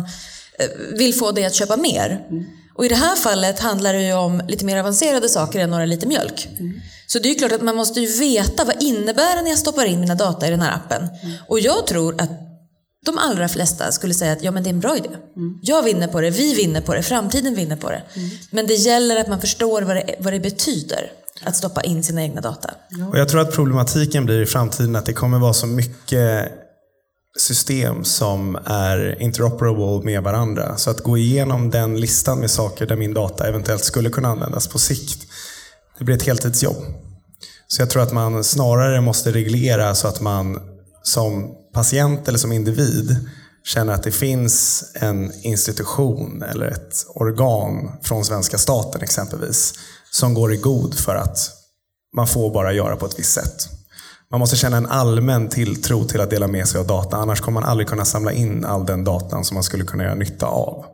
eh, 0.59 0.67
vill 0.97 1.13
få 1.13 1.31
dig 1.31 1.45
att 1.45 1.53
köpa 1.53 1.77
mer. 1.77 2.25
Mm. 2.29 2.45
Och 2.75 2.85
i 2.85 2.87
det 2.87 2.95
här 2.95 3.15
fallet 3.15 3.59
handlar 3.59 3.93
det 3.93 4.03
ju 4.03 4.13
om 4.13 4.41
lite 4.47 4.65
mer 4.65 4.77
avancerade 4.77 5.29
saker 5.29 5.59
än 5.59 5.69
några 5.69 5.85
liter 5.85 6.07
mjölk. 6.07 6.47
Mm. 6.59 6.73
Så 7.07 7.19
det 7.19 7.29
är 7.29 7.35
klart 7.35 7.51
att 7.51 7.61
man 7.61 7.75
måste 7.75 7.99
ju 7.99 8.19
veta 8.19 8.63
vad 8.63 8.83
innebär 8.83 9.35
det 9.35 9.41
när 9.41 9.49
jag 9.49 9.59
stoppar 9.59 9.85
in 9.85 9.99
mina 9.99 10.15
data 10.15 10.47
i 10.47 10.49
den 10.49 10.61
här 10.61 10.75
appen. 10.75 11.01
Mm. 11.01 11.35
Och 11.47 11.59
jag 11.59 11.87
tror 11.87 12.21
att 12.21 12.29
de 13.05 13.17
allra 13.17 13.49
flesta 13.49 13.91
skulle 13.91 14.13
säga 14.13 14.33
att 14.33 14.43
ja, 14.43 14.51
men 14.51 14.63
det 14.63 14.69
är 14.69 14.73
en 14.73 14.79
bra 14.79 14.97
idé. 14.97 15.09
Mm. 15.35 15.59
Jag 15.61 15.83
vinner 15.83 16.07
på 16.07 16.21
det, 16.21 16.29
vi 16.29 16.53
vinner 16.53 16.81
på 16.81 16.93
det, 16.93 17.03
framtiden 17.03 17.55
vinner 17.55 17.75
på 17.75 17.89
det. 17.89 18.03
Mm. 18.13 18.29
Men 18.51 18.67
det 18.67 18.73
gäller 18.73 19.21
att 19.21 19.27
man 19.27 19.41
förstår 19.41 19.81
vad 19.81 19.95
det, 19.95 20.15
vad 20.19 20.33
det 20.33 20.39
betyder 20.39 21.11
att 21.43 21.55
stoppa 21.55 21.81
in 21.81 22.03
sina 22.03 22.23
egna 22.23 22.41
data. 22.41 22.73
Och 23.11 23.19
jag 23.19 23.29
tror 23.29 23.41
att 23.41 23.51
problematiken 23.51 24.25
blir 24.25 24.41
i 24.41 24.45
framtiden 24.45 24.95
att 24.95 25.05
det 25.05 25.13
kommer 25.13 25.39
vara 25.39 25.53
så 25.53 25.67
mycket 25.67 26.51
system 27.37 28.03
som 28.03 28.57
är 28.65 29.21
interoperable 29.21 30.05
med 30.05 30.23
varandra. 30.23 30.77
Så 30.77 30.89
att 30.89 31.03
gå 31.03 31.17
igenom 31.17 31.69
den 31.69 31.99
listan 31.99 32.39
med 32.39 32.51
saker 32.51 32.85
där 32.85 32.95
min 32.95 33.13
data 33.13 33.47
eventuellt 33.47 33.83
skulle 33.83 34.09
kunna 34.09 34.27
användas 34.27 34.67
på 34.67 34.79
sikt, 34.79 35.27
det 35.97 36.03
blir 36.03 36.15
ett 36.15 36.23
heltidsjobb. 36.23 36.83
Så 37.67 37.81
jag 37.81 37.89
tror 37.89 38.03
att 38.03 38.13
man 38.13 38.43
snarare 38.43 39.01
måste 39.01 39.31
reglera 39.31 39.95
så 39.95 40.07
att 40.07 40.21
man 40.21 40.59
som 41.03 41.55
patient 41.73 42.27
eller 42.27 42.37
som 42.37 42.51
individ 42.51 43.15
känner 43.63 43.93
att 43.93 44.03
det 44.03 44.11
finns 44.11 44.83
en 44.93 45.31
institution 45.41 46.43
eller 46.43 46.67
ett 46.67 47.05
organ 47.15 47.91
från 48.01 48.25
svenska 48.25 48.57
staten 48.57 49.01
exempelvis 49.01 49.73
som 50.11 50.33
går 50.33 50.53
i 50.53 50.57
god 50.57 50.95
för 50.95 51.15
att 51.15 51.51
man 52.15 52.27
får 52.27 52.53
bara 52.53 52.73
göra 52.73 52.95
på 52.95 53.05
ett 53.05 53.19
visst 53.19 53.33
sätt. 53.33 53.69
Man 54.33 54.39
måste 54.39 54.55
känna 54.55 54.77
en 54.77 54.85
allmän 54.85 55.49
tilltro 55.49 56.05
till 56.05 56.21
att 56.21 56.29
dela 56.29 56.47
med 56.47 56.67
sig 56.67 56.79
av 56.79 56.87
data. 56.87 57.17
Annars 57.17 57.41
kommer 57.41 57.61
man 57.61 57.69
aldrig 57.69 57.87
kunna 57.87 58.05
samla 58.05 58.31
in 58.31 58.65
all 58.65 58.85
den 58.85 59.03
datan 59.03 59.45
som 59.45 59.55
man 59.55 59.63
skulle 59.63 59.83
kunna 59.83 60.03
göra 60.03 60.15
nytta 60.15 60.45
av. 60.45 60.85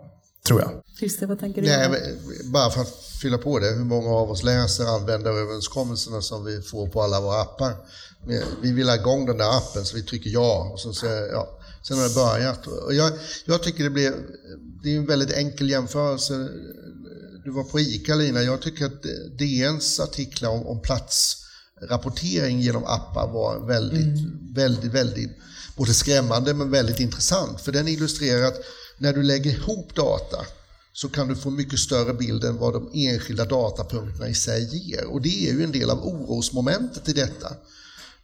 Tror 0.47 0.61
jag. 0.61 0.71
Christer, 0.99 1.27
vad 1.27 1.39
tänker 1.39 1.61
du? 1.61 1.67
Nej, 1.67 2.17
bara 2.53 2.69
för 2.69 2.81
att 2.81 2.93
fylla 3.21 3.37
på 3.37 3.59
det. 3.59 3.67
Hur 3.69 3.83
många 3.83 4.09
av 4.09 4.31
oss 4.31 4.43
läser 4.43 4.85
användaröverenskommelserna 4.85 6.21
som 6.21 6.45
vi 6.45 6.61
får 6.61 6.87
på 6.87 7.01
alla 7.01 7.21
våra 7.21 7.41
appar? 7.41 7.75
Vi 8.61 8.71
vill 8.71 8.89
ha 8.89 8.95
igång 8.95 9.25
den 9.25 9.37
där 9.37 9.57
appen 9.57 9.85
så 9.85 9.95
vi 9.95 10.03
trycker 10.03 10.29
ja 10.29 10.69
och 10.73 10.79
så 10.79 10.93
säger 10.93 11.31
ja. 11.31 11.59
Sen 11.87 11.97
har 11.97 12.07
det 12.07 12.15
börjat. 12.15 12.67
Och 12.67 12.93
jag, 12.93 13.11
jag 13.45 13.63
tycker 13.63 13.83
det 13.83 13.89
blir, 13.89 14.13
det 14.83 14.93
är 14.93 14.97
en 14.97 15.05
väldigt 15.05 15.31
enkel 15.31 15.69
jämförelse. 15.69 16.49
Du 17.43 17.51
var 17.51 17.63
på 17.63 17.79
ICA 17.79 18.15
Lina, 18.15 18.41
jag 18.41 18.61
tycker 18.61 18.85
att 18.85 19.03
DNs 19.37 19.99
artiklar 19.99 20.49
om, 20.49 20.67
om 20.67 20.81
rapportering 21.81 22.61
genom 22.61 22.85
appar 22.85 23.27
var 23.27 23.67
väldigt, 23.67 24.19
mm. 24.19 24.53
väldigt, 24.53 24.91
väldigt, 24.91 25.31
både 25.75 25.93
skrämmande 25.93 26.53
men 26.53 26.71
väldigt 26.71 26.99
intressant. 26.99 27.61
För 27.61 27.71
den 27.71 27.87
illustrerar 27.87 28.47
att 28.47 28.61
när 28.97 29.13
du 29.13 29.23
lägger 29.23 29.51
ihop 29.51 29.95
data 29.95 30.45
så 30.93 31.09
kan 31.09 31.27
du 31.27 31.35
få 31.35 31.49
mycket 31.49 31.79
större 31.79 32.13
bild 32.13 32.43
än 32.43 32.57
vad 32.57 32.73
de 32.73 32.89
enskilda 32.93 33.45
datapunkterna 33.45 34.29
i 34.29 34.33
sig 34.33 34.77
ger. 34.77 35.05
Och 35.05 35.21
det 35.21 35.49
är 35.49 35.53
ju 35.53 35.63
en 35.63 35.71
del 35.71 35.89
av 35.89 36.07
orosmomentet 36.07 37.09
i 37.09 37.13
detta. 37.13 37.53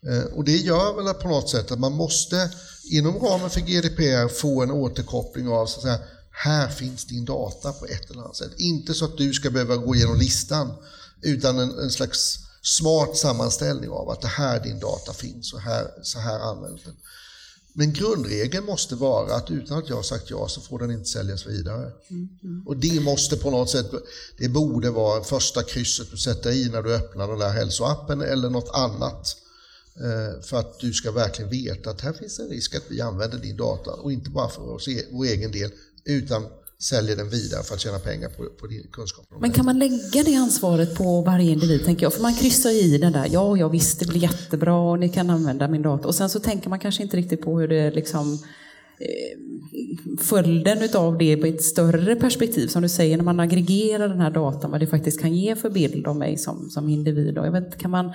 Eh, 0.08 0.24
och 0.24 0.44
det 0.44 0.58
gör 0.58 0.94
väl 0.94 1.14
på 1.14 1.28
något 1.28 1.50
sätt 1.50 1.72
att 1.72 1.80
man 1.80 1.94
måste 1.94 2.52
inom 2.92 3.20
ramen 3.20 3.50
för 3.50 3.62
GDPR 3.62 4.28
få 4.28 4.64
en 4.64 4.72
återkoppling 4.72 5.48
av 5.48 5.66
så 5.66 5.78
att 5.78 5.84
säga, 5.84 6.00
här 6.32 6.68
finns 6.68 7.06
din 7.06 7.26
data 7.26 7.74
på 7.74 7.86
ett 7.86 8.12
eller 8.12 8.22
annat 8.22 8.36
sätt. 8.36 8.52
Inte 8.58 8.94
så 8.94 9.06
att 9.06 9.18
du 9.18 9.34
ska 9.34 9.50
behöva 9.50 9.76
gå 9.76 9.96
igenom 9.96 10.18
listan 10.18 10.74
utan 11.22 11.60
en, 11.60 11.80
en 11.80 11.92
slags 11.92 12.40
smart 12.66 13.18
sammanställning 13.18 13.90
av 13.90 14.10
att 14.10 14.22
det 14.22 14.28
här 14.28 14.60
din 14.60 14.80
data 14.80 15.14
finns 15.14 15.54
och 15.54 15.62
här, 15.62 15.88
så 16.04 16.20
här 16.20 16.40
används 16.40 16.84
den. 16.84 16.96
Men 17.78 17.94
grundregeln 17.94 18.66
måste 18.66 18.96
vara 18.96 19.36
att 19.36 19.52
utan 19.52 19.78
att 19.78 19.90
jag 19.90 19.96
har 19.96 20.04
sagt 20.04 20.30
ja 20.30 20.48
så 20.48 20.62
får 20.62 20.80
den 20.80 20.92
inte 20.92 21.10
säljas 21.10 21.46
vidare. 21.46 21.92
Och 22.66 22.78
det 22.78 23.00
måste 23.00 23.38
på 23.38 23.52
något 23.52 23.70
sätt, 23.70 23.86
det 24.38 24.50
borde 24.50 24.90
vara 24.92 25.24
första 25.24 25.64
krysset 25.64 26.12
du 26.12 26.18
sätter 26.18 26.52
i 26.52 26.70
när 26.70 26.82
du 26.82 26.96
öppnar 26.96 27.28
den 27.28 27.40
där 27.40 27.50
hälsoappen 27.50 28.22
eller 28.22 28.50
något 28.50 28.70
annat. 28.74 29.38
Eh, 29.96 30.42
För 30.42 30.60
att 30.60 30.80
du 30.80 30.94
ska 30.94 31.12
verkligen 31.12 31.52
veta 31.52 31.90
att 31.90 32.02
här 32.02 32.14
finns 32.14 32.40
en 32.40 32.50
risk 32.50 32.76
att 32.76 32.84
vi 32.90 33.02
använder 33.02 33.38
din 33.38 33.58
data 33.58 33.92
och 33.92 34.12
inte 34.12 34.30
bara 34.30 34.50
för 34.50 34.70
oss, 34.74 34.88
vår 35.12 35.26
egen 35.26 35.52
del 35.52 35.72
utan 36.06 36.48
säljer 36.80 37.16
den 37.16 37.30
vidare 37.30 37.64
för 37.64 37.76
att 37.76 37.82
tjäna 37.82 38.00
pengar 38.00 38.30
på, 38.30 38.46
på 38.60 38.68
din 38.68 38.88
kunskap. 38.92 39.26
Men 39.40 39.52
kan 39.52 39.66
man 39.66 39.80
lägga 39.80 40.24
det 40.26 40.36
ansvaret 40.36 40.96
på 40.96 41.22
varje 41.22 41.52
individ, 41.52 41.86
tänker 41.86 42.04
jag? 42.04 42.14
För 42.14 42.22
man 42.22 42.36
kryssar 42.36 42.70
i 42.70 42.98
den 42.98 43.14
där, 43.14 43.28
ja, 43.32 43.58
ja 43.58 43.68
visst, 43.68 44.00
det 44.00 44.08
blir 44.08 44.22
jättebra 44.22 44.76
och 44.76 45.00
ni 45.00 45.10
kan 45.10 45.30
använda 45.30 45.68
min 45.68 45.82
dator. 45.82 46.08
Och 46.08 46.16
sen 46.16 46.30
så 46.30 46.40
tänker 46.40 46.70
man 46.70 46.80
kanske 46.80 47.04
inte 47.04 47.18
riktigt 47.18 47.42
på 47.42 47.60
hur 47.60 47.68
det 47.68 47.92
liksom 47.92 48.34
eh, 49.00 49.40
följden 50.20 50.82
utav 50.82 51.18
det 51.18 51.38
på 51.38 51.48
ett 51.48 51.64
större 51.64 52.16
perspektiv, 52.16 52.68
som 52.68 52.82
du 52.82 52.90
säger, 52.90 53.18
när 53.18 53.24
man 53.24 53.40
aggregerar 53.40 54.10
den 54.10 54.20
här 54.20 54.32
datan, 54.32 54.72
vad 54.72 54.80
det 54.80 54.88
faktiskt 54.88 55.22
kan 55.22 55.34
ge 55.36 55.56
för 55.56 55.70
bild 55.70 56.08
av 56.08 56.16
mig 56.16 56.38
som, 56.38 56.70
som 56.70 56.90
individ. 56.90 57.36
Jag 57.36 57.52
vet, 57.52 57.78
kan 57.78 57.92
man... 57.92 58.14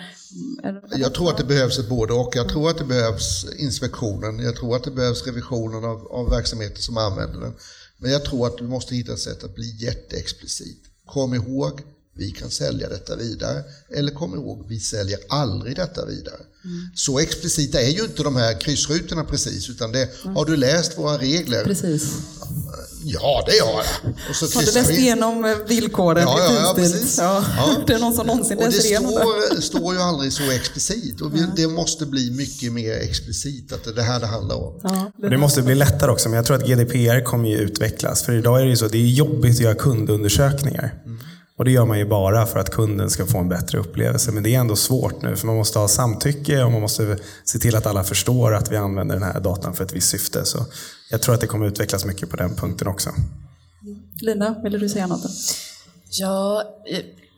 Jag 0.96 1.14
tror 1.14 1.28
att 1.30 1.38
det 1.38 1.44
behövs 1.44 1.78
ett 1.78 1.88
både 1.88 2.12
och. 2.12 2.32
Jag 2.36 2.48
tror 2.48 2.70
att 2.70 2.78
det 2.78 2.84
behövs 2.84 3.46
inspektionen. 3.58 4.38
Jag 4.38 4.56
tror 4.56 4.76
att 4.76 4.84
det 4.84 4.90
behövs 4.90 5.26
revisionen 5.26 5.84
av, 5.84 6.06
av 6.06 6.30
verksamheter 6.30 6.80
som 6.80 6.96
använder 6.96 7.40
den. 7.40 7.52
Men 8.00 8.10
jag 8.10 8.24
tror 8.24 8.46
att 8.46 8.58
du 8.58 8.64
måste 8.64 8.94
hitta 8.94 9.12
ett 9.12 9.18
sätt 9.18 9.44
att 9.44 9.54
bli 9.54 9.76
jätteexplicit. 9.76 10.84
Kom 11.04 11.34
ihåg, 11.34 11.80
vi 12.20 12.30
kan 12.30 12.50
sälja 12.50 12.88
detta 12.88 13.16
vidare. 13.16 13.62
Eller 13.96 14.12
kom 14.12 14.34
ihåg, 14.34 14.64
vi 14.68 14.80
säljer 14.80 15.18
aldrig 15.28 15.76
detta 15.76 16.06
vidare. 16.06 16.40
Så 16.94 17.18
explicita 17.18 17.80
är 17.80 17.88
ju 17.90 18.02
inte 18.04 18.22
de 18.22 18.36
här 18.36 18.60
kryssrutorna 18.60 19.24
precis, 19.24 19.70
utan 19.70 19.92
det 19.92 20.08
har 20.34 20.44
du 20.44 20.56
läst 20.56 20.98
våra 20.98 21.18
regler? 21.18 21.64
Precis. 21.64 22.12
Ja, 23.04 23.44
det 23.46 23.58
har 23.64 23.72
jag. 23.84 24.14
Och 24.30 24.36
så 24.36 24.58
Har 24.58 24.66
du 24.66 24.72
läst 24.72 24.90
vi. 24.90 24.98
igenom 24.98 25.44
eh, 25.44 25.56
villkoren? 25.68 26.22
Ja, 26.22 26.38
ja, 26.38 26.60
ja, 26.62 26.72
precis. 26.76 27.18
Ja. 27.18 27.44
Ja. 27.56 27.76
Det 27.86 27.92
är 27.94 27.98
någon 27.98 28.14
som 28.14 28.26
någonsin 28.26 28.58
Och 28.58 28.64
det 28.64 28.70
läser 28.70 28.88
igenom 28.88 29.10
det. 29.10 29.16
står, 29.20 29.60
står 29.60 29.94
ju 29.94 30.00
aldrig 30.00 30.32
så 30.32 30.50
explicit. 30.50 31.20
Och 31.20 31.34
vi, 31.34 31.46
det 31.56 31.68
måste 31.68 32.06
bli 32.06 32.30
mycket 32.30 32.72
mer 32.72 32.92
explicit 32.92 33.72
att 33.72 33.84
det 33.84 33.90
är 33.90 33.94
det 33.94 34.02
här 34.02 34.20
det 34.20 34.26
handlar 34.26 34.56
om. 34.56 34.80
Ja, 34.82 35.12
det 35.30 35.38
måste 35.38 35.62
bli 35.62 35.74
lättare 35.74 36.10
också, 36.10 36.28
men 36.28 36.36
jag 36.36 36.46
tror 36.46 36.56
att 36.56 36.66
GDPR 36.66 37.24
kommer 37.24 37.48
ju 37.48 37.56
utvecklas. 37.56 38.22
För 38.22 38.32
idag 38.32 38.60
är 38.60 38.64
det 38.64 38.70
ju 38.70 38.76
så, 38.76 38.88
det 38.88 38.98
är 38.98 39.06
jobbigt 39.06 39.54
att 39.54 39.60
göra 39.60 39.74
kundundersökningar. 39.74 40.94
Och 41.60 41.64
det 41.64 41.70
gör 41.70 41.86
man 41.86 41.98
ju 41.98 42.04
bara 42.04 42.46
för 42.46 42.58
att 42.58 42.70
kunden 42.70 43.10
ska 43.10 43.26
få 43.26 43.38
en 43.38 43.48
bättre 43.48 43.78
upplevelse. 43.78 44.32
Men 44.32 44.42
det 44.42 44.54
är 44.54 44.60
ändå 44.60 44.76
svårt 44.76 45.22
nu, 45.22 45.36
för 45.36 45.46
man 45.46 45.56
måste 45.56 45.78
ha 45.78 45.88
samtycke 45.88 46.62
och 46.62 46.72
man 46.72 46.80
måste 46.80 47.18
se 47.44 47.58
till 47.58 47.76
att 47.76 47.86
alla 47.86 48.04
förstår 48.04 48.54
att 48.54 48.72
vi 48.72 48.76
använder 48.76 49.14
den 49.14 49.22
här 49.22 49.40
datan 49.40 49.74
för 49.74 49.84
ett 49.84 49.92
visst 49.92 50.10
syfte. 50.10 50.44
Så 50.44 50.58
jag 51.10 51.22
tror 51.22 51.34
att 51.34 51.40
det 51.40 51.46
kommer 51.46 51.66
utvecklas 51.66 52.04
mycket 52.04 52.30
på 52.30 52.36
den 52.36 52.56
punkten 52.56 52.88
också. 52.88 53.10
Lina, 54.20 54.54
ville 54.62 54.78
du 54.78 54.88
säga 54.88 55.06
något? 55.06 55.22
Ja, 56.10 56.64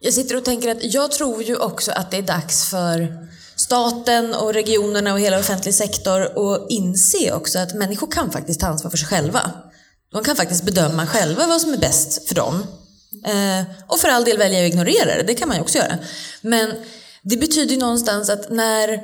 jag 0.01 0.15
sitter 0.15 0.37
och 0.37 0.45
tänker 0.45 0.71
att 0.71 0.95
jag 0.95 1.13
tror 1.13 1.43
ju 1.43 1.57
också 1.57 1.93
att 1.93 2.11
det 2.11 2.17
är 2.17 2.23
dags 2.23 2.71
för 2.71 3.29
staten 3.57 4.35
och 4.35 4.55
regionerna 4.55 5.13
och 5.13 5.21
hela 5.21 5.39
offentlig 5.39 5.75
sektor 5.75 6.23
att 6.23 6.71
inse 6.71 7.33
också 7.33 7.59
att 7.59 7.75
människor 7.75 8.11
kan 8.11 8.31
faktiskt 8.31 8.61
ta 8.61 8.67
ansvar 8.67 8.91
för 8.91 8.99
sig 8.99 9.09
själva. 9.09 9.51
De 10.13 10.25
kan 10.25 10.37
faktiskt 10.37 10.65
bedöma 10.65 11.07
själva 11.07 11.47
vad 11.47 11.61
som 11.61 11.73
är 11.73 11.79
bäst 11.79 12.29
för 12.29 12.35
dem. 12.35 12.63
Eh, 13.25 13.65
och 13.87 13.99
för 13.99 14.09
all 14.09 14.25
del 14.25 14.39
välja 14.39 14.61
att 14.61 14.73
ignorera 14.73 15.17
det, 15.17 15.23
det 15.23 15.35
kan 15.35 15.49
man 15.49 15.57
ju 15.57 15.63
också 15.63 15.79
göra. 15.79 15.99
Men 16.41 16.73
det 17.23 17.37
betyder 17.37 17.75
ju 17.75 17.81
någonstans 17.81 18.31
att 18.31 18.51
när 18.51 19.03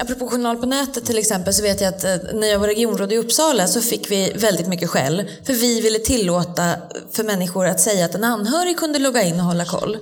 Apropå 0.00 0.28
journal 0.28 0.56
på 0.56 0.66
nätet 0.66 1.06
till 1.06 1.18
exempel 1.18 1.54
så 1.54 1.62
vet 1.62 1.80
jag 1.80 1.88
att 1.88 2.04
eh, 2.04 2.16
när 2.34 2.46
jag 2.46 2.58
var 2.58 2.66
regionråd 2.66 3.12
i 3.12 3.16
Uppsala 3.16 3.66
så 3.66 3.80
fick 3.80 4.10
vi 4.10 4.32
väldigt 4.34 4.68
mycket 4.68 4.90
skäll. 4.90 5.30
För 5.44 5.52
vi 5.52 5.80
ville 5.80 5.98
tillåta 5.98 6.74
för 7.12 7.24
människor 7.24 7.66
att 7.66 7.80
säga 7.80 8.04
att 8.04 8.14
en 8.14 8.24
anhörig 8.24 8.76
kunde 8.76 8.98
logga 8.98 9.22
in 9.22 9.40
och 9.40 9.46
hålla 9.46 9.64
koll. 9.64 9.98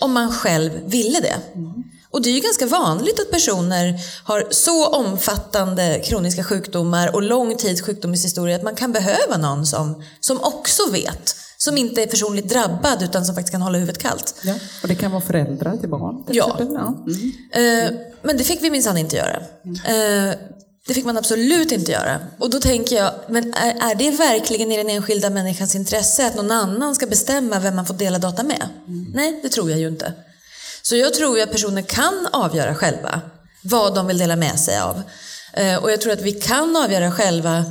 Om 0.00 0.12
man 0.12 0.32
själv 0.32 0.72
ville 0.86 1.20
det. 1.20 1.36
Och 2.10 2.22
det 2.22 2.30
är 2.30 2.34
ju 2.34 2.40
ganska 2.40 2.66
vanligt 2.66 3.20
att 3.20 3.30
personer 3.30 4.00
har 4.24 4.46
så 4.50 4.86
omfattande 4.86 6.02
kroniska 6.04 6.44
sjukdomar 6.44 7.14
och 7.14 7.22
lång 7.22 7.56
tids 7.56 7.82
sjukdomshistoria 7.82 8.56
att 8.56 8.62
man 8.62 8.74
kan 8.74 8.92
behöva 8.92 9.36
någon 9.36 9.66
som, 9.66 10.04
som 10.20 10.40
också 10.40 10.90
vet. 10.90 11.36
Som 11.64 11.76
inte 11.76 12.02
är 12.02 12.06
personligt 12.06 12.48
drabbad 12.48 13.02
utan 13.02 13.24
som 13.24 13.34
faktiskt 13.34 13.52
kan 13.52 13.62
hålla 13.62 13.78
huvudet 13.78 14.02
kallt. 14.02 14.34
Ja. 14.42 14.54
Och 14.82 14.88
det 14.88 14.94
kan 14.94 15.10
vara 15.10 15.22
föräldrar 15.22 15.76
till 15.76 15.88
barn? 15.88 16.24
till 16.24 16.36
Ja. 16.36 16.56
ja. 16.58 17.04
Mm. 17.52 17.94
Eh, 17.94 18.00
men 18.22 18.36
det 18.36 18.44
fick 18.44 18.62
vi 18.62 18.70
minsann 18.70 18.98
inte 18.98 19.16
göra. 19.16 19.36
Eh, 19.64 20.34
det 20.86 20.94
fick 20.94 21.04
man 21.04 21.18
absolut 21.18 21.72
inte 21.72 21.92
göra. 21.92 22.18
Och 22.38 22.50
då 22.50 22.60
tänker 22.60 22.96
jag, 22.96 23.10
men 23.28 23.54
är, 23.54 23.90
är 23.90 23.94
det 23.94 24.10
verkligen 24.10 24.72
i 24.72 24.76
den 24.76 24.90
enskilda 24.90 25.30
människans 25.30 25.74
intresse 25.74 26.26
att 26.26 26.34
någon 26.34 26.50
annan 26.50 26.94
ska 26.94 27.06
bestämma 27.06 27.58
vem 27.58 27.76
man 27.76 27.86
får 27.86 27.94
dela 27.94 28.18
data 28.18 28.42
med? 28.42 28.68
Nej, 29.14 29.40
det 29.42 29.48
tror 29.48 29.70
jag 29.70 29.78
ju 29.78 29.88
inte. 29.88 30.12
Så 30.82 30.96
jag 30.96 31.14
tror 31.14 31.36
ju 31.36 31.42
att 31.42 31.52
personer 31.52 31.82
kan 31.82 32.28
avgöra 32.32 32.74
själva 32.74 33.20
vad 33.62 33.94
de 33.94 34.06
vill 34.06 34.18
dela 34.18 34.36
med 34.36 34.60
sig 34.60 34.80
av. 34.80 35.02
Eh, 35.52 35.76
och 35.76 35.92
jag 35.92 36.00
tror 36.00 36.12
att 36.12 36.22
vi 36.22 36.32
kan 36.32 36.76
avgöra 36.76 37.12
själva 37.12 37.64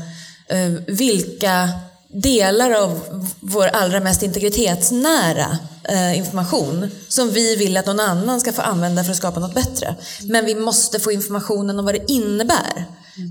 vilka 0.88 1.70
delar 2.14 2.72
av 2.72 3.00
vår 3.40 3.68
allra 3.68 4.00
mest 4.00 4.24
integritetsnära 4.24 5.58
eh, 5.84 6.18
information 6.18 6.92
som 7.08 7.30
vi 7.30 7.56
vill 7.56 7.78
att 7.78 7.86
någon 7.86 8.00
annan 8.00 8.42
ska 8.42 8.54
få 8.54 8.62
använda 8.62 9.04
för 9.04 9.12
att 9.12 9.18
skapa 9.18 9.40
något 9.40 9.54
bättre. 9.54 9.96
Men 10.22 10.46
vi 10.46 10.56
måste 10.56 11.00
få 11.00 11.12
informationen 11.12 11.80
om 11.80 11.86
vad 11.86 11.94
det 11.94 12.12
innebär. 12.12 12.86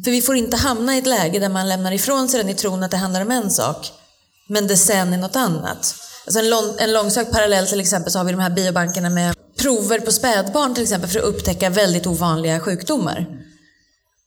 För 0.05 0.11
vi 0.11 0.23
får 0.23 0.37
inte 0.37 0.57
hamna 0.57 0.95
i 0.95 0.99
ett 0.99 1.07
läge 1.07 1.39
där 1.39 1.49
man 1.49 1.69
lämnar 1.69 1.93
ifrån 1.93 2.29
sig 2.29 2.41
den 2.41 2.49
i 2.49 2.55
tron 2.55 2.83
att 2.83 2.91
det 2.91 2.97
handlar 2.97 3.21
om 3.21 3.31
en 3.31 3.51
sak, 3.51 3.93
men 4.49 4.67
det 4.67 4.77
sen 4.77 5.13
är 5.13 5.19
något 5.19 5.37
annat. 5.37 5.95
Alltså 6.27 6.39
en, 6.39 6.51
lång, 6.51 6.75
en 6.79 6.93
långsökt 6.93 7.33
parallell 7.33 7.67
till 7.67 7.81
exempel 7.81 8.13
så 8.13 8.19
har 8.19 8.25
vi 8.25 8.33
de 8.33 8.41
här 8.41 8.51
biobankerna 8.51 9.11
med 9.11 9.35
prover 9.59 9.99
på 9.99 10.13
spädbarn 10.13 10.75
till 10.75 10.83
exempel 10.83 11.11
för 11.11 11.19
att 11.19 11.25
upptäcka 11.25 11.71
väldigt 11.71 12.07
ovanliga 12.07 12.61
sjukdomar. 12.61 13.27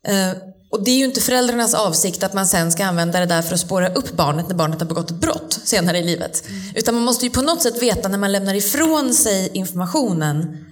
Eh, 0.07 0.29
och 0.73 0.83
det 0.83 0.91
är 0.91 0.97
ju 0.97 1.05
inte 1.05 1.21
föräldrarnas 1.21 1.73
avsikt 1.73 2.23
att 2.23 2.33
man 2.33 2.47
sen 2.47 2.71
ska 2.71 2.85
använda 2.85 3.19
det 3.19 3.25
där 3.25 3.41
för 3.41 3.53
att 3.53 3.59
spåra 3.59 3.93
upp 3.93 4.11
barnet 4.11 4.47
när 4.47 4.55
barnet 4.55 4.79
har 4.79 4.87
begått 4.87 5.11
ett 5.11 5.17
brott 5.21 5.59
senare 5.63 5.97
i 5.97 6.03
livet. 6.03 6.43
Utan 6.75 6.95
man 6.95 7.03
måste 7.03 7.25
ju 7.25 7.31
på 7.31 7.41
något 7.41 7.61
sätt 7.61 7.81
veta 7.81 8.07
när 8.07 8.17
man 8.17 8.31
lämnar 8.31 8.53
ifrån 8.53 9.13
sig 9.13 9.49
informationen 9.53 10.65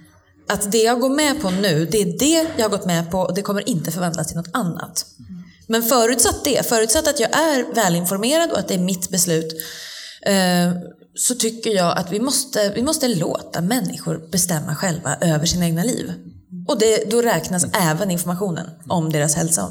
att 0.48 0.72
det 0.72 0.82
jag 0.82 1.00
går 1.00 1.08
med 1.08 1.42
på 1.42 1.50
nu, 1.50 1.86
det 1.86 2.02
är 2.02 2.18
det 2.18 2.48
jag 2.56 2.64
har 2.64 2.70
gått 2.70 2.86
med 2.86 3.10
på 3.10 3.18
och 3.18 3.34
det 3.34 3.42
kommer 3.42 3.68
inte 3.68 3.90
förvandlas 3.90 4.26
till 4.26 4.36
något 4.36 4.50
annat. 4.52 5.06
Men 5.66 5.82
förutsatt 5.82 6.44
det, 6.44 6.66
förutsatt 6.66 7.08
att 7.08 7.20
jag 7.20 7.30
är 7.30 7.74
välinformerad 7.74 8.50
och 8.50 8.58
att 8.58 8.68
det 8.68 8.74
är 8.74 8.78
mitt 8.78 9.10
beslut, 9.10 9.52
eh, 10.22 10.72
så 11.14 11.34
tycker 11.34 11.70
jag 11.70 11.98
att 11.98 12.12
vi 12.12 12.20
måste, 12.20 12.72
vi 12.74 12.82
måste 12.82 13.08
låta 13.08 13.60
människor 13.60 14.28
bestämma 14.30 14.74
själva 14.74 15.16
över 15.20 15.46
sina 15.46 15.64
egna 15.64 15.82
liv. 15.82 16.12
Och 16.68 16.78
det, 16.78 17.10
då 17.10 17.22
räknas 17.22 17.64
även 17.72 18.10
informationen 18.10 18.66
om 18.88 19.12
deras 19.12 19.34
hälsa 19.34 19.70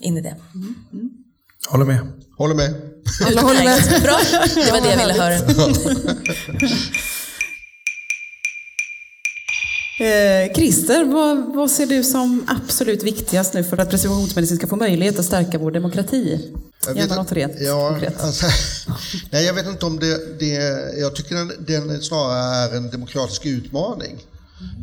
in 0.00 0.16
i 0.16 0.20
det. 0.20 0.36
Håller 1.68 1.84
med. 1.84 1.98
Håller 2.38 2.54
med. 2.54 2.74
Alla 3.26 3.42
håller 3.42 3.64
med. 3.64 4.02
Bra, 4.02 4.18
det 4.64 4.70
var 4.72 4.80
det 4.80 4.90
jag 4.90 4.98
ville 4.98 5.22
höra. 5.22 5.34
Eh, 10.00 10.52
Christer, 10.54 11.04
vad, 11.04 11.54
vad 11.54 11.70
ser 11.70 11.86
du 11.86 12.04
som 12.04 12.44
absolut 12.48 13.02
viktigast 13.02 13.54
nu 13.54 13.64
för 13.64 13.78
att 13.78 13.90
precisionsmedicin 13.90 14.56
ska 14.56 14.66
få 14.66 14.76
möjlighet 14.76 15.18
att 15.18 15.24
stärka 15.24 15.58
vår 15.58 15.70
demokrati? 15.70 16.50
Jag 16.86 16.96
Gärna 16.96 17.08
vet 17.08 17.16
något 17.16 17.24
inte- 17.26 17.34
rent 17.34 17.52
ja, 17.60 17.88
konkret. 17.88 18.20
alltså, 18.20 18.46
nej, 19.30 19.44
jag 19.46 19.54
vet 19.54 19.66
inte 19.66 19.86
om 19.86 19.98
det, 19.98 20.38
det... 20.38 20.52
Jag 21.00 21.16
tycker 21.16 21.34
den, 21.34 21.52
den 21.66 22.02
snarare 22.02 22.64
är 22.72 22.76
en 22.76 22.90
demokratisk 22.90 23.46
utmaning. 23.46 24.16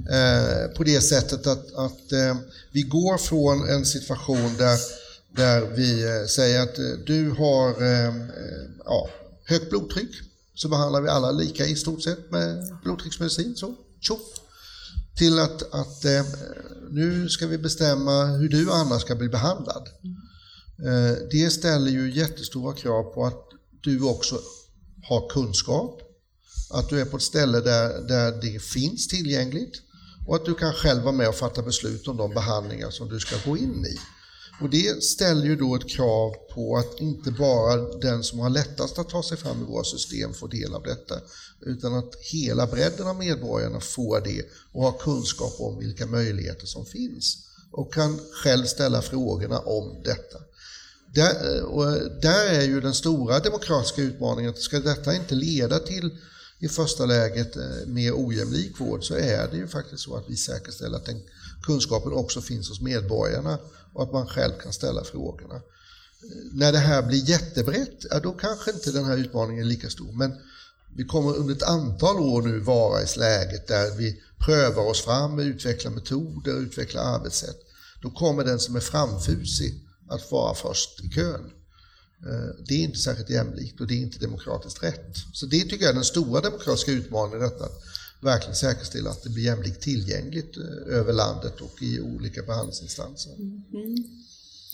Eh, 0.09 0.67
på 0.75 0.83
det 0.83 1.01
sättet 1.01 1.47
att, 1.47 1.73
att 1.73 2.11
eh, 2.11 2.37
vi 2.71 2.81
går 2.81 3.17
från 3.17 3.69
en 3.69 3.85
situation 3.85 4.57
där, 4.57 4.79
där 5.35 5.61
vi 5.61 6.03
eh, 6.03 6.25
säger 6.25 6.63
att 6.63 6.77
eh, 6.77 6.85
du 7.05 7.29
har 7.29 7.81
eh, 7.81 8.07
eh, 8.07 8.13
ja, 8.85 9.09
högt 9.45 9.69
blodtryck, 9.69 10.11
så 10.55 10.69
behandlar 10.69 11.01
vi 11.01 11.09
alla 11.09 11.31
lika 11.31 11.65
i 11.65 11.75
stort 11.75 12.03
sett 12.03 12.31
med 12.31 12.77
blodtrycksmedicin. 12.83 13.55
Så, 13.55 13.75
tjoff! 14.01 14.21
Till 15.17 15.39
att, 15.39 15.73
att 15.73 16.05
eh, 16.05 16.25
nu 16.91 17.29
ska 17.29 17.47
vi 17.47 17.57
bestämma 17.57 18.25
hur 18.25 18.49
du 18.49 18.71
annars 18.71 19.01
ska 19.01 19.15
bli 19.15 19.29
behandlad. 19.29 19.89
Eh, 20.79 21.17
Det 21.31 21.49
ställer 21.49 21.91
ju 21.91 22.11
jättestora 22.11 22.73
krav 22.75 23.03
på 23.03 23.25
att 23.25 23.43
du 23.83 24.01
också 24.01 24.39
har 25.03 25.29
kunskap, 25.29 26.01
att 26.73 26.89
du 26.89 27.01
är 27.01 27.05
på 27.05 27.17
ett 27.17 27.23
ställe 27.23 27.59
där, 27.59 28.01
där 28.07 28.31
det 28.41 28.59
finns 28.59 29.07
tillgängligt 29.07 29.81
och 30.27 30.35
att 30.35 30.45
du 30.45 30.55
kan 30.55 30.73
själv 30.73 31.03
vara 31.03 31.15
med 31.15 31.29
och 31.29 31.35
fatta 31.35 31.61
beslut 31.61 32.07
om 32.07 32.17
de 32.17 32.33
behandlingar 32.33 32.89
som 32.89 33.09
du 33.09 33.19
ska 33.19 33.35
gå 33.45 33.57
in 33.57 33.85
i. 33.85 33.97
Och 34.61 34.69
det 34.69 35.03
ställer 35.03 35.45
ju 35.45 35.55
då 35.55 35.75
ett 35.75 35.89
krav 35.89 36.33
på 36.55 36.77
att 36.77 36.99
inte 36.99 37.31
bara 37.31 37.75
den 37.97 38.23
som 38.23 38.39
har 38.39 38.49
lättast 38.49 38.99
att 38.99 39.09
ta 39.09 39.23
sig 39.23 39.37
fram 39.37 39.61
i 39.61 39.65
våra 39.65 39.83
system 39.83 40.33
får 40.33 40.47
del 40.47 40.73
av 40.73 40.83
detta, 40.83 41.15
utan 41.61 41.93
att 41.93 42.15
hela 42.15 42.67
bredden 42.67 43.07
av 43.07 43.15
medborgarna 43.15 43.79
får 43.79 44.21
det 44.21 44.45
och 44.71 44.83
har 44.83 44.91
kunskap 44.91 45.53
om 45.59 45.79
vilka 45.79 46.05
möjligheter 46.05 46.65
som 46.65 46.85
finns 46.85 47.37
och 47.71 47.93
kan 47.93 48.19
själv 48.43 48.65
ställa 48.65 49.01
frågorna 49.01 49.59
om 49.59 50.01
detta. 50.03 50.39
Där, 51.13 51.57
eh, 51.57 51.63
och 51.63 51.85
där 52.21 52.45
är 52.45 52.61
ju 52.61 52.81
den 52.81 52.93
stora 52.93 53.39
demokratiska 53.39 54.01
utmaningen, 54.01 54.51
att 54.51 54.61
ska 54.61 54.79
detta 54.79 55.15
inte 55.15 55.35
leda 55.35 55.79
till 55.79 56.17
i 56.63 56.69
första 56.69 57.05
läget 57.05 57.55
eh, 57.55 57.87
mer 57.87 58.11
ojämlik 58.15 58.79
vård 58.79 59.03
så 59.03 59.15
är 59.15 59.47
det 59.51 59.57
ju 59.57 59.67
faktiskt 59.67 60.03
så 60.03 60.15
att 60.15 60.23
vi 60.27 60.35
säkerställer 60.35 60.97
att 60.97 61.05
den 61.05 61.21
kunskapen 61.63 62.13
också 62.13 62.41
finns 62.41 62.69
hos 62.69 62.81
medborgarna 62.81 63.57
och 63.93 64.03
att 64.03 64.13
man 64.13 64.27
själv 64.27 64.53
kan 64.63 64.73
ställa 64.73 65.03
frågorna. 65.03 65.55
Eh, 65.55 65.61
när 66.53 66.71
det 66.71 66.77
här 66.77 67.01
blir 67.01 67.29
jättebrett, 67.29 68.05
ja, 68.09 68.19
då 68.19 68.31
kanske 68.31 68.71
inte 68.71 68.91
den 68.91 69.05
här 69.05 69.17
utmaningen 69.17 69.63
är 69.63 69.67
lika 69.67 69.89
stor. 69.89 70.11
Men 70.11 70.35
vi 70.95 71.03
kommer 71.03 71.35
under 71.35 71.55
ett 71.55 71.63
antal 71.63 72.19
år 72.19 72.41
nu 72.41 72.59
vara 72.59 73.01
i 73.01 73.05
läget 73.17 73.67
där 73.67 73.97
vi 73.97 74.21
prövar 74.45 74.83
oss 74.83 75.01
fram, 75.01 75.39
utvecklar 75.39 75.91
metoder, 75.91 76.59
utvecklar 76.59 77.03
arbetssätt. 77.03 77.59
Då 78.01 78.09
kommer 78.09 78.43
den 78.43 78.59
som 78.59 78.75
är 78.75 78.79
framfusig 78.79 79.81
att 80.09 80.31
vara 80.31 80.55
först 80.55 81.03
i 81.03 81.09
kön. 81.09 81.51
Eh, 82.29 82.65
det 82.67 82.73
är 82.73 82.79
inte 82.79 82.99
särskilt 82.99 83.29
jämlikt 83.29 83.81
och 83.81 83.87
det 83.87 83.93
är 83.93 84.01
inte 84.01 84.19
demokratiskt 84.19 84.83
rätt. 84.83 85.15
Så 85.33 85.45
det 85.45 85.59
tycker 85.59 85.85
jag 85.85 85.89
är 85.89 85.93
den 85.93 86.03
stora 86.03 86.41
demokratiska 86.41 86.91
utmaningen 86.91 87.39
detta. 87.39 87.65
Att 87.65 87.83
verkligen 88.21 88.55
säkerställa 88.55 89.09
att 89.09 89.23
det 89.23 89.29
blir 89.29 89.43
jämlikt 89.43 89.81
tillgängligt 89.81 90.57
eh, 90.57 90.97
över 90.97 91.13
landet 91.13 91.61
och 91.61 91.81
i 91.81 92.01
olika 92.01 92.41
behandlingsinstanser. 92.41 93.31
Mm. 93.33 94.23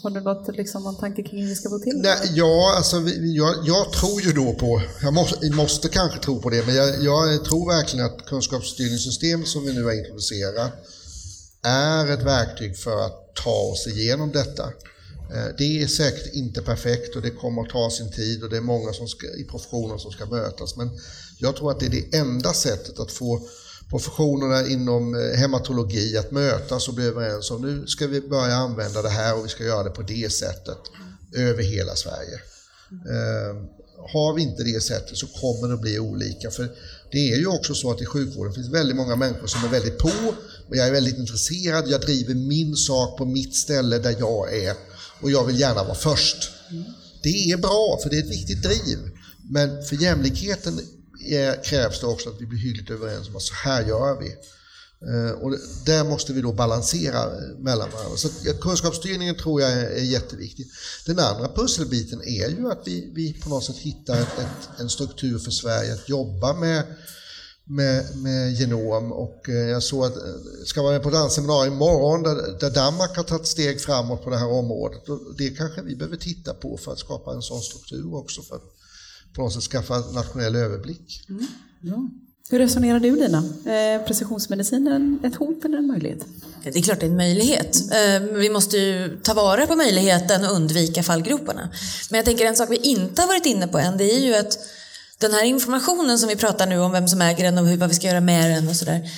Har 0.04 0.10
du 0.10 0.22
något, 0.22 0.56
liksom, 0.56 0.84
någon 0.84 0.97
tanke 0.97 1.24
kring 1.24 1.41
hur 1.41 1.50
vi 1.50 1.56
ska 1.56 1.70
få 1.70 1.80
till 1.80 2.02
det? 2.02 2.10
Nej, 2.10 2.32
ja, 2.34 2.74
alltså, 2.78 2.97
jag, 3.10 3.56
jag, 3.66 3.93
tror 3.93 4.22
ju 4.22 4.32
då 4.32 4.54
på, 4.54 4.82
jag 5.02 5.14
måste, 5.14 5.52
måste 5.52 5.89
kanske 5.89 6.20
tro 6.20 6.41
på 6.41 6.50
det, 6.50 6.66
men 6.66 6.76
jag, 6.76 7.04
jag 7.04 7.45
tror 7.45 7.68
verkligen 7.68 8.06
att 8.06 8.26
kunskapsstyrningssystem 8.26 9.45
som 9.45 9.66
vi 9.66 9.74
nu 9.74 9.84
har 9.84 9.91
introducerat 9.91 10.72
är 11.64 12.08
ett 12.12 12.24
verktyg 12.24 12.78
för 12.78 13.06
att 13.06 13.36
ta 13.36 13.72
oss 13.72 13.88
igenom 13.88 14.32
detta. 14.32 14.64
Eh, 15.34 15.55
det 15.57 15.82
är 15.82 15.88
säkert 15.88 16.34
inte 16.34 16.61
perfekt 16.61 17.15
och 17.15 17.21
det 17.21 17.30
kommer 17.30 17.61
att 17.61 17.69
ta 17.69 17.89
sin 17.89 18.11
tid 18.11 18.43
och 18.43 18.49
det 18.49 18.57
är 18.57 18.61
många 18.61 18.93
som 18.93 19.07
ska, 19.07 19.27
i 19.27 19.43
professionen 19.43 19.99
som 19.99 20.11
ska 20.11 20.25
mötas. 20.25 20.75
Men 20.75 20.89
jag 21.38 21.55
tror 21.55 21.71
att 21.71 21.80
det 21.80 21.86
är 21.86 21.89
det 21.89 22.17
enda 22.17 22.53
sättet 22.53 22.99
att 22.99 23.11
få 23.11 23.47
professionerna 23.89 24.67
inom 24.67 25.15
eh, 25.15 25.38
hematologi 25.39 26.17
att 26.17 26.32
mötas 26.32 26.88
och 26.88 26.93
bli 26.93 27.05
överens 27.05 27.51
om 27.51 27.61
nu 27.61 27.88
ska 27.88 28.07
vi 28.07 28.21
börja 28.21 28.55
använda 28.55 29.01
det 29.01 29.09
här 29.09 29.38
och 29.38 29.45
vi 29.45 29.49
ska 29.49 29.63
göra 29.63 29.84
det 29.84 29.89
på 29.89 30.01
det 30.01 30.32
sättet 30.32 30.77
över 31.36 31.63
hela 31.63 31.95
Sverige. 31.95 32.36
Eh, 32.91 33.55
har 34.13 34.34
vi 34.34 34.41
inte 34.41 34.63
det 34.63 34.82
sättet 34.82 35.17
så 35.17 35.27
kommer 35.27 35.67
det 35.67 35.73
att 35.73 35.82
bli 35.82 35.99
olika. 35.99 36.51
För 36.51 36.69
det 37.11 37.32
är 37.32 37.38
ju 37.38 37.47
också 37.47 37.73
så 37.73 37.91
att 37.91 38.01
i 38.01 38.05
sjukvården 38.05 38.53
finns 38.53 38.69
väldigt 38.69 38.95
många 38.95 39.15
människor 39.15 39.47
som 39.47 39.63
är 39.63 39.69
väldigt 39.69 39.97
på 39.97 40.11
och 40.70 40.78
jag 40.78 40.88
är 40.88 40.91
väldigt 40.91 41.17
intresserad. 41.17 41.88
Jag 41.88 42.01
driver 42.01 42.34
min 42.34 42.76
sak 42.76 43.17
på 43.17 43.26
mitt 43.26 43.55
ställe 43.55 43.97
där 43.97 44.15
jag 44.20 44.57
är 44.57 44.76
och 45.22 45.32
jag 45.32 45.45
vill 45.45 45.59
gärna 45.59 45.84
vara 45.84 45.95
först. 45.95 46.51
Det 47.24 47.51
är 47.51 47.57
bra, 47.57 47.99
för 48.03 48.09
det 48.09 48.17
är 48.17 48.24
ett 48.24 48.32
viktigt 48.32 48.63
driv. 48.63 48.97
Men 49.49 49.84
för 49.84 49.95
jämlikheten 49.95 50.80
är, 51.26 51.63
krävs 51.63 51.99
det 51.99 52.07
också 52.07 52.30
att 52.30 52.41
vi 52.41 52.45
blir 52.45 52.59
hyggligt 52.59 52.89
överens 52.89 53.28
om 53.28 53.36
att 53.36 53.41
så 53.41 53.53
här 53.53 53.88
gör 53.88 54.20
vi. 54.20 54.36
Eh, 55.07 55.32
och 55.32 55.55
där 55.86 56.03
måste 56.03 56.34
vi 56.34 56.41
då 56.41 56.53
balansera 56.53 57.24
eh, 57.24 57.57
mellan 57.59 57.91
varandra. 57.91 58.17
Så 58.17 58.30
kunskapsstyrningen 58.61 59.36
tror 59.36 59.61
jag 59.61 59.72
är, 59.72 60.03
jätteviktig. 60.03 60.67
Den 61.05 61.20
andra 61.20 61.47
pusselbiten 61.47 62.22
är 62.24 62.49
ju 62.49 62.72
att 62.72 62.82
vi, 62.86 63.11
vi 63.15 63.34
på 63.34 63.49
något 63.49 63.63
sätt 63.63 63.78
hittar 63.78 64.22
ett, 64.22 64.39
ett, 64.39 64.80
en 64.80 64.89
struktur 64.89 65.39
för 65.39 65.51
Sverige 65.51 65.93
att 65.93 66.09
jobba 66.09 66.53
med 66.53 66.84
med, 67.70 68.17
med 68.17 68.53
genom 68.53 69.11
och 69.11 69.49
eh, 69.49 69.55
jag 69.55 69.84
såg 69.84 70.05
att 70.05 70.13
jag 70.59 70.67
ska 70.67 70.82
vara 70.82 70.93
med 70.93 71.03
på 71.03 71.09
ett 71.09 71.15
annat 71.15 71.32
seminarium 71.32 71.74
imorgon 71.74 72.24
där, 72.24 72.59
där 72.59 72.72
Danmark 72.72 73.15
har 73.15 73.24
tagit 73.24 73.47
steg 73.47 73.82
framåt 73.82 74.24
på 74.24 74.30
det 74.30 74.38
här 74.38 74.51
området. 74.51 75.09
Och 75.09 75.20
det 75.38 75.49
kanske 75.49 75.82
vi 75.82 75.95
behöver 75.95 76.17
titta 76.17 76.53
på 76.53 76.78
för 76.78 76.91
att 76.91 76.99
skapa 76.99 77.34
en 77.34 77.41
sån 77.41 77.61
struktur 77.61 78.15
också 78.15 78.41
för 78.41 78.55
att 78.55 78.63
på 79.36 79.41
något 79.41 79.53
sätt 79.53 79.63
skaffa 79.63 79.99
nationell 79.99 80.55
överblick. 80.55 81.26
Mm. 81.30 81.47
Ja. 81.82 82.09
Hur 82.49 82.59
resonerar 82.59 82.99
du 82.99 83.15
Lina? 83.15 83.38
Eh, 83.65 84.05
precisionsmedicin 84.05 85.20
ett 85.24 85.36
hot 85.36 85.65
eller 85.65 85.78
en 85.78 85.88
möjlighet? 85.88 86.26
Det 86.63 86.80
är 86.80 86.82
klart 86.82 86.99
det 86.99 87.05
är 87.05 87.09
en 87.09 87.17
möjlighet. 87.17 87.78
Eh, 87.91 88.22
vi 88.22 88.49
måste 88.49 88.78
ju 88.78 89.20
ta 89.24 89.34
vara 89.34 89.67
på 89.67 89.76
möjligheten 89.76 90.45
och 90.45 90.51
undvika 90.55 91.03
fallgroparna. 91.03 91.70
Men 92.09 92.17
jag 92.17 92.26
tänker 92.26 92.45
en 92.45 92.55
sak 92.55 92.70
vi 92.72 92.76
inte 92.76 93.22
har 93.22 93.28
varit 93.28 93.45
inne 93.45 93.67
på 93.67 93.78
än, 93.78 93.97
det 93.97 94.03
är 94.03 94.20
ju 94.20 94.36
att 94.36 94.59
den 95.20 95.34
här 95.34 95.43
informationen 95.43 96.20
som 96.20 96.30
vi 96.30 96.36
pratar 96.36 96.67
nu 96.67 96.80
om 96.80 96.91
vem 96.91 97.07
som 97.07 97.22
äger 97.22 97.43
den 97.43 97.57
och 97.57 97.67
hur, 97.67 97.78
vad 97.78 97.89
vi 97.89 97.95
ska 97.95 98.07
göra 98.07 98.22
med 98.22 98.51
den 98.51 98.67
och 98.67 98.76
sådär. 98.76 99.09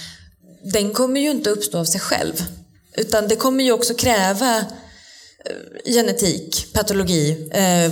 Den 0.64 0.94
kommer 0.94 1.22
ju 1.22 1.32
inte 1.32 1.50
uppstå 1.50 1.78
av 1.78 1.86
sig 1.86 2.02
själv. 2.02 2.44
Utan 2.98 3.28
det 3.28 3.36
kommer 3.36 3.64
ju 3.64 3.72
också 3.72 3.94
kräva 3.94 4.58
eh, 4.58 5.94
genetik, 5.94 6.74
patologi, 6.74 7.50
eh, 7.52 7.92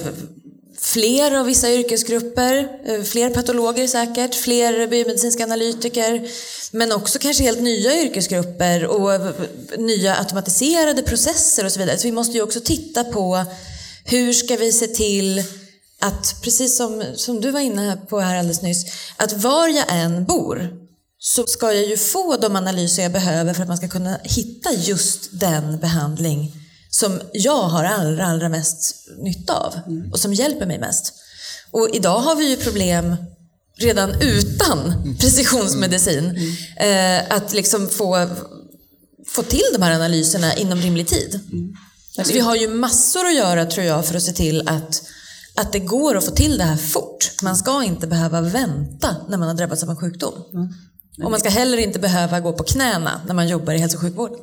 fler 0.80 1.38
av 1.40 1.46
vissa 1.46 1.72
yrkesgrupper, 1.72 2.68
eh, 2.86 3.02
fler 3.04 3.30
patologer 3.30 3.88
säkert, 3.88 4.36
fler 4.36 4.88
biomedicinska 4.88 5.44
analytiker, 5.44 6.30
men 6.72 6.92
också 6.92 7.20
kanske 7.20 7.44
helt 7.44 7.62
nya 7.62 8.02
yrkesgrupper 8.02 8.86
och 8.86 9.36
nya 9.78 10.16
automatiserade 10.16 11.02
processer 11.02 11.66
och 11.66 11.72
så 11.72 11.80
vidare. 11.80 11.98
Så 11.98 12.08
vi 12.08 12.12
måste 12.12 12.38
ju 12.38 12.44
också 12.44 12.60
titta 12.60 13.04
på 13.04 13.46
hur 14.06 14.34
ska 14.34 14.56
vi 14.56 14.72
se 14.72 14.88
till 14.88 15.44
att, 16.02 16.42
precis 16.42 16.78
som, 16.78 17.04
som 17.16 17.42
du 17.42 17.52
var 17.52 17.60
inne 17.60 17.98
på 18.10 18.20
här 18.20 18.38
alldeles 18.38 18.62
nyss, 18.62 18.86
att 19.18 19.34
var 19.34 19.68
jag 19.68 19.86
än 19.90 20.26
bor 20.26 20.70
så 21.20 21.46
ska 21.48 21.74
jag 21.74 21.86
ju 21.86 21.98
få 21.98 22.38
de 22.38 22.56
analyser 22.56 23.04
jag 23.04 23.12
behöver 23.12 23.54
för 23.54 23.62
att 23.62 23.68
man 23.68 23.78
ska 23.78 23.88
kunna 23.88 24.20
hitta 24.24 24.74
just 24.74 25.30
den 25.32 25.80
behandling 25.80 26.56
som 26.90 27.22
jag 27.34 27.64
har 27.64 27.84
allra, 27.84 28.26
allra 28.26 28.50
mest 28.50 29.08
nytta 29.18 29.54
av 29.54 29.76
och 30.12 30.20
som 30.20 30.34
hjälper 30.34 30.66
mig 30.66 30.80
mest. 30.80 31.14
Och 31.72 31.90
idag 31.94 32.20
har 32.20 32.36
vi 32.36 32.50
ju 32.50 32.58
problem 32.58 33.16
redan 33.78 34.22
utan 34.22 34.94
precisionsmedicin. 35.20 36.38
Eh, 36.78 37.22
att 37.30 37.54
liksom 37.54 37.90
få, 37.90 38.28
få 39.28 39.44
till 39.44 39.70
de 39.74 39.82
här 39.82 39.96
analyserna 39.96 40.56
inom 40.56 40.82
rimlig 40.82 41.08
tid. 41.08 41.40
Så 42.26 42.34
vi 42.34 42.40
har 42.40 42.56
ju 42.56 42.68
massor 42.68 43.26
att 43.26 43.36
göra 43.36 43.66
tror 43.66 43.86
jag 43.86 44.06
för 44.06 44.16
att 44.16 44.24
se 44.24 44.32
till 44.32 44.70
att 44.70 45.04
att 45.60 45.72
det 45.72 45.80
går 45.80 46.18
att 46.18 46.26
få 46.26 46.32
till 46.32 46.58
det 46.58 46.64
här 46.64 46.78
fort. 46.78 47.32
Man 47.44 47.56
ska 47.56 47.84
inte 47.84 48.08
behöva 48.08 48.42
vänta 48.42 49.16
när 49.30 49.38
man 49.38 49.48
har 49.48 49.56
drabbats 49.56 49.84
av 49.84 49.90
en 49.90 49.96
sjukdom. 49.96 50.34
Mm. 50.54 50.70
Och 51.24 51.32
man 51.32 51.40
ska 51.40 51.50
heller 51.50 51.78
inte 51.78 52.00
behöva 52.00 52.40
gå 52.40 52.54
på 52.54 52.64
knäna 52.64 53.22
när 53.28 53.34
man 53.34 53.48
jobbar 53.48 53.74
i 53.74 53.78
hälso 53.78 53.98
och 53.98 54.02
sjukvården. 54.02 54.38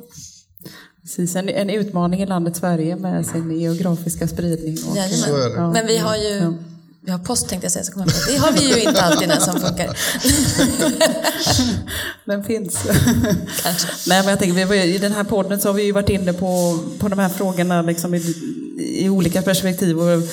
Precis, 1.01 1.35
en, 1.35 1.49
en 1.49 1.69
utmaning 1.69 2.21
i 2.21 2.25
landet 2.25 2.55
Sverige 2.55 2.95
med 2.95 3.25
sin 3.25 3.59
geografiska 3.59 4.27
spridning. 4.27 4.77
Och, 4.89 4.97
ja, 4.97 5.71
Men 5.73 5.87
vi 5.87 5.97
har 5.97 6.15
ju 6.15 6.35
ja. 6.35 6.53
vi 7.01 7.11
har 7.11 7.19
post 7.19 7.49
tänkte 7.49 7.65
jag 7.65 7.71
säga, 7.71 7.85
så 7.85 7.91
kommer 7.91 8.05
jag 8.05 8.15
på. 8.15 8.31
det 8.31 8.37
har 8.37 8.51
vi 8.51 8.75
ju 8.75 8.81
inte 8.81 9.01
alltid 9.01 9.29
den 9.29 9.41
som 9.41 9.59
funkar. 9.59 9.97
Den 12.25 12.43
finns. 12.43 12.83
Kanske. 13.63 13.87
Nej, 14.07 14.21
men 14.21 14.27
jag 14.27 14.39
tänker, 14.39 14.73
I 14.73 14.97
den 14.97 15.11
här 15.11 15.23
podden 15.23 15.59
så 15.59 15.69
har 15.69 15.73
vi 15.73 15.83
ju 15.83 15.91
varit 15.91 16.09
inne 16.09 16.33
på, 16.33 16.79
på 16.99 17.07
de 17.07 17.19
här 17.19 17.29
frågorna 17.29 17.81
liksom 17.81 18.13
i, 18.13 18.35
i 18.77 19.09
olika 19.09 19.41
perspektiv. 19.41 19.99
Och 19.99 20.23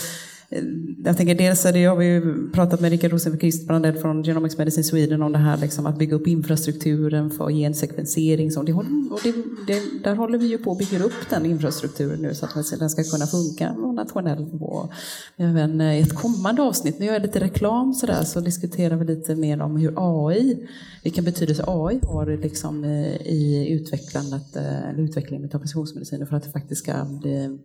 Eh, 0.55 0.63
jag 1.05 1.17
tänker 1.17 1.35
dels 1.35 1.67
är 1.67 1.73
det, 1.73 1.85
har 1.85 1.97
vi 1.97 2.07
ju 2.07 2.51
pratat 2.51 2.81
med 2.81 2.91
Rickard 2.91 3.13
Rosenqvist 3.13 3.67
Brandell 3.67 3.97
från 3.97 4.25
Genomics 4.25 4.59
Medicine 4.59 4.85
Sweden 4.85 5.23
om 5.23 5.33
det 5.33 5.39
här 5.39 5.57
liksom 5.57 5.87
att 5.87 5.99
bygga 5.99 6.17
upp 6.17 6.27
infrastrukturen 6.27 7.31
för 7.31 7.51
gensekvensering. 7.51 8.51
Så 8.51 8.63
det, 8.63 8.73
och 8.73 9.21
det, 9.23 9.35
det, 9.67 10.05
där 10.05 10.15
håller 10.15 10.39
vi 10.39 10.47
ju 10.47 10.59
på 10.59 10.73
att 10.73 10.79
bygga 10.79 11.05
upp 11.05 11.31
den 11.31 11.47
infrastrukturen 11.47 12.23
nu 12.23 12.35
så 12.35 12.47
att 12.47 12.79
den 12.79 12.91
ska 12.91 13.05
kunna 13.05 13.27
funka 13.27 13.75
på 13.75 13.93
nationell 13.93 14.45
nivå. 14.45 14.89
Även 15.37 15.81
i 15.81 16.01
ett 16.01 16.15
kommande 16.15 16.63
avsnitt, 16.63 16.99
när 16.99 17.07
jag 17.07 17.15
gör 17.15 17.23
lite 17.23 17.41
reklam 17.41 17.95
så, 17.95 18.07
där, 18.07 18.23
så 18.23 18.41
diskuterar 18.41 18.97
vi 18.97 19.05
lite 19.05 19.35
mer 19.35 19.63
om 19.63 19.77
hur 19.77 19.95
AI, 19.97 20.69
vilken 21.03 21.25
betydelse 21.25 21.65
AI 21.67 22.01
har 22.03 22.27
liksom 22.43 22.85
eh, 22.85 23.17
i 23.27 23.69
utvecklandet, 23.71 24.57
eller 24.57 25.03
utvecklingen 25.03 25.51
av 25.55 25.59
precisionsmedicin 25.59 26.27
för 26.27 26.37
att 26.37 26.43
det 26.43 26.51
faktiskt 26.51 26.83
ska 26.83 26.93
bli 27.05 27.59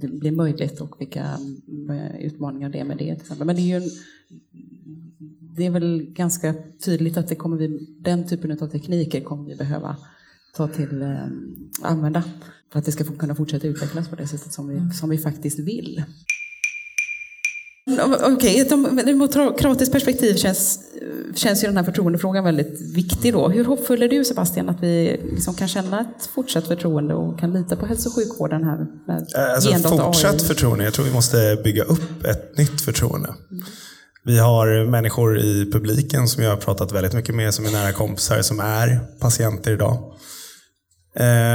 det 0.00 0.08
blir 0.08 0.32
möjligt 0.32 0.80
och 0.80 1.00
vilka 1.00 1.38
eh, 1.90 2.20
utmaningar 2.20 2.68
det 2.68 2.78
är 2.78 2.84
med 2.84 2.96
det. 2.96 3.14
Till 3.14 3.22
exempel. 3.22 3.46
Men 3.46 3.56
det 3.56 3.72
är, 3.72 3.76
en, 3.76 3.88
det 5.56 5.66
är 5.66 5.70
väl 5.70 6.02
ganska 6.12 6.54
tydligt 6.84 7.16
att 7.16 7.28
det 7.28 7.34
kommer 7.34 7.56
vi, 7.56 7.96
den 8.00 8.28
typen 8.28 8.58
av 8.62 8.68
tekniker 8.68 9.20
kommer 9.20 9.44
vi 9.44 9.56
behöva 9.56 9.96
ta 10.56 10.68
till 10.68 11.02
eh, 11.02 11.26
använda 11.82 12.22
för 12.72 12.78
att 12.78 12.84
det 12.84 12.92
ska 12.92 13.04
kunna 13.04 13.34
fortsätta 13.34 13.66
utvecklas 13.66 14.08
på 14.08 14.16
det 14.16 14.26
sättet 14.26 14.52
som 14.52 14.68
vi, 14.68 14.94
som 14.94 15.10
vi 15.10 15.18
faktiskt 15.18 15.58
vill. 15.58 16.04
Okej, 17.90 18.34
okay, 18.34 18.60
ett 18.60 19.06
demokratiskt 19.06 19.92
perspektiv 19.92 20.36
känns, 20.36 20.78
känns 21.34 21.64
ju 21.64 21.66
den 21.66 21.76
här 21.76 21.84
förtroendefrågan 21.84 22.44
väldigt 22.44 22.80
viktig 22.94 23.32
då. 23.32 23.48
Hur 23.48 23.64
hoppfull 23.64 24.02
är 24.02 24.08
du 24.08 24.24
Sebastian 24.24 24.68
att 24.68 24.82
vi 24.82 25.20
liksom 25.32 25.54
kan 25.54 25.68
känna 25.68 26.00
ett 26.00 26.26
fortsatt 26.34 26.66
förtroende 26.66 27.14
och 27.14 27.40
kan 27.40 27.52
lita 27.52 27.76
på 27.76 27.86
hälso 27.86 28.08
och 28.08 28.14
sjukvården 28.14 28.64
här? 28.64 28.86
Med 29.06 29.26
eh, 29.36 29.54
alltså, 29.54 29.88
fortsatt 29.88 30.34
AI? 30.34 30.46
förtroende, 30.46 30.84
jag 30.84 30.94
tror 30.94 31.04
vi 31.04 31.12
måste 31.12 31.58
bygga 31.64 31.82
upp 31.82 32.24
ett 32.24 32.58
nytt 32.58 32.80
förtroende. 32.80 33.34
Vi 34.24 34.38
har 34.38 34.86
människor 34.86 35.38
i 35.38 35.70
publiken 35.72 36.28
som 36.28 36.42
jag 36.42 36.50
har 36.50 36.56
pratat 36.56 36.92
väldigt 36.92 37.12
mycket 37.12 37.34
med, 37.34 37.54
som 37.54 37.66
är 37.66 37.70
nära 37.70 37.92
kompisar, 37.92 38.42
som 38.42 38.60
är 38.60 38.98
patienter 39.20 39.72
idag. 39.72 40.12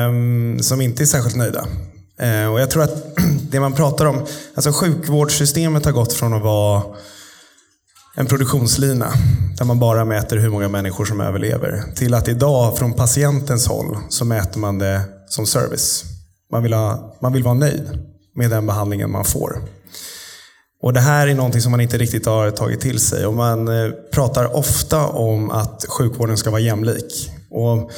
Um, 0.10 0.60
som 0.60 0.82
inte 0.82 1.04
är 1.04 1.06
särskilt 1.06 1.36
nöjda. 1.36 1.68
Eh, 2.22 2.54
och 2.54 2.62
jag 2.62 2.70
tror 2.70 2.84
att 2.84 3.16
det 3.52 3.60
man 3.60 3.74
pratar 3.74 4.06
om, 4.06 4.26
alltså 4.56 4.72
sjukvårdssystemet 4.72 5.86
har 5.86 5.92
gått 5.92 6.14
från 6.14 6.34
att 6.34 6.42
vara 6.42 6.84
en 8.16 8.26
produktionslina 8.26 9.08
där 9.58 9.66
man 9.66 9.80
bara 9.80 10.06
mäter 10.06 10.38
hur 10.38 10.50
många 10.50 10.70
människor 10.70 11.06
som 11.06 11.22
överlever 11.22 11.84
till 11.96 12.14
att 12.14 12.28
idag 12.28 12.78
från 12.78 12.94
patientens 12.94 13.68
håll 13.68 13.98
så 14.10 14.26
mäter 14.26 14.60
man 14.60 14.80
det 14.80 15.02
som 15.28 15.46
service. 15.46 16.04
Man 16.52 16.64
vill, 16.64 16.74
ha, 16.74 17.18
man 17.22 17.34
vill 17.34 17.44
vara 17.44 17.54
nöjd 17.54 17.90
med 18.36 18.50
den 18.50 18.66
behandlingen 18.66 19.12
man 19.12 19.26
får. 19.26 19.62
Och 20.82 20.94
Det 20.94 21.00
här 21.00 21.28
är 21.28 21.36
någonting 21.36 21.62
som 21.62 21.72
man 21.72 21.82
inte 21.82 21.98
riktigt 21.98 22.26
har 22.26 22.52
tagit 22.52 22.82
till 22.82 23.00
sig. 23.00 23.26
Och 23.26 23.34
man 23.34 23.68
eh, 23.68 23.92
pratar 24.14 24.56
ofta 24.56 25.08
om 25.08 25.52
att 25.52 25.86
sjukvården 25.90 26.38
ska 26.38 26.52
vara 26.52 26.62
jämlik. 26.62 27.32
Och 27.50 27.92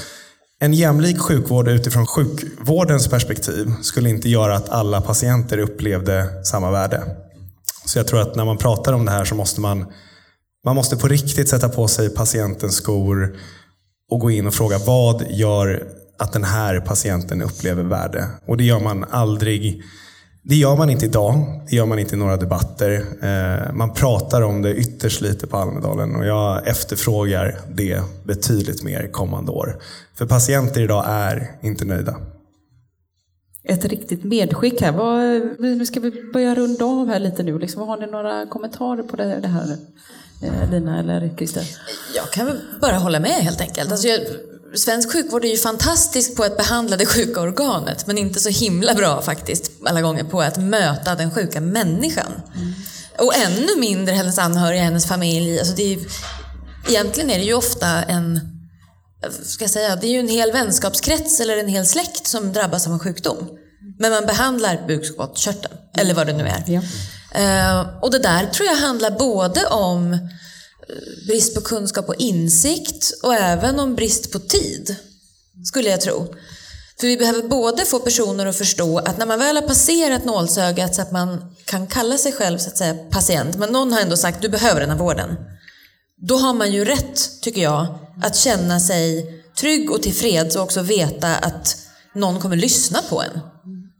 en 0.64 0.74
jämlik 0.74 1.20
sjukvård 1.20 1.68
utifrån 1.68 2.06
sjukvårdens 2.06 3.08
perspektiv 3.08 3.74
skulle 3.82 4.10
inte 4.10 4.30
göra 4.30 4.56
att 4.56 4.70
alla 4.70 5.02
patienter 5.02 5.58
upplevde 5.58 6.46
samma 6.46 6.72
värde. 6.72 7.04
Så 7.86 8.00
jag 8.00 8.08
tror 8.08 8.22
att 8.22 8.36
när 8.36 8.46
man 8.46 8.58
pratar 8.58 8.94
om 8.94 9.06
det 9.06 9.12
här 9.12 9.26
så 9.26 9.36
måste 9.36 9.62
man, 9.62 9.86
man 10.66 10.76
måste 10.76 10.98
på 10.98 11.08
riktigt 11.08 11.50
sätta 11.50 11.70
på 11.70 11.88
sig 11.88 12.10
patientens 12.10 12.76
skor 12.76 13.36
och 14.12 14.20
gå 14.20 14.32
in 14.32 14.48
och 14.48 14.54
fråga 14.54 14.78
vad 14.78 15.26
gör 15.30 15.88
att 16.20 16.34
den 16.34 16.44
här 16.44 16.80
patienten 16.80 17.42
upplever 17.42 17.84
värde? 17.84 18.28
Och 18.48 18.58
det 18.58 18.64
gör 18.64 18.80
man 18.80 19.06
aldrig 19.10 19.84
det 20.46 20.56
gör 20.56 20.76
man 20.76 20.90
inte 20.90 21.06
idag. 21.06 21.62
Det 21.70 21.76
gör 21.76 21.86
man 21.86 22.00
inte 22.00 22.16
i 22.16 22.18
några 22.18 22.38
debatter. 22.38 23.06
Eh, 23.22 23.74
man 23.74 23.94
pratar 23.94 24.42
om 24.42 24.62
det 24.62 24.76
ytterst 24.76 25.22
lite 25.22 25.48
på 25.48 25.58
Almedalen 25.58 26.16
och 26.16 26.26
jag 26.26 26.68
efterfrågar 26.68 27.60
det 27.76 28.02
betydligt 28.24 28.84
mer 28.84 29.10
kommande 29.12 29.52
år. 29.52 29.80
För 30.16 30.26
patienter 30.26 30.82
idag 30.82 31.06
är 31.08 31.52
inte 31.62 31.86
nöjda. 31.86 32.16
Ett 33.64 33.86
riktigt 33.86 34.24
medskick 34.24 34.82
här. 34.82 34.92
Vad, 34.92 35.60
nu 35.60 35.86
ska 35.86 36.00
vi 36.00 36.32
börja 36.34 36.56
runda 36.56 36.86
av 36.86 37.08
här 37.08 37.20
lite 37.20 37.44
nu. 37.44 37.60
Liksom, 37.60 37.82
har 37.82 37.98
ni 37.98 38.08
några 38.08 38.46
kommentarer 38.46 39.04
på 39.04 39.16
det, 39.16 39.40
det 39.42 39.48
här? 39.48 39.78
Eh, 40.44 40.72
Lina 40.72 41.00
eller 41.00 41.34
Christer? 41.38 41.64
Jag 42.16 42.32
kan 42.32 42.58
bara 42.82 42.98
hålla 42.98 43.20
med 43.20 43.32
helt 43.32 43.62
enkelt. 43.62 43.92
Alltså 43.92 44.08
jag, 44.08 44.20
svensk 44.76 45.12
sjukvård 45.12 45.46
är 45.46 45.50
ju 45.50 45.58
fantastisk 45.58 46.36
på 46.36 46.44
att 46.44 46.58
behandla 46.58 46.98
det 46.98 47.06
sjuka 47.06 47.42
organet 47.42 48.08
men 48.08 48.18
inte 48.18 48.40
så 48.40 48.50
himla 48.50 48.94
bra 48.94 49.22
faktiskt 49.22 49.72
alla 49.86 50.02
gånger 50.02 50.24
på 50.24 50.42
att 50.42 50.58
möta 50.58 51.16
den 51.16 51.32
sjuka 51.32 51.62
människan. 51.62 52.32
Mm. 52.56 52.74
Och 53.18 53.36
ännu 53.36 53.80
mindre 53.80 54.16
hennes 54.16 54.40
anhöriga, 54.40 54.84
hennes 54.84 55.06
familj. 55.06 55.60
Alltså 55.60 55.76
det 55.76 55.94
är, 55.94 56.00
egentligen 56.90 57.30
är 57.30 57.38
det 57.38 57.46
ju 57.46 57.54
ofta 57.54 58.04
en 58.04 58.40
ska 59.44 59.68
säga, 59.68 59.96
det 59.96 60.08
är 60.08 60.12
ju 60.12 60.20
en 60.20 60.28
hel 60.28 60.52
vänskapskrets 60.52 61.40
eller 61.40 61.58
en 61.58 61.68
hel 61.68 61.86
släkt 61.86 62.28
som 62.28 62.54
drabbas 62.54 62.88
av 62.88 62.94
en 62.94 63.00
sjukdom. 63.00 63.50
Men 64.00 64.12
man 64.12 64.26
behandlar 64.26 64.88
bukspottkörteln, 64.88 65.74
eller 65.98 66.14
vad 66.14 66.28
det 66.28 66.34
nu 66.34 66.48
är. 66.48 66.64
Ja. 66.68 66.82
Uh, 67.36 68.04
och 68.04 68.12
det 68.12 68.20
där 68.20 68.46
tror 68.46 68.68
jag 68.68 68.76
handlar 68.76 69.12
både 69.12 69.66
om 69.66 70.30
brist 71.28 71.56
på 71.56 71.62
kunskap 71.62 72.10
och 72.10 72.16
insikt 72.16 73.14
och 73.24 73.34
även 73.34 73.80
om 73.80 73.96
brist 73.96 74.32
på 74.32 74.40
tid, 74.40 74.96
skulle 75.66 75.90
jag 75.90 76.02
tro. 76.02 76.36
För 77.00 77.08
vi 77.08 77.18
behöver 77.18 77.48
både 77.48 77.86
få 77.86 78.00
personer 78.00 78.46
att 78.46 78.58
förstå 78.58 78.98
att 78.98 79.18
när 79.18 79.26
man 79.26 79.40
väl 79.40 79.56
har 79.56 79.64
passerat 79.64 80.26
nålsögat 80.26 80.96
så 80.96 81.02
att 81.02 81.12
man 81.12 81.56
kan 81.66 81.88
kalla 81.88 82.18
sig 82.18 82.32
själv 82.32 82.58
så 82.58 82.70
att 82.70 82.78
säga 82.78 82.96
patient, 83.12 83.58
men 83.58 83.70
någon 83.70 83.94
har 83.94 84.02
ändå 84.02 84.18
sagt 84.18 84.42
du 84.42 84.50
behöver 84.50 84.82
den 84.82 84.90
här 84.90 84.98
vården. 84.98 85.36
Då 86.18 86.38
har 86.38 86.54
man 86.54 86.72
ju 86.72 86.86
rätt, 86.86 87.42
tycker 87.42 87.62
jag, 87.62 88.00
att 88.24 88.36
känna 88.36 88.80
sig 88.80 89.26
trygg 89.60 89.92
och 89.92 90.02
tillfreds 90.02 90.56
och 90.56 90.64
också 90.64 90.82
veta 90.82 91.36
att 91.36 91.78
någon 92.16 92.40
kommer 92.40 92.56
lyssna 92.56 93.00
på 93.10 93.22
en. 93.22 93.40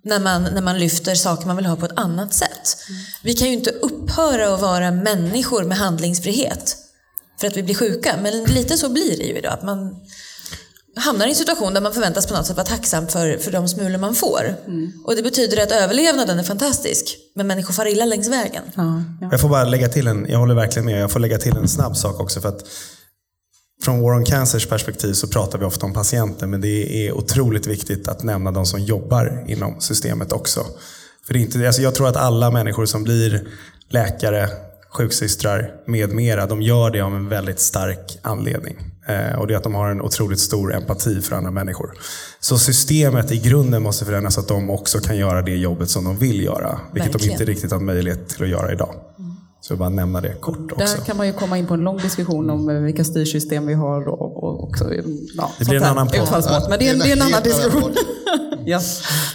När 0.06 0.20
man, 0.20 0.44
när 0.44 0.62
man 0.62 0.80
lyfter 0.80 1.16
saker 1.16 1.48
man 1.48 1.56
vill 1.56 1.66
ha 1.66 1.76
på 1.76 1.86
ett 1.86 2.00
annat 2.00 2.34
sätt. 2.34 2.78
Vi 3.24 3.34
kan 3.34 3.48
ju 3.48 3.54
inte 3.54 3.70
upphöra 3.70 4.54
att 4.54 4.62
vara 4.62 4.92
människor 4.92 5.64
med 5.64 5.78
handlingsfrihet 5.78 6.78
för 7.40 7.48
att 7.48 7.58
vi 7.58 7.64
blir 7.64 7.76
sjuka. 7.76 8.16
Men 8.22 8.44
lite 8.44 8.78
så 8.78 8.90
blir 8.90 9.18
det 9.18 9.24
ju 9.24 9.38
idag. 9.38 9.54
Att 9.54 9.64
man 9.64 9.96
hamnar 10.96 11.26
i 11.26 11.30
en 11.30 11.36
situation 11.36 11.74
där 11.74 11.82
man 11.82 11.94
förväntas 11.94 12.28
på 12.28 12.34
något 12.34 12.46
sätt 12.46 12.58
vara 12.58 12.68
tacksam 12.68 13.08
för, 13.08 13.38
för 13.38 13.52
de 13.52 13.68
smulor 13.68 13.98
man 13.98 14.16
får. 14.16 14.56
Mm. 14.68 14.92
Och 15.06 15.16
det 15.16 15.24
betyder 15.24 15.64
att 15.64 15.72
överlevnaden 15.72 16.40
är 16.40 16.44
fantastisk. 16.44 17.18
Men 17.36 17.48
människor 17.48 17.74
far 17.74 17.86
illa 17.86 18.06
längs 18.06 18.28
vägen. 18.28 18.64
Ja, 18.76 19.04
ja. 19.22 19.28
Jag 19.32 19.42
får 19.42 19.50
bara 19.50 19.64
lägga 19.64 19.90
till 19.90 20.08
en, 20.08 20.26
jag 20.30 20.40
håller 20.40 20.56
verkligen 20.56 20.86
med, 20.86 21.02
jag 21.02 21.12
får 21.12 21.20
lägga 21.20 21.38
till 21.38 21.58
en 21.58 21.68
snabb 21.68 21.98
sak 21.98 22.20
också. 22.20 22.42
för 22.42 22.50
att 22.50 22.66
från 23.84 24.02
War 24.02 24.16
on 24.16 24.26
Cancers 24.26 24.66
perspektiv 24.66 25.14
så 25.14 25.28
pratar 25.28 25.60
vi 25.60 25.66
ofta 25.66 25.86
om 25.86 25.94
patienter, 25.94 26.48
men 26.48 26.62
det 26.62 27.08
är 27.08 27.12
otroligt 27.12 27.68
viktigt 27.68 28.08
att 28.08 28.24
nämna 28.24 28.52
de 28.52 28.66
som 28.66 28.80
jobbar 28.80 29.44
inom 29.48 29.76
systemet 29.80 30.32
också. 30.32 30.66
För 31.28 31.36
inte, 31.38 31.68
alltså 31.68 31.82
jag 31.82 31.96
tror 31.96 32.08
att 32.08 32.16
alla 32.16 32.52
människor 32.52 32.86
som 32.86 33.04
blir 33.04 33.48
läkare, 33.90 34.50
sjuksystrar 34.90 35.72
med 35.88 36.10
mera, 36.10 36.46
de 36.46 36.62
gör 36.62 36.92
det 36.92 37.02
av 37.02 37.16
en 37.16 37.30
väldigt 37.30 37.60
stark 37.60 38.20
anledning. 38.22 38.78
Eh, 39.08 39.40
och 39.40 39.48
det 39.48 39.54
är 39.54 39.58
att 39.58 39.64
de 39.64 39.76
har 39.76 39.90
en 39.90 40.02
otroligt 40.02 40.40
stor 40.40 40.74
empati 40.74 41.22
för 41.22 41.36
andra 41.36 41.52
människor. 41.52 41.94
Så 42.40 42.58
systemet 42.58 43.32
i 43.32 43.38
grunden 43.38 43.84
måste 43.84 44.06
förändras 44.06 44.34
så 44.34 44.40
att 44.40 44.48
de 44.48 44.70
också 44.70 45.00
kan 45.00 45.18
göra 45.18 45.42
det 45.42 45.56
jobbet 45.56 45.90
som 45.90 46.04
de 46.04 46.18
vill 46.18 46.44
göra. 46.44 46.80
Vilket 46.94 47.14
Verkligen. 47.14 47.38
de 47.38 47.44
inte 47.44 47.52
riktigt 47.52 47.72
har 47.72 47.80
möjlighet 47.80 48.30
till 48.30 48.44
att 48.44 48.50
göra 48.50 48.72
idag. 48.72 48.96
Så 49.64 49.72
jag 49.72 49.80
bara 49.80 49.90
nämna 49.90 50.22
det 50.22 50.34
kort 50.34 50.72
också. 50.72 50.98
Där 50.98 51.06
kan 51.06 51.18
man 51.18 51.28
ju 51.28 51.34
komma 51.34 51.58
in 51.58 51.68
på 51.68 51.74
en 51.74 51.80
lång 51.80 51.98
diskussion 51.98 52.50
om 52.50 52.70
eh, 52.70 52.76
vilka 52.76 53.04
styrsystem 53.04 53.66
vi 53.66 53.74
har 53.74 54.08
och, 54.08 54.44
och 54.44 54.64
också, 54.64 54.94
ja, 55.36 55.52
det 55.60 55.66
blir 55.66 55.78
en 55.78 55.84
annan 55.84 56.08
podd. 56.08 56.70
Men 56.70 56.80
det 56.80 56.88
är, 56.88 56.96
det 56.96 57.10
är 57.10 57.16
en 57.16 57.22
annan 57.22 57.44
diskussion. 57.44 57.96
ja, 58.66 58.82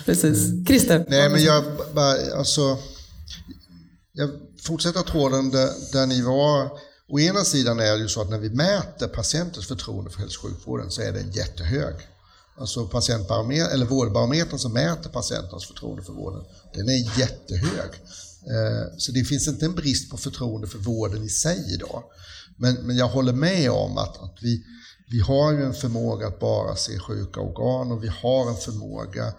precis. 0.04 0.66
Christer? 0.66 1.06
Nej, 1.08 1.28
men 1.28 1.42
jag 1.42 1.64
bara, 1.94 2.14
alltså, 2.38 2.78
jag 4.12 4.30
fortsätter 4.62 5.00
tråden 5.00 5.50
där, 5.50 5.70
där 5.92 6.06
ni 6.06 6.22
var. 6.22 6.70
Å 7.08 7.18
ena 7.18 7.44
sidan 7.44 7.80
är 7.80 7.92
det 7.92 7.98
ju 7.98 8.08
så 8.08 8.22
att 8.22 8.30
när 8.30 8.38
vi 8.38 8.50
mäter 8.50 9.08
patientens 9.08 9.66
förtroende 9.66 10.10
för 10.10 10.20
hälso 10.20 10.38
och 10.38 10.50
sjukvården 10.50 10.90
så 10.90 11.02
är 11.02 11.12
den 11.12 11.30
jättehög. 11.30 11.94
Alltså 12.58 12.86
patientbarometern, 12.86 13.72
eller 13.72 13.86
vårdbarometern 13.86 14.58
som 14.58 14.72
mäter 14.72 15.10
patientens 15.10 15.66
förtroende 15.66 16.02
för 16.02 16.12
vården, 16.12 16.44
den 16.74 16.88
är 16.88 17.18
jättehög. 17.18 17.90
Eh, 18.46 18.96
så 18.98 19.12
det 19.12 19.24
finns 19.24 19.48
inte 19.48 19.64
en 19.64 19.74
brist 19.74 20.10
på 20.10 20.16
förtroende 20.16 20.66
för 20.66 20.78
vården 20.78 21.24
i 21.24 21.28
sig 21.28 21.74
idag. 21.74 22.02
Men, 22.56 22.74
men 22.74 22.96
jag 22.96 23.08
håller 23.08 23.32
med 23.32 23.70
om 23.70 23.98
att, 23.98 24.22
att 24.22 24.38
vi, 24.42 24.64
vi 25.10 25.20
har 25.20 25.52
ju 25.52 25.64
en 25.64 25.74
förmåga 25.74 26.26
att 26.26 26.40
bara 26.40 26.76
se 26.76 26.98
sjuka 26.98 27.40
organ 27.40 27.92
och 27.92 28.04
vi 28.04 28.08
har 28.08 28.50
en 28.50 28.56
förmåga 28.56 29.32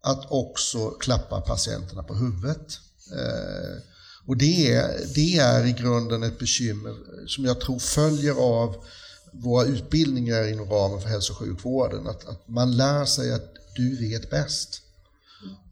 att 0.00 0.30
också 0.30 0.90
klappa 0.90 1.40
patienterna 1.40 2.02
på 2.02 2.14
huvudet. 2.14 2.78
Eh, 3.12 3.82
och 4.26 4.36
det 4.36 4.72
är, 4.72 5.14
det 5.14 5.36
är 5.36 5.66
i 5.66 5.72
grunden 5.72 6.22
ett 6.22 6.38
bekymmer 6.38 6.94
som 7.26 7.44
jag 7.44 7.60
tror 7.60 7.78
följer 7.78 8.34
av 8.34 8.84
våra 9.32 9.64
utbildningar 9.64 10.48
inom 10.48 10.70
ramen 10.70 11.00
för 11.00 11.08
hälso 11.08 11.32
och 11.32 11.38
sjukvården. 11.38 12.06
Att, 12.06 12.28
att 12.28 12.48
man 12.48 12.76
lär 12.76 13.04
sig 13.04 13.32
att 13.32 13.54
du 13.76 13.96
vet 14.08 14.30
bäst. 14.30 14.83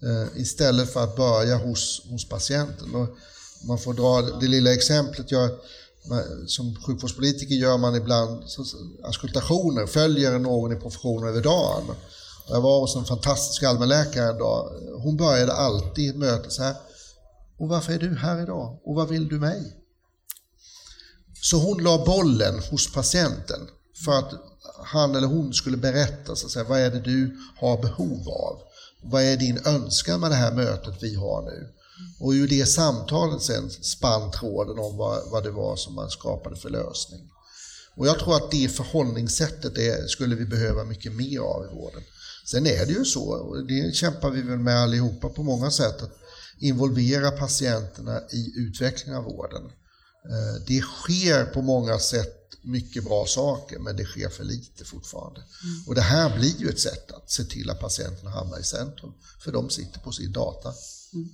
Eh, 0.03 0.41
istället 0.41 0.93
för 0.93 1.05
att 1.05 1.17
börja 1.17 1.57
hos, 1.57 2.03
hos 2.11 2.29
patienten. 2.29 2.95
Och 2.95 3.09
man 3.69 3.79
får 3.79 3.95
dra 3.95 4.39
det 4.41 4.47
lilla 4.47 4.73
exemplet. 4.73 5.31
Jag, 5.31 5.51
som 6.47 6.77
sjukvårdspolitiker 6.87 7.55
gör 7.55 7.79
man 7.79 7.95
ibland 7.95 8.45
auskultationer, 9.05 9.87
följer 9.87 10.39
någon 10.39 10.73
i 10.73 10.77
professionen 10.77 11.29
över 11.29 11.43
dagen. 11.43 11.85
Jag 12.49 12.61
var 12.61 12.81
hos 12.81 12.97
en 12.97 13.05
fantastisk 13.05 13.63
allmänläkare 13.63 14.29
en 14.29 14.39
dag. 14.39 14.73
Hon 15.03 15.17
började 15.17 15.53
alltid 15.53 16.17
mötet 16.17 16.53
så 16.53 16.63
här. 16.63 16.75
Och 17.59 17.69
varför 17.69 17.93
är 17.93 17.99
du 17.99 18.17
här 18.17 18.43
idag? 18.43 18.79
Och 18.85 18.95
vad 18.95 19.09
vill 19.09 19.29
du 19.29 19.39
mig? 19.39 19.77
Så 21.43 21.57
hon 21.57 21.83
la 21.83 22.05
bollen 22.05 22.59
hos 22.71 22.93
patienten 22.93 23.61
för 24.05 24.13
att 24.13 24.33
han 24.85 25.15
eller 25.15 25.27
hon 25.27 25.53
skulle 25.53 25.77
berätta 25.77 26.37
så 26.37 26.47
att 26.47 26.53
säga, 26.53 26.65
vad 26.69 26.81
är 26.81 26.91
det 26.91 27.01
du 27.01 27.39
har 27.57 27.83
behov 27.83 28.29
av? 28.29 28.61
Vad 29.03 29.23
är 29.23 29.37
din 29.37 29.59
önskan 29.67 30.21
med 30.21 30.31
det 30.31 30.35
här 30.35 30.53
mötet 30.53 30.95
vi 31.01 31.15
har 31.15 31.43
nu? 31.43 31.69
Och 32.21 32.31
ur 32.31 32.49
det 32.49 32.67
samtalet 32.67 33.43
sen 33.43 33.71
spann 33.71 34.31
tråden 34.31 34.79
om 34.79 34.97
vad, 34.97 35.31
vad 35.31 35.45
det 35.45 35.51
var 35.51 35.77
som 35.77 35.95
man 35.95 36.11
skapade 36.11 36.57
för 36.57 36.71
lösning. 36.71 37.21
Och 37.97 38.07
jag 38.07 38.19
tror 38.19 38.37
att 38.37 38.51
det 38.51 38.69
förhållningssättet 38.69 39.75
det 39.75 40.11
skulle 40.11 40.35
vi 40.37 40.45
behöva 40.45 40.85
mycket 40.85 41.13
mer 41.13 41.39
av 41.39 41.65
i 41.65 41.75
vården. 41.75 42.03
Sen 42.47 42.67
är 42.67 42.87
det 42.87 42.93
ju 42.93 43.05
så, 43.05 43.23
och 43.23 43.67
det 43.67 43.95
kämpar 43.95 44.31
vi 44.31 44.43
väl 44.43 44.59
med 44.59 44.77
allihopa 44.77 45.29
på 45.29 45.43
många 45.43 45.71
sätt, 45.71 46.03
att 46.03 46.13
involvera 46.59 47.31
patienterna 47.31 48.21
i 48.31 48.53
utvecklingen 48.57 49.19
av 49.19 49.25
vården. 49.25 49.63
Eh, 50.31 50.65
det 50.67 50.81
sker 50.81 51.45
på 51.45 51.63
många 51.63 51.99
sätt 51.99 52.42
mycket 52.63 53.05
bra 53.05 53.27
saker, 53.27 53.79
men 53.79 53.97
det 53.97 54.05
sker 54.05 54.29
för 54.29 54.45
lite 54.45 54.85
fortfarande. 54.85 55.41
Mm. 55.41 55.89
Och 55.89 55.95
det 55.95 56.01
här 56.01 56.39
blir 56.39 56.61
ju 56.61 56.69
ett 56.69 56.81
sätt 56.81 57.13
att 57.13 57.31
se 57.31 57.45
till 57.45 57.71
att 57.71 57.81
patienterna 57.81 58.31
hamnar 58.31 58.59
i 58.59 58.65
centrum, 58.65 59.13
för 59.45 59.53
de 59.53 59.71
sitter 59.71 60.01
på 60.01 60.13
sin 60.13 60.33
data. 60.33 60.73
Mm. 61.15 61.29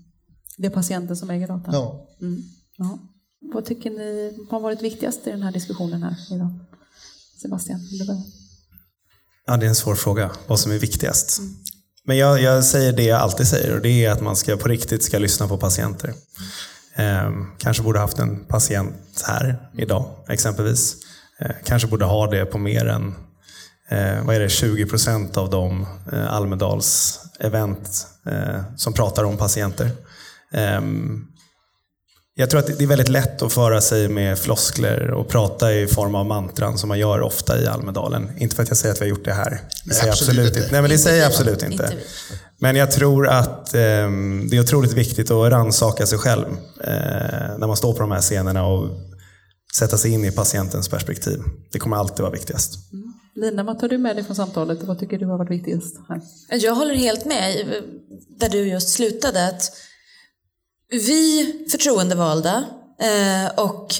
Det 0.56 0.66
är 0.66 0.70
patienten 0.70 1.16
som 1.16 1.30
äger 1.30 1.48
data? 1.48 1.70
Ja. 1.72 2.08
Mm. 2.20 2.42
ja. 2.76 2.98
Vad 3.40 3.64
tycker 3.64 3.90
ni 3.90 4.38
har 4.50 4.60
varit 4.60 4.82
viktigast 4.82 5.26
i 5.26 5.30
den 5.30 5.42
här 5.42 5.52
diskussionen 5.52 6.02
här 6.02 6.16
idag? 6.30 6.58
Sebastian, 7.42 7.80
vill 7.90 7.98
du 7.98 8.06
börja? 8.06 8.22
Ja, 9.46 9.56
det 9.56 9.66
är 9.66 9.68
en 9.68 9.74
svår 9.74 9.94
fråga, 9.94 10.30
vad 10.46 10.60
som 10.60 10.72
är 10.72 10.78
viktigast. 10.78 11.38
Mm. 11.38 11.56
Men 12.04 12.16
jag, 12.16 12.42
jag, 12.42 12.64
säger 12.64 12.92
det 12.92 13.02
jag 13.02 13.20
alltid 13.20 13.48
säger 13.48 13.74
och 13.74 13.82
det 13.82 14.04
är 14.04 14.10
att 14.10 14.20
man 14.20 14.36
ska 14.36 14.56
på 14.56 14.68
riktigt 14.68 15.02
ska 15.02 15.18
lyssna 15.18 15.48
på 15.48 15.58
patienter. 15.58 16.14
Eh, 16.94 17.30
kanske 17.58 17.82
borde 17.82 17.98
haft 17.98 18.18
en 18.18 18.44
patient 18.44 19.22
här 19.24 19.70
idag 19.76 20.10
exempelvis. 20.28 20.96
Eh, 21.40 21.50
kanske 21.64 21.88
borde 21.88 22.04
ha 22.04 22.26
det 22.26 22.46
på 22.46 22.58
mer 22.58 22.86
än 22.86 23.14
eh, 23.88 24.24
vad 24.24 24.36
är 24.36 24.40
det, 24.40 24.48
20 24.48 24.86
procent 24.86 25.36
av 25.36 25.50
de 25.50 25.86
eh, 26.12 26.32
Almedals 26.32 27.20
event 27.40 28.06
eh, 28.26 28.60
som 28.76 28.92
pratar 28.92 29.24
om 29.24 29.36
patienter. 29.36 29.90
Ehm, 30.52 31.24
jag 32.34 32.50
tror 32.50 32.60
att 32.60 32.66
det 32.66 32.84
är 32.84 32.86
väldigt 32.86 33.08
lätt 33.08 33.42
att 33.42 33.52
föra 33.52 33.80
sig 33.80 34.08
med 34.08 34.38
floskler 34.38 35.10
och 35.10 35.28
prata 35.28 35.72
i 35.72 35.86
form 35.86 36.14
av 36.14 36.26
mantran 36.26 36.78
som 36.78 36.88
man 36.88 36.98
gör 36.98 37.20
ofta 37.20 37.62
i 37.62 37.66
Almedalen. 37.66 38.30
Inte 38.38 38.56
för 38.56 38.62
att 38.62 38.68
jag 38.68 38.76
säger 38.76 38.94
att 38.94 39.00
vi 39.00 39.04
har 39.04 39.10
gjort 39.10 39.24
det 39.24 39.32
här. 39.32 39.60
Det 39.84 39.94
säger 39.94 40.12
absolut, 40.12 40.38
absolut 40.38 40.56
inte. 40.56 40.72
Nej, 40.72 40.82
men 40.82 40.90
det 40.90 40.98
säger 40.98 41.18
jag 41.18 41.26
absolut 41.26 41.62
inte. 41.62 41.92
Men 42.60 42.76
jag 42.76 42.90
tror 42.90 43.28
att 43.28 43.74
eh, 43.74 43.80
det 44.50 44.56
är 44.56 44.60
otroligt 44.60 44.92
viktigt 44.92 45.30
att 45.30 45.52
rannsaka 45.52 46.06
sig 46.06 46.18
själv 46.18 46.46
eh, 46.84 47.58
när 47.58 47.66
man 47.66 47.76
står 47.76 47.92
på 47.92 48.00
de 48.00 48.10
här 48.10 48.20
scenerna 48.20 48.66
och 48.66 48.90
sätta 49.74 49.98
sig 49.98 50.12
in 50.12 50.24
i 50.24 50.32
patientens 50.32 50.88
perspektiv. 50.88 51.38
Det 51.72 51.78
kommer 51.78 51.96
alltid 51.96 52.20
vara 52.20 52.32
viktigast. 52.32 52.92
Mm. 52.92 53.12
Lina, 53.34 53.62
vad 53.62 53.78
tar 53.78 53.88
du 53.88 53.98
med 53.98 54.16
dig 54.16 54.24
från 54.24 54.36
samtalet 54.36 54.80
och 54.80 54.88
vad 54.88 54.98
tycker 54.98 55.18
du 55.18 55.26
har 55.26 55.38
varit 55.38 55.50
viktigast? 55.50 55.96
Här? 56.08 56.20
Jag 56.50 56.74
håller 56.74 56.94
helt 56.94 57.24
med 57.24 57.66
där 58.38 58.48
du 58.48 58.68
just 58.68 58.88
slutade. 58.88 59.48
Att 59.48 59.72
vi 60.90 61.54
förtroendevalda 61.70 62.64
eh, 63.00 63.64
och 63.64 63.94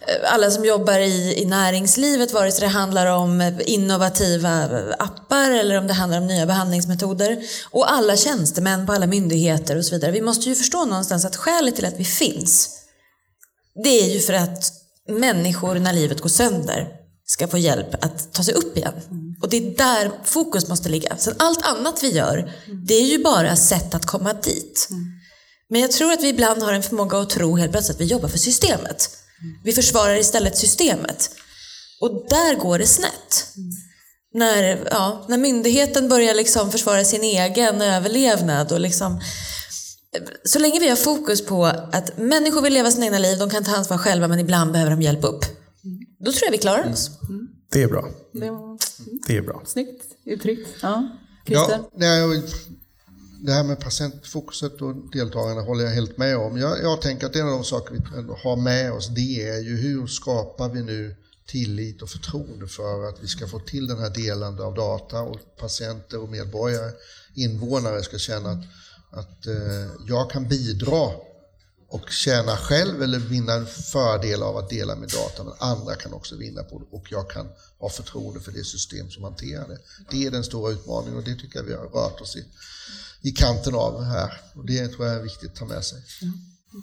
eh, 0.00 0.34
alla 0.34 0.50
som 0.50 0.64
jobbar 0.64 0.98
i, 0.98 1.42
i 1.42 1.44
näringslivet, 1.44 2.32
vare 2.32 2.52
sig 2.52 2.60
det 2.60 2.66
handlar 2.66 3.06
om 3.06 3.60
innovativa 3.66 4.68
appar 4.98 5.50
eller 5.50 5.78
om 5.78 5.86
det 5.86 5.92
handlar 5.92 6.18
om 6.18 6.26
nya 6.26 6.46
behandlingsmetoder 6.46 7.38
och 7.70 7.92
alla 7.92 8.16
tjänstemän 8.16 8.86
på 8.86 8.92
alla 8.92 9.06
myndigheter 9.06 9.76
och 9.76 9.84
så 9.84 9.94
vidare. 9.94 10.10
Vi 10.10 10.22
måste 10.22 10.48
ju 10.48 10.54
förstå 10.54 10.84
någonstans 10.84 11.24
att 11.24 11.36
skälet 11.36 11.76
till 11.76 11.86
att 11.86 12.00
vi 12.00 12.04
finns, 12.04 12.78
det 13.84 13.88
är 13.88 14.14
ju 14.14 14.20
för 14.20 14.32
att 14.32 14.81
människor 15.08 15.74
när 15.74 15.92
livet 15.92 16.20
går 16.20 16.28
sönder 16.28 16.88
ska 17.26 17.48
få 17.48 17.58
hjälp 17.58 18.04
att 18.04 18.32
ta 18.32 18.42
sig 18.42 18.54
upp 18.54 18.76
igen. 18.76 18.94
Och 19.42 19.48
det 19.48 19.56
är 19.56 19.76
där 19.76 20.10
fokus 20.24 20.68
måste 20.68 20.88
ligga. 20.88 21.16
Sen 21.16 21.34
allt 21.38 21.66
annat 21.66 22.02
vi 22.02 22.10
gör, 22.10 22.52
det 22.86 22.94
är 22.94 23.06
ju 23.06 23.22
bara 23.22 23.56
sätt 23.56 23.94
att 23.94 24.06
komma 24.06 24.32
dit. 24.32 24.88
Men 25.68 25.80
jag 25.80 25.92
tror 25.92 26.12
att 26.12 26.22
vi 26.22 26.28
ibland 26.28 26.62
har 26.62 26.72
en 26.72 26.82
förmåga 26.82 27.18
att 27.18 27.30
tro 27.30 27.56
helt 27.56 27.72
plötsligt 27.72 27.96
att 27.96 28.00
vi 28.00 28.04
jobbar 28.06 28.28
för 28.28 28.38
systemet. 28.38 29.10
Vi 29.64 29.72
försvarar 29.72 30.16
istället 30.16 30.58
systemet. 30.58 31.30
Och 32.00 32.26
där 32.28 32.54
går 32.54 32.78
det 32.78 32.86
snett. 32.86 33.46
När, 34.34 34.88
ja, 34.90 35.24
när 35.28 35.38
myndigheten 35.38 36.08
börjar 36.08 36.34
liksom 36.34 36.72
försvara 36.72 37.04
sin 37.04 37.22
egen 37.22 37.82
överlevnad 37.82 38.72
och 38.72 38.80
liksom 38.80 39.20
så 40.44 40.58
länge 40.58 40.80
vi 40.80 40.88
har 40.88 40.96
fokus 40.96 41.46
på 41.46 41.64
att 41.64 42.18
människor 42.18 42.62
vill 42.62 42.72
leva 42.72 42.90
sina 42.90 43.06
egna 43.06 43.18
liv, 43.18 43.38
de 43.38 43.50
kan 43.50 43.64
ta 43.64 43.76
ansvar 43.76 43.98
själva 43.98 44.28
men 44.28 44.38
ibland 44.38 44.72
behöver 44.72 44.90
de 44.90 45.02
hjälp 45.02 45.24
upp. 45.24 45.44
Då 46.18 46.32
tror 46.32 46.44
jag 46.44 46.52
vi 46.52 46.58
klarar 46.58 46.92
oss. 46.92 47.10
Mm. 47.28 47.48
Det 47.72 47.82
är 47.82 47.88
bra. 47.88 48.08
Det 49.26 49.36
är 49.36 49.42
bra. 49.42 49.62
Snyggt 49.66 50.04
uttryckt. 50.24 50.68
Ja. 50.82 51.08
Christer? 51.46 51.80
Ja, 51.96 52.42
det 53.44 53.52
här 53.52 53.64
med 53.64 53.80
patientfokuset 53.80 54.82
och 54.82 55.10
deltagarna 55.12 55.60
håller 55.60 55.84
jag 55.84 55.90
helt 55.90 56.18
med 56.18 56.36
om. 56.36 56.58
Jag, 56.58 56.82
jag 56.82 57.02
tänker 57.02 57.26
att 57.26 57.36
en 57.36 57.46
av 57.46 57.52
de 57.52 57.64
saker 57.64 57.94
vi 57.94 58.00
har 58.42 58.56
med 58.56 58.92
oss 58.92 59.08
det 59.08 59.48
är 59.48 59.60
ju 59.60 59.76
hur 59.76 60.06
skapar 60.06 60.68
vi 60.68 60.82
nu 60.82 61.16
tillit 61.46 62.02
och 62.02 62.08
förtroende 62.08 62.66
för 62.66 63.08
att 63.08 63.22
vi 63.22 63.28
ska 63.28 63.48
få 63.48 63.58
till 63.58 63.86
den 63.86 63.98
här 63.98 64.10
delande 64.10 64.64
av 64.64 64.74
data 64.74 65.20
och 65.20 65.56
patienter 65.60 66.22
och 66.22 66.28
medborgare, 66.28 66.90
invånare 67.34 68.02
ska 68.02 68.18
känna 68.18 68.50
att, 68.50 68.64
att 69.12 69.46
eh, 69.46 69.90
jag 70.08 70.30
kan 70.30 70.48
bidra 70.48 71.10
och 71.88 72.10
tjäna 72.10 72.56
själv 72.56 73.02
eller 73.02 73.18
vinna 73.18 73.52
en 73.52 73.66
fördel 73.66 74.42
av 74.42 74.56
att 74.56 74.70
dela 74.70 74.96
med 74.96 75.08
data, 75.08 75.44
men 75.44 75.54
andra 75.58 75.94
kan 75.94 76.12
också 76.12 76.36
vinna 76.36 76.62
på 76.62 76.78
det 76.78 76.84
och 76.90 77.06
jag 77.10 77.30
kan 77.30 77.48
ha 77.78 77.88
förtroende 77.88 78.40
för 78.40 78.52
det 78.52 78.64
system 78.64 79.10
som 79.10 79.24
hanterar 79.24 79.68
det. 79.68 79.78
Det 80.10 80.26
är 80.26 80.30
den 80.30 80.44
stora 80.44 80.72
utmaningen 80.72 81.18
och 81.18 81.24
det 81.24 81.34
tycker 81.34 81.58
jag 81.58 81.64
vi 81.64 81.74
har 81.74 81.84
rört 81.84 82.20
oss 82.20 82.36
i 82.36 82.44
i 83.22 83.30
kanten 83.30 83.74
av 83.74 84.04
här. 84.04 84.32
Och 84.54 84.66
det 84.66 84.88
tror 84.88 85.06
jag 85.06 85.16
är 85.16 85.22
viktigt 85.22 85.50
att 85.50 85.56
ta 85.56 85.64
med 85.64 85.84
sig. 85.84 85.98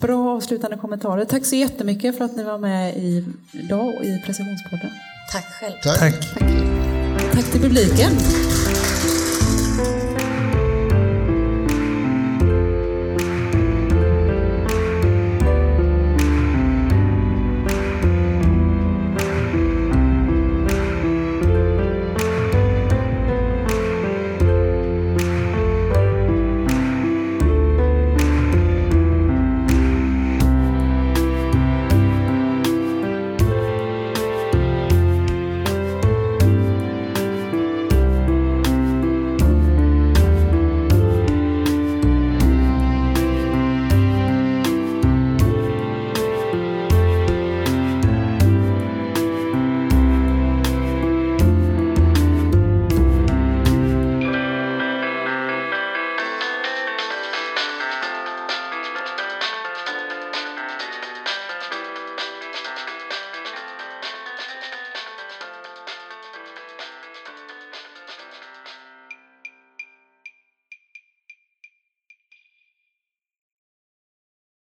Bra 0.00 0.36
avslutande 0.36 0.76
kommentarer. 0.76 1.24
Tack 1.24 1.46
så 1.46 1.56
jättemycket 1.56 2.18
för 2.18 2.24
att 2.24 2.36
ni 2.36 2.42
var 2.42 2.58
med 2.58 2.96
i, 2.96 3.24
idag 3.52 4.04
i 4.04 4.22
Precisionspodden. 4.26 4.90
Tack 5.32 5.44
själv. 5.60 5.74
Tack. 5.82 5.98
Tack, 5.98 6.38
Tack. 6.38 7.32
Tack 7.32 7.52
till 7.52 7.60
publiken. 7.60 8.12